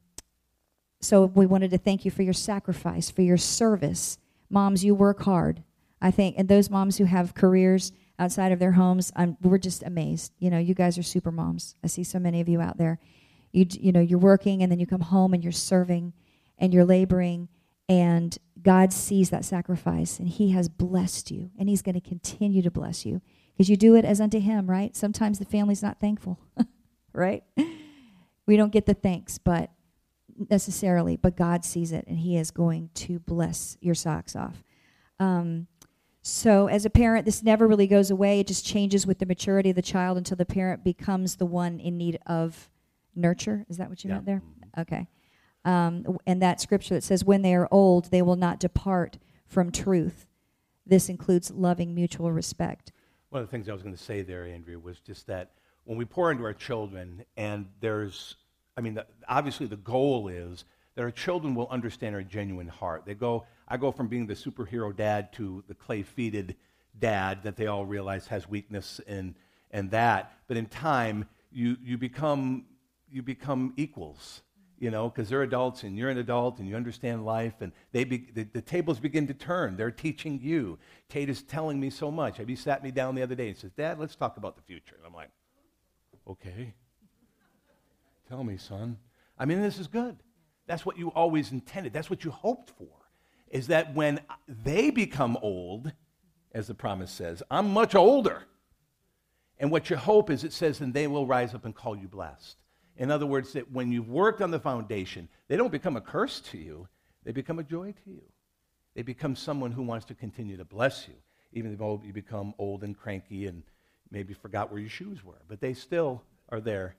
so 1.00 1.26
we 1.26 1.46
wanted 1.46 1.70
to 1.70 1.78
thank 1.78 2.04
you 2.04 2.10
for 2.10 2.22
your 2.22 2.32
sacrifice, 2.32 3.10
for 3.10 3.22
your 3.22 3.36
service. 3.36 4.18
Moms, 4.50 4.84
you 4.84 4.94
work 4.94 5.22
hard. 5.22 5.62
I 6.00 6.10
think, 6.10 6.36
and 6.38 6.48
those 6.48 6.70
moms 6.70 6.98
who 6.98 7.04
have 7.04 7.34
careers 7.34 7.92
outside 8.18 8.52
of 8.52 8.58
their 8.58 8.72
homes, 8.72 9.12
I'm, 9.16 9.36
we're 9.42 9.58
just 9.58 9.82
amazed. 9.82 10.32
You 10.38 10.50
know, 10.50 10.58
you 10.58 10.74
guys 10.74 10.98
are 10.98 11.02
super 11.02 11.32
moms. 11.32 11.74
I 11.82 11.86
see 11.86 12.04
so 12.04 12.18
many 12.18 12.40
of 12.40 12.48
you 12.48 12.60
out 12.60 12.78
there. 12.78 12.98
You, 13.52 13.66
you 13.70 13.92
know, 13.92 14.00
you're 14.00 14.18
working 14.18 14.62
and 14.62 14.70
then 14.70 14.78
you 14.78 14.86
come 14.86 15.00
home 15.00 15.32
and 15.32 15.42
you're 15.42 15.52
serving 15.52 16.12
and 16.58 16.74
you're 16.74 16.84
laboring 16.84 17.48
and 17.88 18.36
God 18.60 18.92
sees 18.92 19.30
that 19.30 19.44
sacrifice 19.44 20.18
and 20.18 20.28
he 20.28 20.50
has 20.50 20.68
blessed 20.68 21.30
you 21.30 21.50
and 21.58 21.68
he's 21.68 21.82
going 21.82 21.94
to 21.94 22.00
continue 22.00 22.62
to 22.62 22.70
bless 22.70 23.06
you 23.06 23.22
because 23.52 23.70
you 23.70 23.76
do 23.76 23.94
it 23.94 24.04
as 24.04 24.20
unto 24.20 24.40
him, 24.40 24.68
right? 24.68 24.94
Sometimes 24.96 25.38
the 25.38 25.44
family's 25.44 25.82
not 25.82 26.00
thankful, 26.00 26.38
right? 27.12 27.44
We 28.46 28.56
don't 28.56 28.72
get 28.72 28.86
the 28.86 28.94
thanks, 28.94 29.38
but 29.38 29.70
necessarily, 30.50 31.16
but 31.16 31.36
God 31.36 31.64
sees 31.64 31.92
it 31.92 32.06
and 32.06 32.18
he 32.18 32.36
is 32.36 32.50
going 32.50 32.90
to 32.94 33.18
bless 33.20 33.76
your 33.80 33.94
socks 33.94 34.36
off. 34.36 34.62
Um, 35.18 35.68
so, 36.28 36.66
as 36.66 36.84
a 36.84 36.90
parent, 36.90 37.24
this 37.24 37.44
never 37.44 37.68
really 37.68 37.86
goes 37.86 38.10
away. 38.10 38.40
It 38.40 38.48
just 38.48 38.66
changes 38.66 39.06
with 39.06 39.20
the 39.20 39.26
maturity 39.26 39.70
of 39.70 39.76
the 39.76 39.80
child 39.80 40.18
until 40.18 40.36
the 40.36 40.44
parent 40.44 40.82
becomes 40.82 41.36
the 41.36 41.46
one 41.46 41.78
in 41.78 41.96
need 41.96 42.18
of 42.26 42.68
nurture. 43.14 43.64
Is 43.68 43.76
that 43.76 43.88
what 43.88 44.02
you 44.02 44.08
yeah. 44.08 44.14
meant 44.14 44.26
there? 44.26 44.42
Okay. 44.76 45.06
Um, 45.64 46.18
and 46.26 46.42
that 46.42 46.60
scripture 46.60 46.94
that 46.94 47.04
says, 47.04 47.24
when 47.24 47.42
they 47.42 47.54
are 47.54 47.68
old, 47.70 48.10
they 48.10 48.22
will 48.22 48.34
not 48.34 48.58
depart 48.58 49.18
from 49.46 49.70
truth. 49.70 50.26
This 50.84 51.08
includes 51.08 51.52
loving 51.52 51.94
mutual 51.94 52.32
respect. 52.32 52.90
One 53.28 53.40
of 53.40 53.46
the 53.46 53.52
things 53.52 53.68
I 53.68 53.72
was 53.72 53.84
going 53.84 53.94
to 53.94 54.02
say 54.02 54.22
there, 54.22 54.46
Andrea, 54.46 54.80
was 54.80 54.98
just 54.98 55.28
that 55.28 55.52
when 55.84 55.96
we 55.96 56.04
pour 56.04 56.32
into 56.32 56.42
our 56.42 56.54
children, 56.54 57.24
and 57.36 57.66
there's, 57.78 58.34
I 58.76 58.80
mean, 58.80 58.94
the, 58.94 59.06
obviously 59.28 59.66
the 59.66 59.76
goal 59.76 60.26
is 60.26 60.64
that 60.96 61.02
our 61.02 61.12
children 61.12 61.54
will 61.54 61.68
understand 61.70 62.16
our 62.16 62.22
genuine 62.24 62.66
heart. 62.66 63.04
They 63.06 63.14
go, 63.14 63.46
I 63.68 63.76
go 63.76 63.90
from 63.90 64.08
being 64.08 64.26
the 64.26 64.34
superhero 64.34 64.94
dad 64.94 65.32
to 65.34 65.64
the 65.68 65.74
clay 65.74 66.02
feeted 66.02 66.56
dad 66.98 67.42
that 67.42 67.56
they 67.56 67.66
all 67.66 67.84
realize 67.84 68.26
has 68.28 68.48
weakness 68.48 69.00
and, 69.06 69.34
and 69.70 69.90
that. 69.90 70.32
But 70.46 70.56
in 70.56 70.66
time, 70.66 71.28
you, 71.50 71.76
you, 71.82 71.98
become, 71.98 72.66
you 73.10 73.22
become 73.22 73.74
equals. 73.76 74.42
you 74.78 74.90
know, 74.90 75.08
because 75.08 75.28
they're 75.28 75.42
adults 75.42 75.82
and 75.82 75.96
you're 75.96 76.10
an 76.10 76.18
adult 76.18 76.58
and 76.58 76.68
you 76.68 76.76
understand 76.76 77.24
life, 77.24 77.54
and 77.60 77.72
they 77.92 78.04
be, 78.04 78.28
the, 78.34 78.44
the, 78.44 78.60
tables 78.60 79.00
begin 79.00 79.26
to 79.26 79.34
turn. 79.34 79.76
They're 79.76 79.90
teaching 79.90 80.38
you. 80.42 80.78
Kate 81.08 81.30
is 81.30 81.42
telling 81.42 81.80
me 81.80 81.90
so 81.90 82.10
much. 82.10 82.38
You 82.38 82.56
sat 82.56 82.82
me 82.82 82.90
down 82.90 83.14
the 83.14 83.22
other 83.22 83.34
day 83.34 83.48
and 83.48 83.56
says, 83.56 83.72
Dad, 83.72 83.98
let's 83.98 84.16
talk 84.16 84.36
about 84.36 84.56
the 84.56 84.62
future. 84.62 84.96
And 84.96 85.06
I'm 85.06 85.14
like, 85.14 85.30
okay. 86.28 86.74
Tell 88.28 88.44
me, 88.44 88.56
son. 88.56 88.98
I 89.38 89.44
mean, 89.44 89.62
this 89.62 89.78
is 89.78 89.86
good. 89.86 90.16
That's 90.66 90.84
what 90.84 90.98
you 90.98 91.08
always 91.08 91.52
intended. 91.52 91.92
That's 91.92 92.10
what 92.10 92.24
you 92.24 92.30
hoped 92.30 92.70
for. 92.70 92.88
Is 93.48 93.68
that 93.68 93.94
when 93.94 94.20
they 94.48 94.90
become 94.90 95.38
old, 95.40 95.92
as 96.52 96.66
the 96.66 96.74
promise 96.74 97.10
says, 97.10 97.42
I'm 97.50 97.70
much 97.70 97.94
older. 97.94 98.42
And 99.58 99.70
what 99.70 99.88
you 99.88 99.96
hope 99.96 100.30
is 100.30 100.44
it 100.44 100.52
says, 100.52 100.80
and 100.80 100.92
they 100.92 101.06
will 101.06 101.26
rise 101.26 101.54
up 101.54 101.64
and 101.64 101.74
call 101.74 101.96
you 101.96 102.08
blessed. 102.08 102.56
In 102.96 103.10
other 103.10 103.26
words, 103.26 103.52
that 103.52 103.70
when 103.70 103.92
you've 103.92 104.08
worked 104.08 104.40
on 104.40 104.50
the 104.50 104.58
foundation, 104.58 105.28
they 105.48 105.56
don't 105.56 105.72
become 105.72 105.96
a 105.96 106.00
curse 106.00 106.40
to 106.40 106.58
you, 106.58 106.88
they 107.24 107.32
become 107.32 107.58
a 107.58 107.64
joy 107.64 107.92
to 107.92 108.10
you. 108.10 108.22
They 108.94 109.02
become 109.02 109.36
someone 109.36 109.72
who 109.72 109.82
wants 109.82 110.06
to 110.06 110.14
continue 110.14 110.56
to 110.56 110.64
bless 110.64 111.06
you, 111.06 111.14
even 111.52 111.76
though 111.76 112.00
you 112.04 112.12
become 112.12 112.54
old 112.58 112.82
and 112.82 112.96
cranky 112.96 113.46
and 113.46 113.62
maybe 114.10 114.32
forgot 114.32 114.70
where 114.70 114.80
your 114.80 114.88
shoes 114.88 115.22
were. 115.22 115.42
But 115.48 115.60
they 115.60 115.74
still 115.74 116.22
are 116.48 116.60
there, 116.60 116.96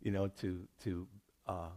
you 0.00 0.12
know, 0.12 0.28
to, 0.40 0.68
to 0.84 1.08
uh, 1.48 1.70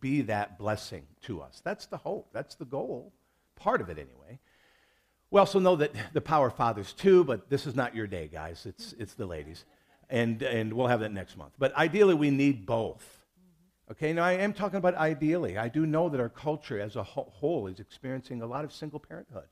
be 0.00 0.22
that 0.22 0.58
blessing 0.58 1.06
to 1.22 1.40
us. 1.40 1.60
That's 1.64 1.86
the 1.86 1.96
hope. 1.96 2.28
That's 2.32 2.54
the 2.54 2.64
goal. 2.64 3.12
Part 3.56 3.80
of 3.80 3.88
it, 3.88 3.98
anyway. 3.98 4.38
We 5.30 5.38
also 5.38 5.58
know 5.58 5.76
that 5.76 5.92
the 6.12 6.20
power 6.20 6.50
fathers 6.50 6.92
too, 6.92 7.24
but 7.24 7.48
this 7.48 7.66
is 7.66 7.74
not 7.74 7.94
your 7.94 8.06
day, 8.06 8.28
guys. 8.32 8.66
It's, 8.66 8.94
it's 8.98 9.14
the 9.14 9.26
ladies 9.26 9.64
and, 10.10 10.42
and 10.42 10.72
we'll 10.72 10.88
have 10.88 11.00
that 11.00 11.12
next 11.12 11.36
month. 11.36 11.52
But 11.58 11.74
ideally, 11.76 12.14
we 12.14 12.30
need 12.30 12.66
both. 12.66 13.06
Okay, 13.90 14.12
now 14.12 14.24
I 14.24 14.32
am 14.32 14.52
talking 14.52 14.76
about 14.76 14.94
ideally. 14.96 15.56
I 15.56 15.68
do 15.68 15.86
know 15.86 16.08
that 16.08 16.20
our 16.20 16.28
culture 16.28 16.80
as 16.80 16.96
a 16.96 17.02
whole 17.02 17.66
is 17.68 17.80
experiencing 17.80 18.42
a 18.42 18.46
lot 18.46 18.64
of 18.64 18.72
single 18.72 19.00
parenthood. 19.00 19.46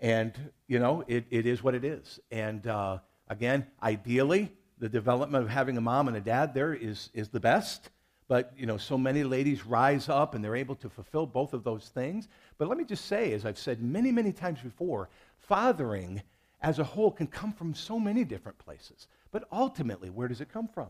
And, 0.00 0.32
you 0.68 0.78
know, 0.78 1.04
it, 1.08 1.26
it 1.30 1.46
is 1.46 1.62
what 1.62 1.74
it 1.74 1.84
is. 1.84 2.20
And 2.30 2.66
uh, 2.66 2.98
again, 3.28 3.66
ideally, 3.82 4.52
the 4.78 4.88
development 4.88 5.44
of 5.44 5.50
having 5.50 5.76
a 5.76 5.80
mom 5.80 6.06
and 6.06 6.16
a 6.16 6.20
dad 6.20 6.54
there 6.54 6.72
is, 6.72 7.10
is 7.14 7.30
the 7.30 7.40
best. 7.40 7.90
But, 8.28 8.52
you 8.56 8.66
know, 8.66 8.76
so 8.76 8.98
many 8.98 9.24
ladies 9.24 9.64
rise 9.64 10.10
up 10.10 10.34
and 10.34 10.44
they're 10.44 10.54
able 10.54 10.74
to 10.76 10.90
fulfill 10.90 11.26
both 11.26 11.54
of 11.54 11.64
those 11.64 11.88
things. 11.88 12.28
But 12.58 12.68
let 12.68 12.76
me 12.76 12.84
just 12.84 13.06
say, 13.06 13.32
as 13.32 13.46
I've 13.46 13.58
said 13.58 13.82
many, 13.82 14.12
many 14.12 14.32
times 14.32 14.60
before, 14.60 15.08
fathering 15.38 16.22
as 16.60 16.78
a 16.78 16.84
whole 16.84 17.10
can 17.10 17.26
come 17.26 17.52
from 17.52 17.72
so 17.72 17.98
many 17.98 18.24
different 18.24 18.58
places. 18.58 19.08
But 19.32 19.48
ultimately, 19.50 20.10
where 20.10 20.28
does 20.28 20.42
it 20.42 20.52
come 20.52 20.68
from? 20.68 20.88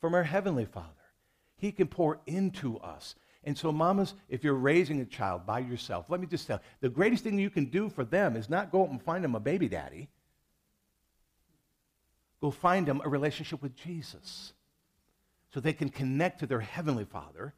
From 0.00 0.14
our 0.14 0.22
Heavenly 0.22 0.64
Father. 0.64 0.88
He 1.58 1.72
can 1.72 1.88
pour 1.88 2.20
into 2.26 2.78
us. 2.78 3.16
And 3.44 3.56
so, 3.56 3.70
mamas, 3.70 4.14
if 4.30 4.42
you're 4.42 4.54
raising 4.54 5.00
a 5.00 5.04
child 5.04 5.44
by 5.44 5.58
yourself, 5.58 6.06
let 6.08 6.20
me 6.20 6.26
just 6.26 6.46
tell 6.46 6.56
you 6.56 6.62
the 6.80 6.88
greatest 6.88 7.22
thing 7.22 7.38
you 7.38 7.50
can 7.50 7.66
do 7.66 7.90
for 7.90 8.04
them 8.04 8.34
is 8.34 8.48
not 8.48 8.72
go 8.72 8.82
out 8.82 8.90
and 8.90 9.02
find 9.02 9.22
them 9.22 9.34
a 9.34 9.40
baby 9.40 9.68
daddy. 9.68 10.08
Go 12.40 12.50
find 12.50 12.86
them 12.86 13.02
a 13.04 13.08
relationship 13.10 13.60
with 13.60 13.76
Jesus 13.76 14.54
so 15.52 15.60
they 15.60 15.72
can 15.72 15.88
connect 15.88 16.40
to 16.40 16.46
their 16.46 16.60
Heavenly 16.60 17.04
Father 17.04 17.54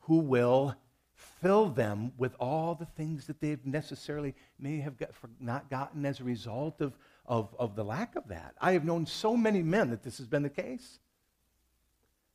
who 0.00 0.18
will 0.18 0.74
fill 1.14 1.68
them 1.68 2.12
with 2.18 2.34
all 2.38 2.74
the 2.74 2.84
things 2.84 3.26
that 3.26 3.40
they've 3.40 3.64
necessarily 3.64 4.34
may 4.58 4.78
have 4.78 4.98
got, 4.98 5.10
not 5.40 5.70
gotten 5.70 6.04
as 6.04 6.20
a 6.20 6.24
result 6.24 6.80
of, 6.80 6.96
of, 7.24 7.54
of 7.58 7.74
the 7.74 7.84
lack 7.84 8.16
of 8.16 8.28
that. 8.28 8.54
I 8.60 8.72
have 8.72 8.84
known 8.84 9.06
so 9.06 9.36
many 9.36 9.62
men 9.62 9.90
that 9.90 10.02
this 10.02 10.18
has 10.18 10.26
been 10.26 10.42
the 10.42 10.50
case. 10.50 10.98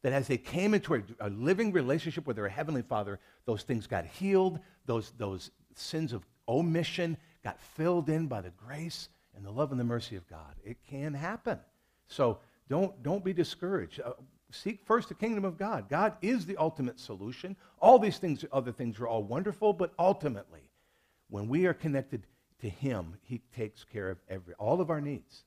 That 0.01 0.13
as 0.13 0.27
they 0.27 0.37
came 0.37 0.73
into 0.73 0.95
a, 0.95 1.01
a 1.19 1.29
living 1.29 1.71
relationship 1.71 2.25
with 2.25 2.35
their 2.35 2.49
Heavenly 2.49 2.81
Father, 2.81 3.19
those 3.45 3.61
things 3.61 3.85
got 3.85 4.05
healed, 4.05 4.59
those, 4.87 5.13
those 5.17 5.51
sins 5.75 6.11
of 6.11 6.25
omission 6.49 7.17
got 7.43 7.59
filled 7.59 8.09
in 8.09 8.27
by 8.27 8.41
the 8.41 8.49
grace 8.49 9.09
and 9.35 9.45
the 9.45 9.51
love 9.51 9.71
and 9.71 9.79
the 9.79 9.85
mercy 9.85 10.15
of 10.15 10.27
God. 10.27 10.55
It 10.63 10.77
can 10.89 11.13
happen. 11.13 11.59
So 12.07 12.39
don't, 12.67 13.01
don't 13.03 13.23
be 13.23 13.33
discouraged. 13.33 14.01
Uh, 14.03 14.13
seek 14.51 14.85
first 14.85 15.09
the 15.09 15.15
kingdom 15.15 15.45
of 15.45 15.57
God. 15.57 15.89
God 15.89 16.13
is 16.21 16.45
the 16.45 16.57
ultimate 16.57 16.99
solution. 16.99 17.55
All 17.79 17.99
these 17.99 18.17
things, 18.17 18.45
other 18.51 18.71
things 18.71 18.99
are 18.99 19.07
all 19.07 19.23
wonderful, 19.23 19.73
but 19.73 19.93
ultimately, 19.97 20.69
when 21.29 21.47
we 21.47 21.65
are 21.65 21.73
connected 21.73 22.27
to 22.61 22.69
him, 22.69 23.17
he 23.23 23.41
takes 23.55 23.83
care 23.83 24.09
of 24.09 24.19
every, 24.29 24.53
all 24.55 24.81
of 24.81 24.89
our 24.89 25.01
needs 25.01 25.43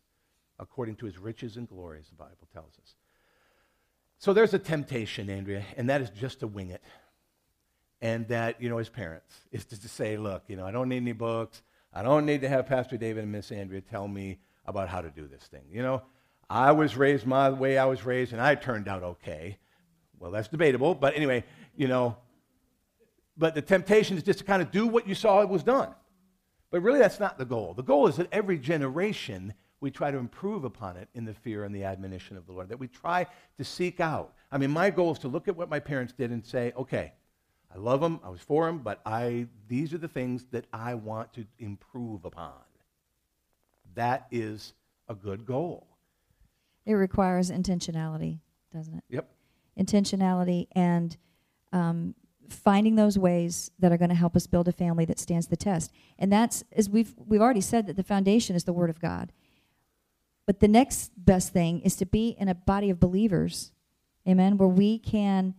according 0.58 0.96
to 0.96 1.06
his 1.06 1.18
riches 1.18 1.56
and 1.56 1.68
glory, 1.68 1.98
as 2.00 2.08
the 2.08 2.14
Bible 2.14 2.48
tells 2.52 2.78
us. 2.82 2.94
So 4.18 4.32
there's 4.32 4.54
a 4.54 4.58
temptation, 4.58 5.28
Andrea, 5.28 5.64
and 5.76 5.88
that 5.90 6.00
is 6.00 6.10
just 6.10 6.40
to 6.40 6.46
wing 6.46 6.70
it. 6.70 6.82
And 8.00 8.28
that, 8.28 8.60
you 8.60 8.68
know, 8.68 8.78
as 8.78 8.88
parents, 8.88 9.34
is 9.50 9.64
to, 9.66 9.80
to 9.80 9.88
say, 9.88 10.16
look, 10.16 10.44
you 10.48 10.56
know, 10.56 10.66
I 10.66 10.70
don't 10.70 10.88
need 10.88 10.98
any 10.98 11.12
books. 11.12 11.62
I 11.92 12.02
don't 12.02 12.26
need 12.26 12.40
to 12.42 12.48
have 12.48 12.66
Pastor 12.66 12.96
David 12.96 13.22
and 13.24 13.32
Miss 13.32 13.50
Andrea 13.50 13.80
tell 13.80 14.06
me 14.08 14.38
about 14.66 14.88
how 14.88 15.00
to 15.00 15.10
do 15.10 15.26
this 15.26 15.42
thing. 15.44 15.64
You 15.70 15.82
know, 15.82 16.02
I 16.54 16.70
was 16.70 16.96
raised 16.96 17.26
my 17.26 17.50
way 17.50 17.78
I 17.78 17.84
was 17.86 18.06
raised, 18.06 18.32
and 18.32 18.40
I 18.40 18.54
turned 18.54 18.86
out 18.86 19.02
okay. 19.02 19.58
Well, 20.20 20.30
that's 20.30 20.46
debatable, 20.46 20.94
but 20.94 21.16
anyway, 21.16 21.42
you 21.74 21.88
know, 21.88 22.16
but 23.36 23.56
the 23.56 23.60
temptation 23.60 24.16
is 24.16 24.22
just 24.22 24.38
to 24.38 24.44
kind 24.44 24.62
of 24.62 24.70
do 24.70 24.86
what 24.86 25.08
you 25.08 25.16
saw 25.16 25.40
it 25.40 25.48
was 25.48 25.64
done. 25.64 25.88
But 26.70 26.82
really, 26.82 27.00
that's 27.00 27.18
not 27.18 27.38
the 27.38 27.44
goal. 27.44 27.74
The 27.74 27.82
goal 27.82 28.06
is 28.06 28.14
that 28.18 28.28
every 28.30 28.56
generation 28.56 29.52
we 29.80 29.90
try 29.90 30.12
to 30.12 30.16
improve 30.16 30.62
upon 30.62 30.96
it 30.96 31.08
in 31.14 31.24
the 31.24 31.34
fear 31.34 31.64
and 31.64 31.74
the 31.74 31.82
admonition 31.82 32.36
of 32.36 32.46
the 32.46 32.52
Lord, 32.52 32.68
that 32.68 32.78
we 32.78 32.86
try 32.86 33.26
to 33.58 33.64
seek 33.64 33.98
out. 33.98 34.32
I 34.52 34.58
mean, 34.58 34.70
my 34.70 34.90
goal 34.90 35.10
is 35.10 35.18
to 35.20 35.28
look 35.28 35.48
at 35.48 35.56
what 35.56 35.68
my 35.68 35.80
parents 35.80 36.12
did 36.12 36.30
and 36.30 36.46
say, 36.46 36.72
okay, 36.76 37.14
I 37.74 37.78
love 37.78 38.00
them, 38.00 38.20
I 38.22 38.28
was 38.28 38.40
for 38.40 38.66
them, 38.66 38.78
but 38.78 39.00
I, 39.04 39.48
these 39.66 39.92
are 39.92 39.98
the 39.98 40.06
things 40.06 40.46
that 40.52 40.66
I 40.72 40.94
want 40.94 41.32
to 41.32 41.44
improve 41.58 42.24
upon. 42.24 42.52
That 43.96 44.28
is 44.30 44.72
a 45.08 45.16
good 45.16 45.44
goal. 45.44 45.88
It 46.86 46.94
requires 46.94 47.50
intentionality, 47.50 48.40
doesn't 48.72 48.94
it? 48.94 49.04
Yep. 49.08 49.28
Intentionality 49.78 50.66
and 50.72 51.16
um, 51.72 52.14
finding 52.48 52.94
those 52.94 53.18
ways 53.18 53.70
that 53.78 53.92
are 53.92 53.96
going 53.96 54.10
to 54.10 54.14
help 54.14 54.36
us 54.36 54.46
build 54.46 54.68
a 54.68 54.72
family 54.72 55.04
that 55.06 55.18
stands 55.18 55.48
the 55.48 55.56
test. 55.56 55.92
And 56.18 56.32
that's 56.32 56.64
as 56.72 56.88
we've 56.88 57.14
we've 57.26 57.40
already 57.40 57.60
said 57.60 57.86
that 57.86 57.96
the 57.96 58.02
foundation 58.02 58.54
is 58.54 58.64
the 58.64 58.72
word 58.72 58.90
of 58.90 59.00
God. 59.00 59.32
But 60.46 60.60
the 60.60 60.68
next 60.68 61.12
best 61.16 61.52
thing 61.52 61.80
is 61.80 61.96
to 61.96 62.06
be 62.06 62.36
in 62.38 62.48
a 62.48 62.54
body 62.54 62.90
of 62.90 63.00
believers. 63.00 63.72
Amen, 64.26 64.56
where 64.56 64.68
we 64.68 64.98
can 64.98 65.54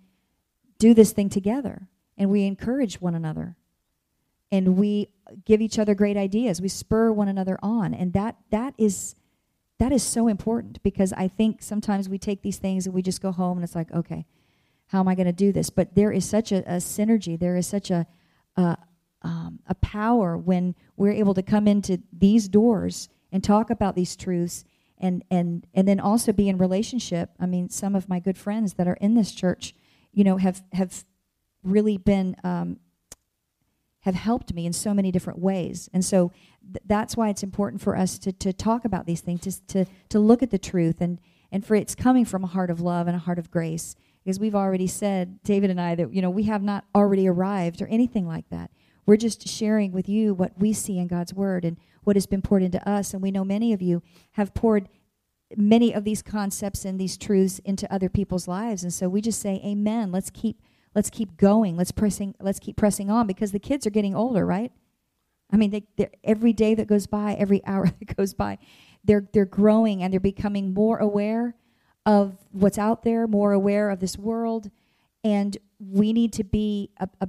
do 0.79 0.93
this 0.93 1.11
thing 1.11 1.29
together 1.29 1.87
and 2.17 2.29
we 2.29 2.45
encourage 2.45 3.01
one 3.01 3.15
another. 3.15 3.55
And 4.51 4.77
we 4.77 5.09
give 5.43 5.59
each 5.59 5.79
other 5.79 5.95
great 5.95 6.17
ideas. 6.17 6.61
We 6.61 6.67
spur 6.67 7.11
one 7.11 7.27
another 7.27 7.57
on. 7.61 7.93
And 7.93 8.13
that 8.13 8.37
that 8.51 8.73
is 8.77 9.15
that 9.79 9.91
is 9.91 10.03
so 10.03 10.27
important 10.27 10.81
because 10.83 11.11
I 11.13 11.27
think 11.27 11.61
sometimes 11.61 12.07
we 12.07 12.17
take 12.17 12.41
these 12.41 12.57
things 12.57 12.85
and 12.85 12.95
we 12.95 13.01
just 13.01 13.21
go 13.21 13.31
home 13.31 13.57
and 13.57 13.63
it's 13.63 13.75
like, 13.75 13.91
okay, 13.91 14.25
how 14.87 14.99
am 14.99 15.07
I 15.07 15.15
going 15.15 15.25
to 15.25 15.33
do 15.33 15.51
this? 15.51 15.69
But 15.69 15.95
there 15.95 16.11
is 16.11 16.25
such 16.25 16.51
a, 16.51 16.57
a 16.59 16.77
synergy. 16.77 17.37
There 17.37 17.57
is 17.57 17.67
such 17.67 17.91
a, 17.91 18.07
a, 18.55 18.77
um, 19.21 19.59
a 19.67 19.75
power 19.75 20.37
when 20.37 20.75
we're 20.95 21.11
able 21.11 21.33
to 21.33 21.43
come 21.43 21.67
into 21.67 22.01
these 22.13 22.47
doors 22.47 23.09
and 23.31 23.43
talk 23.43 23.69
about 23.69 23.95
these 23.95 24.15
truths 24.15 24.63
and, 24.97 25.23
and, 25.29 25.67
and 25.73 25.87
then 25.87 25.99
also 25.99 26.31
be 26.31 26.47
in 26.47 26.57
relationship. 26.57 27.31
I 27.39 27.45
mean, 27.45 27.69
some 27.69 27.95
of 27.95 28.07
my 28.07 28.19
good 28.19 28.37
friends 28.37 28.75
that 28.75 28.87
are 28.87 28.97
in 29.01 29.15
this 29.15 29.33
church, 29.33 29.75
you 30.13 30.23
know, 30.23 30.37
have, 30.37 30.63
have 30.71 31.03
really 31.63 31.97
been, 31.97 32.37
um, 32.43 32.79
have 34.01 34.15
helped 34.15 34.53
me 34.53 34.65
in 34.65 34.71
so 34.71 34.93
many 34.93 35.11
different 35.11 35.39
ways. 35.39 35.89
And 35.91 36.05
so 36.05 36.31
th- 36.65 36.83
that's 36.85 37.15
why 37.15 37.29
it's 37.29 37.43
important 37.43 37.81
for 37.81 37.95
us 37.95 38.17
to, 38.19 38.31
to 38.31 38.53
talk 38.53 38.85
about 38.85 39.05
these 39.05 39.21
things, 39.21 39.41
to, 39.41 39.67
to, 39.67 39.85
to 40.09 40.19
look 40.19 40.43
at 40.43 40.51
the 40.51 40.59
truth 40.59 41.01
and, 41.01 41.19
and 41.51 41.65
for 41.65 41.75
it's 41.75 41.95
coming 41.95 42.25
from 42.25 42.43
a 42.43 42.47
heart 42.47 42.69
of 42.69 42.81
love 42.81 43.07
and 43.07 43.15
a 43.15 43.19
heart 43.19 43.39
of 43.39 43.51
grace 43.51 43.95
because 44.25 44.39
we've 44.39 44.55
already 44.55 44.87
said, 44.87 45.41
David 45.43 45.69
and 45.69 45.79
I, 45.79 45.93
that 45.95 46.11
you 46.11 46.21
know 46.21 46.31
we 46.31 46.43
have 46.43 46.63
not 46.63 46.83
already 46.95 47.27
arrived 47.27 47.81
or 47.81 47.87
anything 47.87 48.27
like 48.27 48.49
that. 48.49 48.71
We're 49.05 49.17
just 49.17 49.47
sharing 49.47 49.91
with 49.91 50.09
you 50.09 50.33
what 50.33 50.57
we 50.57 50.73
see 50.73 50.97
in 50.97 51.07
God's 51.07 51.33
Word 51.33 51.63
and 51.63 51.77
what 52.03 52.15
has 52.15 52.25
been 52.25 52.41
poured 52.41 52.63
into 52.63 52.87
us. 52.89 53.13
And 53.13 53.21
we 53.21 53.29
know 53.29 53.43
many 53.43 53.71
of 53.71 53.83
you 53.83 54.01
have 54.31 54.55
poured 54.55 54.89
many 55.55 55.93
of 55.93 56.03
these 56.03 56.23
concepts 56.23 56.85
and 56.85 56.99
these 56.99 57.17
truths 57.17 57.59
into 57.59 57.91
other 57.93 58.09
people's 58.09 58.47
lives. 58.47 58.81
And 58.81 58.91
so 58.91 59.07
we 59.07 59.21
just 59.21 59.39
say, 59.39 59.61
Amen. 59.63 60.11
Let's 60.11 60.31
keep 60.31 60.59
let's 60.95 61.11
keep 61.11 61.37
going. 61.37 61.77
Let's 61.77 61.91
pressing 61.91 62.33
let's 62.39 62.59
keep 62.59 62.77
pressing 62.77 63.11
on 63.11 63.27
because 63.27 63.51
the 63.51 63.59
kids 63.59 63.85
are 63.85 63.91
getting 63.91 64.15
older, 64.15 64.43
right? 64.43 64.71
I 65.51 65.57
mean, 65.57 65.69
they, 65.71 66.09
every 66.23 66.53
day 66.53 66.75
that 66.75 66.87
goes 66.87 67.07
by, 67.07 67.33
every 67.33 67.63
hour 67.65 67.87
that 67.87 68.15
goes 68.15 68.33
by, 68.33 68.57
they're 69.03 69.27
they're 69.33 69.45
growing 69.45 70.01
and 70.01 70.11
they're 70.11 70.19
becoming 70.19 70.73
more 70.73 70.97
aware 70.97 71.55
of 72.05 72.37
what's 72.51 72.77
out 72.77 73.03
there, 73.03 73.27
more 73.27 73.51
aware 73.51 73.89
of 73.89 73.99
this 73.99 74.17
world, 74.17 74.69
and 75.23 75.57
we 75.79 76.13
need 76.13 76.31
to 76.33 76.43
be 76.43 76.91
a, 76.99 77.09
a, 77.21 77.27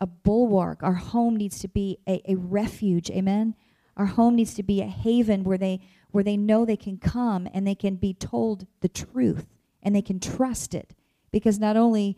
a 0.00 0.06
bulwark. 0.06 0.82
Our 0.82 0.94
home 0.94 1.36
needs 1.36 1.58
to 1.60 1.68
be 1.68 1.98
a, 2.08 2.20
a 2.26 2.34
refuge. 2.34 3.10
Amen. 3.10 3.54
Our 3.96 4.06
home 4.06 4.34
needs 4.34 4.54
to 4.54 4.62
be 4.62 4.80
a 4.80 4.86
haven 4.86 5.44
where 5.44 5.58
they 5.58 5.80
where 6.10 6.24
they 6.24 6.36
know 6.36 6.64
they 6.64 6.76
can 6.76 6.98
come 6.98 7.48
and 7.52 7.66
they 7.66 7.74
can 7.74 7.96
be 7.96 8.14
told 8.14 8.66
the 8.80 8.88
truth 8.88 9.46
and 9.82 9.94
they 9.94 10.02
can 10.02 10.20
trust 10.20 10.74
it 10.74 10.94
because 11.32 11.58
not 11.58 11.76
only 11.76 12.16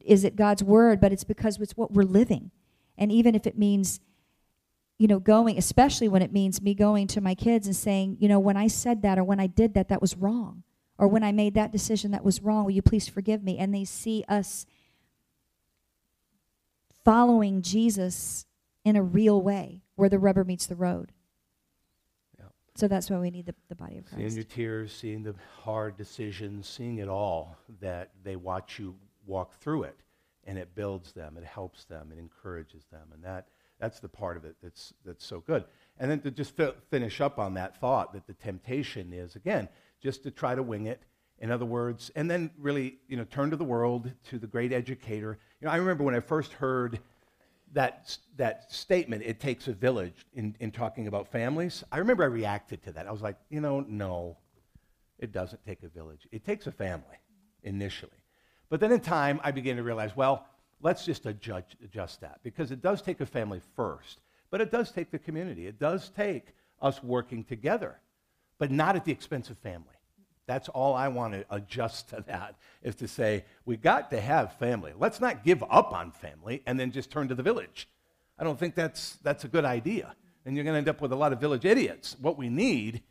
is 0.00 0.24
it 0.24 0.36
God's 0.36 0.62
word, 0.62 1.00
but 1.00 1.12
it's 1.12 1.24
because 1.24 1.60
it's 1.60 1.76
what 1.76 1.92
we're 1.92 2.02
living. 2.02 2.50
And 2.96 3.12
even 3.12 3.34
if 3.34 3.46
it 3.46 3.58
means, 3.58 4.00
you 4.98 5.06
know, 5.06 5.18
going, 5.18 5.58
especially 5.58 6.08
when 6.08 6.22
it 6.22 6.32
means 6.32 6.62
me 6.62 6.74
going 6.74 7.06
to 7.08 7.20
my 7.20 7.34
kids 7.34 7.66
and 7.66 7.76
saying, 7.76 8.16
you 8.18 8.28
know, 8.28 8.38
when 8.38 8.56
I 8.56 8.66
said 8.66 9.02
that 9.02 9.18
or 9.18 9.24
when 9.24 9.40
I 9.40 9.46
did 9.46 9.74
that, 9.74 9.88
that 9.88 10.00
was 10.00 10.16
wrong. 10.16 10.62
Or 10.98 11.08
when 11.08 11.22
I 11.22 11.32
made 11.32 11.54
that 11.54 11.72
decision 11.72 12.10
that 12.12 12.24
was 12.24 12.40
wrong, 12.40 12.64
will 12.64 12.72
you 12.72 12.80
please 12.80 13.06
forgive 13.06 13.44
me? 13.44 13.58
And 13.58 13.74
they 13.74 13.84
see 13.84 14.24
us 14.28 14.64
following 17.04 17.60
Jesus 17.60 18.46
in 18.84 18.96
a 18.96 19.02
real 19.02 19.42
way 19.42 19.82
where 19.96 20.08
the 20.08 20.18
rubber 20.18 20.44
meets 20.44 20.66
the 20.66 20.74
road. 20.74 21.12
Yeah. 22.38 22.46
So 22.74 22.88
that's 22.88 23.10
why 23.10 23.18
we 23.18 23.30
need 23.30 23.44
the, 23.44 23.54
the 23.68 23.74
body 23.74 23.98
of 23.98 24.06
Christ. 24.06 24.16
Seeing 24.16 24.34
your 24.34 24.44
tears, 24.44 24.92
seeing 24.92 25.22
the 25.22 25.34
hard 25.62 25.98
decisions, 25.98 26.66
seeing 26.66 26.98
it 26.98 27.08
all, 27.08 27.58
that 27.80 28.12
they 28.24 28.36
watch 28.36 28.78
you 28.78 28.94
walk 29.26 29.52
through 29.60 29.82
it, 29.82 29.96
and 30.44 30.56
it 30.56 30.74
builds 30.74 31.12
them, 31.12 31.36
it 31.36 31.44
helps 31.44 31.84
them, 31.84 32.10
it 32.10 32.18
encourages 32.18 32.84
them, 32.90 33.08
and 33.12 33.22
that 33.22 33.48
that's 33.78 34.00
the 34.00 34.08
part 34.08 34.36
of 34.36 34.44
it 34.44 34.56
that's 34.62 34.94
that's 35.04 35.24
so 35.24 35.40
good. 35.40 35.64
And 35.98 36.10
then 36.10 36.20
to 36.20 36.30
just 36.30 36.56
fi- 36.56 36.74
finish 36.90 37.20
up 37.20 37.38
on 37.38 37.54
that 37.54 37.80
thought, 37.80 38.12
that 38.12 38.26
the 38.26 38.34
temptation 38.34 39.12
is 39.12 39.36
again 39.36 39.68
just 40.02 40.22
to 40.24 40.30
try 40.30 40.54
to 40.54 40.62
wing 40.62 40.86
it. 40.86 41.02
In 41.38 41.50
other 41.50 41.66
words, 41.66 42.10
and 42.16 42.30
then 42.30 42.50
really, 42.58 42.98
you 43.08 43.16
know, 43.16 43.24
turn 43.24 43.50
to 43.50 43.56
the 43.56 43.64
world, 43.64 44.10
to 44.30 44.38
the 44.38 44.46
great 44.46 44.72
educator. 44.72 45.38
You 45.60 45.66
know, 45.66 45.72
I 45.72 45.76
remember 45.76 46.02
when 46.02 46.14
I 46.14 46.20
first 46.20 46.52
heard 46.54 46.98
that, 47.72 48.16
that 48.36 48.72
statement, 48.72 49.22
it 49.22 49.38
takes 49.38 49.68
a 49.68 49.72
village, 49.72 50.26
in, 50.32 50.56
in 50.60 50.70
talking 50.70 51.08
about 51.08 51.28
families, 51.28 51.84
I 51.92 51.98
remember 51.98 52.22
I 52.22 52.28
reacted 52.28 52.82
to 52.84 52.92
that. 52.92 53.06
I 53.06 53.10
was 53.10 53.22
like, 53.22 53.36
you 53.50 53.60
know, 53.60 53.80
no, 53.80 54.38
it 55.18 55.32
doesn't 55.32 55.64
take 55.66 55.82
a 55.82 55.88
village. 55.88 56.26
It 56.32 56.44
takes 56.44 56.66
a 56.66 56.72
family 56.72 57.18
initially. 57.62 58.12
But 58.68 58.80
then 58.80 58.92
in 58.92 59.00
time, 59.00 59.40
I 59.44 59.50
began 59.50 59.76
to 59.76 59.82
realize, 59.82 60.16
well, 60.16 60.46
let's 60.80 61.04
just 61.04 61.26
adjust, 61.26 61.76
adjust 61.82 62.20
that 62.20 62.40
because 62.42 62.70
it 62.70 62.82
does 62.82 63.02
take 63.02 63.20
a 63.20 63.26
family 63.26 63.60
first, 63.74 64.20
but 64.50 64.60
it 64.60 64.70
does 64.70 64.90
take 64.90 65.10
the 65.10 65.18
community. 65.18 65.66
It 65.66 65.78
does 65.78 66.10
take 66.10 66.54
us 66.80 67.02
working 67.02 67.44
together, 67.44 67.98
but 68.58 68.70
not 68.70 68.96
at 68.96 69.04
the 69.04 69.12
expense 69.12 69.50
of 69.50 69.58
family. 69.58 69.94
That's 70.46 70.68
all 70.68 70.94
I 70.94 71.08
want 71.08 71.34
to 71.34 71.44
adjust 71.50 72.10
to 72.10 72.22
that 72.28 72.54
is 72.82 72.94
to 72.96 73.08
say, 73.08 73.44
we 73.64 73.76
got 73.76 74.10
to 74.10 74.20
have 74.20 74.52
family. 74.58 74.92
Let's 74.96 75.20
not 75.20 75.44
give 75.44 75.64
up 75.68 75.92
on 75.92 76.12
family 76.12 76.62
and 76.66 76.78
then 76.78 76.92
just 76.92 77.10
turn 77.10 77.28
to 77.28 77.34
the 77.34 77.42
village. 77.42 77.88
I 78.38 78.44
don't 78.44 78.58
think 78.58 78.74
that's, 78.74 79.16
that's 79.22 79.44
a 79.44 79.48
good 79.48 79.64
idea. 79.64 80.14
And 80.44 80.54
you're 80.54 80.64
going 80.64 80.74
to 80.74 80.78
end 80.78 80.88
up 80.88 81.00
with 81.00 81.12
a 81.12 81.16
lot 81.16 81.32
of 81.32 81.40
village 81.40 81.64
idiots. 81.64 82.16
What 82.20 82.38
we 82.38 82.48
need 82.48 83.02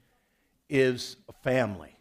is 0.69 1.17
family. 1.43 1.97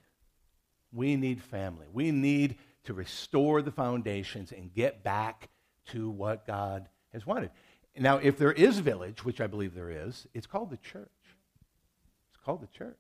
We 0.93 1.17
need 1.17 1.43
family. 1.43 1.87
We 1.93 2.13
need 2.13 2.57
to 2.85 2.95
restore 2.95 3.61
the 3.61 3.73
foundations 3.73 4.53
and 4.53 4.73
get 4.73 5.03
back 5.03 5.49
to 5.93 6.11
what 6.11 6.47
God 6.47 6.89
has 7.13 7.27
wanted. 7.27 7.51
Now, 7.97 8.17
if 8.19 8.39
there 8.39 8.53
is 8.53 8.81
village, 8.81 9.25
which 9.25 9.41
I 9.41 9.47
believe 9.47 9.75
there 9.75 9.91
is, 9.91 10.27
it's 10.35 10.47
called 10.47 10.71
the 10.71 10.77
church. 10.79 11.09
It's 12.29 12.45
called 12.45 12.61
the 12.61 12.79
church. 12.79 12.97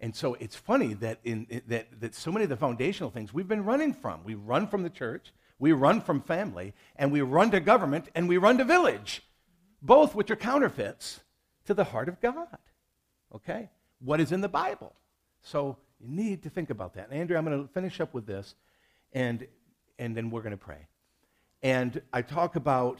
And 0.00 0.14
so 0.14 0.34
it's 0.34 0.56
funny 0.56 0.94
that, 0.94 1.20
in, 1.24 1.46
in, 1.48 1.62
that, 1.68 2.00
that 2.00 2.14
so 2.14 2.32
many 2.32 2.44
of 2.44 2.50
the 2.50 2.56
foundational 2.56 3.10
things 3.10 3.32
we've 3.32 3.48
been 3.48 3.64
running 3.64 3.94
from. 3.94 4.24
We 4.24 4.34
run 4.34 4.66
from 4.66 4.82
the 4.82 4.90
church, 4.90 5.32
we 5.58 5.72
run 5.72 6.00
from 6.00 6.20
family, 6.20 6.74
and 6.96 7.12
we 7.12 7.22
run 7.22 7.50
to 7.52 7.60
government, 7.60 8.08
and 8.14 8.28
we 8.28 8.36
run 8.36 8.58
to 8.58 8.64
village, 8.64 9.22
both 9.80 10.14
which 10.14 10.30
are 10.30 10.36
counterfeits 10.36 11.20
to 11.66 11.74
the 11.74 11.84
heart 11.84 12.08
of 12.08 12.20
God. 12.20 12.58
Okay? 13.34 13.70
What 14.00 14.20
is 14.20 14.32
in 14.32 14.40
the 14.40 14.48
Bible? 14.48 14.92
So 15.42 15.76
you 16.00 16.08
need 16.08 16.42
to 16.42 16.50
think 16.50 16.70
about 16.70 16.94
that. 16.94 17.08
And 17.10 17.20
Andrea, 17.20 17.38
I'm 17.38 17.44
going 17.44 17.62
to 17.62 17.72
finish 17.72 18.00
up 18.00 18.12
with 18.12 18.26
this, 18.26 18.56
and, 19.12 19.46
and 19.98 20.16
then 20.16 20.30
we're 20.30 20.42
going 20.42 20.50
to 20.50 20.56
pray. 20.56 20.88
And 21.64 22.02
I 22.12 22.20
talk 22.20 22.56
about 22.56 22.98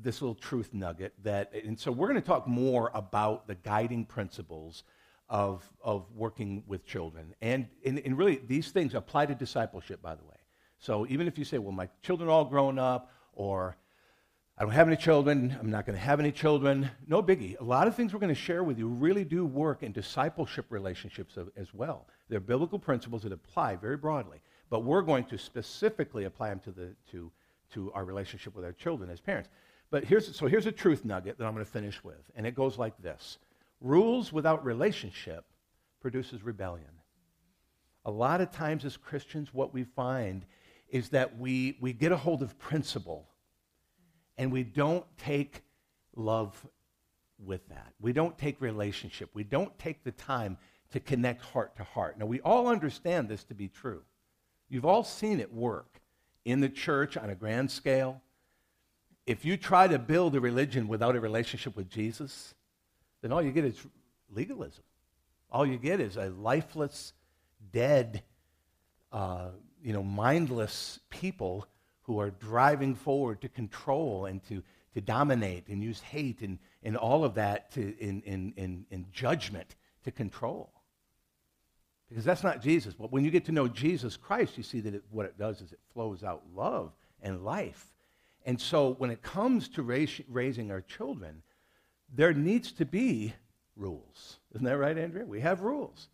this 0.00 0.22
little 0.22 0.36
truth 0.36 0.72
nugget 0.72 1.12
that, 1.24 1.52
and 1.52 1.76
so 1.76 1.90
we're 1.90 2.06
going 2.06 2.20
to 2.20 2.26
talk 2.26 2.46
more 2.46 2.92
about 2.94 3.48
the 3.48 3.56
guiding 3.56 4.04
principles 4.04 4.84
of, 5.28 5.68
of 5.82 6.06
working 6.14 6.62
with 6.68 6.86
children. 6.86 7.34
And, 7.40 7.66
and, 7.84 7.98
and 7.98 8.16
really, 8.16 8.40
these 8.46 8.70
things 8.70 8.94
apply 8.94 9.26
to 9.26 9.34
discipleship, 9.34 10.00
by 10.00 10.14
the 10.14 10.22
way. 10.22 10.36
So 10.78 11.04
even 11.08 11.26
if 11.26 11.36
you 11.36 11.44
say, 11.44 11.58
well, 11.58 11.72
my 11.72 11.88
children 12.00 12.28
are 12.28 12.32
all 12.32 12.44
grown 12.44 12.78
up, 12.78 13.10
or 13.32 13.76
I 14.56 14.62
don't 14.62 14.70
have 14.70 14.86
any 14.86 14.96
children, 14.96 15.56
I'm 15.58 15.70
not 15.70 15.84
going 15.84 15.98
to 15.98 16.04
have 16.04 16.20
any 16.20 16.30
children, 16.30 16.88
no 17.08 17.24
biggie. 17.24 17.58
A 17.58 17.64
lot 17.64 17.88
of 17.88 17.96
things 17.96 18.14
we're 18.14 18.20
going 18.20 18.32
to 18.32 18.40
share 18.40 18.62
with 18.62 18.78
you 18.78 18.86
really 18.86 19.24
do 19.24 19.44
work 19.44 19.82
in 19.82 19.90
discipleship 19.90 20.66
relationships 20.70 21.36
as 21.56 21.74
well. 21.74 22.06
They're 22.28 22.38
biblical 22.38 22.78
principles 22.78 23.24
that 23.24 23.32
apply 23.32 23.74
very 23.76 23.96
broadly, 23.96 24.42
but 24.70 24.84
we're 24.84 25.02
going 25.02 25.24
to 25.24 25.38
specifically 25.38 26.22
apply 26.22 26.50
them 26.50 26.60
to, 26.60 26.70
the, 26.70 26.94
to, 27.10 27.32
to 27.76 27.92
our 27.92 28.04
relationship 28.04 28.56
with 28.56 28.64
our 28.64 28.72
children 28.72 29.10
as 29.10 29.20
parents. 29.20 29.50
But 29.90 30.04
here's, 30.04 30.34
so 30.34 30.46
here's 30.46 30.66
a 30.66 30.72
truth 30.72 31.04
nugget 31.04 31.38
that 31.38 31.44
I'm 31.44 31.52
going 31.52 31.64
to 31.64 31.70
finish 31.70 32.02
with, 32.02 32.30
and 32.34 32.46
it 32.46 32.54
goes 32.54 32.78
like 32.78 33.00
this 33.00 33.38
Rules 33.80 34.32
without 34.32 34.64
relationship 34.64 35.44
produces 36.00 36.42
rebellion. 36.42 36.90
A 38.06 38.10
lot 38.10 38.40
of 38.40 38.50
times 38.50 38.84
as 38.84 38.96
Christians, 38.96 39.52
what 39.52 39.74
we 39.74 39.84
find 39.84 40.46
is 40.88 41.10
that 41.10 41.38
we, 41.38 41.76
we 41.80 41.92
get 41.92 42.12
a 42.12 42.16
hold 42.16 42.42
of 42.42 42.58
principle 42.58 43.28
and 44.38 44.50
we 44.50 44.62
don't 44.62 45.04
take 45.18 45.62
love 46.14 46.64
with 47.38 47.68
that. 47.68 47.92
We 48.00 48.12
don't 48.12 48.38
take 48.38 48.60
relationship. 48.60 49.30
We 49.34 49.44
don't 49.44 49.76
take 49.78 50.04
the 50.04 50.12
time 50.12 50.56
to 50.92 51.00
connect 51.00 51.42
heart 51.42 51.76
to 51.76 51.84
heart. 51.84 52.18
Now, 52.18 52.26
we 52.26 52.40
all 52.40 52.68
understand 52.68 53.28
this 53.28 53.44
to 53.44 53.54
be 53.54 53.68
true. 53.68 54.02
You've 54.68 54.86
all 54.86 55.04
seen 55.04 55.40
it 55.40 55.52
work 55.52 56.00
in 56.46 56.60
the 56.60 56.68
church 56.68 57.16
on 57.16 57.28
a 57.28 57.34
grand 57.34 57.70
scale. 57.70 58.22
If 59.26 59.44
you 59.44 59.56
try 59.56 59.88
to 59.88 59.98
build 59.98 60.36
a 60.36 60.40
religion 60.40 60.86
without 60.86 61.16
a 61.16 61.20
relationship 61.20 61.76
with 61.76 61.90
Jesus, 61.90 62.54
then 63.20 63.32
all 63.32 63.42
you 63.42 63.50
get 63.50 63.64
is 63.64 63.84
legalism. 64.30 64.84
All 65.50 65.66
you 65.66 65.76
get 65.76 66.00
is 66.00 66.16
a 66.16 66.30
lifeless, 66.30 67.12
dead, 67.72 68.22
uh, 69.10 69.48
you 69.82 69.92
know, 69.92 70.04
mindless 70.04 71.00
people 71.10 71.66
who 72.02 72.20
are 72.20 72.30
driving 72.30 72.94
forward 72.94 73.40
to 73.40 73.48
control 73.48 74.26
and 74.26 74.40
to, 74.44 74.62
to 74.94 75.00
dominate 75.00 75.66
and 75.66 75.82
use 75.82 76.00
hate 76.00 76.42
and, 76.42 76.58
and 76.84 76.96
all 76.96 77.24
of 77.24 77.34
that 77.34 77.72
to, 77.72 77.98
in, 77.98 78.22
in, 78.22 78.54
in, 78.56 78.86
in 78.90 79.06
judgment 79.12 79.74
to 80.04 80.12
control. 80.12 80.70
Because 82.08 82.24
that's 82.24 82.44
not 82.44 82.62
Jesus. 82.62 82.94
But 82.94 83.12
when 83.12 83.24
you 83.24 83.30
get 83.30 83.44
to 83.46 83.52
know 83.52 83.68
Jesus 83.68 84.16
Christ, 84.16 84.56
you 84.56 84.62
see 84.62 84.80
that 84.80 84.94
it, 84.94 85.02
what 85.10 85.26
it 85.26 85.38
does 85.38 85.60
is 85.60 85.72
it 85.72 85.80
flows 85.92 86.22
out 86.22 86.42
love 86.54 86.92
and 87.22 87.44
life. 87.44 87.86
And 88.44 88.60
so 88.60 88.94
when 88.98 89.10
it 89.10 89.22
comes 89.22 89.68
to 89.70 89.82
raise, 89.82 90.20
raising 90.28 90.70
our 90.70 90.80
children, 90.80 91.42
there 92.14 92.32
needs 92.32 92.70
to 92.72 92.84
be 92.84 93.34
rules. 93.74 94.38
Isn't 94.54 94.64
that 94.64 94.78
right, 94.78 94.96
Andrea? 94.96 95.26
We 95.26 95.40
have 95.40 95.62
rules. 95.62 96.08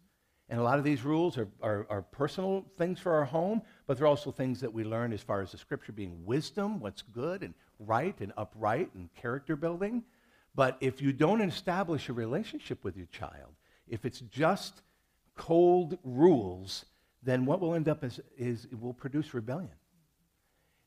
And 0.49 0.59
a 0.59 0.63
lot 0.63 0.79
of 0.79 0.85
these 0.85 1.03
rules 1.03 1.39
are, 1.39 1.49
are, 1.63 1.87
are, 1.89 2.03
personal 2.03 2.67
things 2.77 2.99
for 2.99 3.13
our 3.15 3.25
home, 3.25 3.63
but 3.87 3.97
they're 3.97 4.07
also 4.07 4.31
things 4.31 4.61
that 4.61 4.73
we 4.73 4.85
learn 4.85 5.13
as 5.13 5.23
far 5.23 5.41
as 5.41 5.53
the 5.53 5.59
scripture 5.59 5.93
being 5.93 6.27
wisdom, 6.27 6.81
what's 6.81 7.03
good 7.03 7.43
and 7.43 7.55
right 7.79 8.19
and 8.21 8.33
upright 8.37 8.91
and 8.95 9.09
character 9.15 9.57
building. 9.57 10.03
But 10.55 10.77
if 10.81 11.01
you 11.01 11.13
don't 11.13 11.41
establish 11.41 12.09
a 12.09 12.13
relationship 12.13 12.85
with 12.85 12.97
your 12.97 13.07
child, 13.07 13.55
if 13.89 14.05
it's 14.05 14.21
just 14.21 14.83
cold 15.37 15.99
rules, 16.05 16.85
then 17.23 17.45
what 17.47 17.61
will 17.61 17.75
end 17.75 17.89
up 17.89 18.05
is, 18.05 18.21
is 18.37 18.67
it 18.67 18.81
will 18.81 18.93
produce 18.93 19.35
rebellion. 19.35 19.71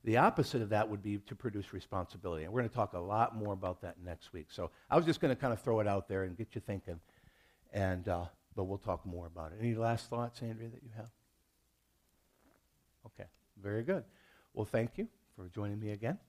The 0.04 0.18
opposite 0.18 0.62
of 0.62 0.70
that 0.70 0.88
would 0.88 1.02
be 1.02 1.18
to 1.18 1.36
produce 1.36 1.74
responsibility. 1.74 2.44
And 2.44 2.54
we're 2.54 2.62
going 2.62 2.70
to 2.70 2.76
talk 2.76 2.94
a 2.94 3.00
lot 3.00 3.36
more 3.36 3.54
about 3.54 3.82
that 3.82 3.96
next 4.04 4.34
week. 4.34 4.48
So 4.52 4.70
I 4.90 4.96
was 4.96 5.06
just 5.06 5.20
going 5.20 5.36
to 5.36 5.40
kind 5.40 5.52
of 5.52 5.62
throw 5.62 5.80
it 5.80 5.88
out 5.88 6.08
there 6.08 6.24
and 6.24 6.38
get 6.38 6.54
you 6.54 6.62
thinking. 6.62 7.00
And, 7.74 8.08
uh, 8.08 8.26
but 8.56 8.66
we'll 8.66 8.78
talk 8.78 9.04
more 9.06 9.26
about 9.26 9.52
it. 9.52 9.58
Any 9.60 9.74
last 9.74 10.10
thoughts, 10.10 10.42
Andrea, 10.44 10.70
that 10.70 10.84
you 10.84 10.92
have? 10.96 11.10
Okay, 13.08 13.28
very 13.62 13.82
good. 13.82 14.04
Well, 14.54 14.66
thank 14.66 14.92
you 14.98 15.08
for 15.36 15.50
joining 15.50 15.80
me 15.80 15.92
again. 15.92 16.20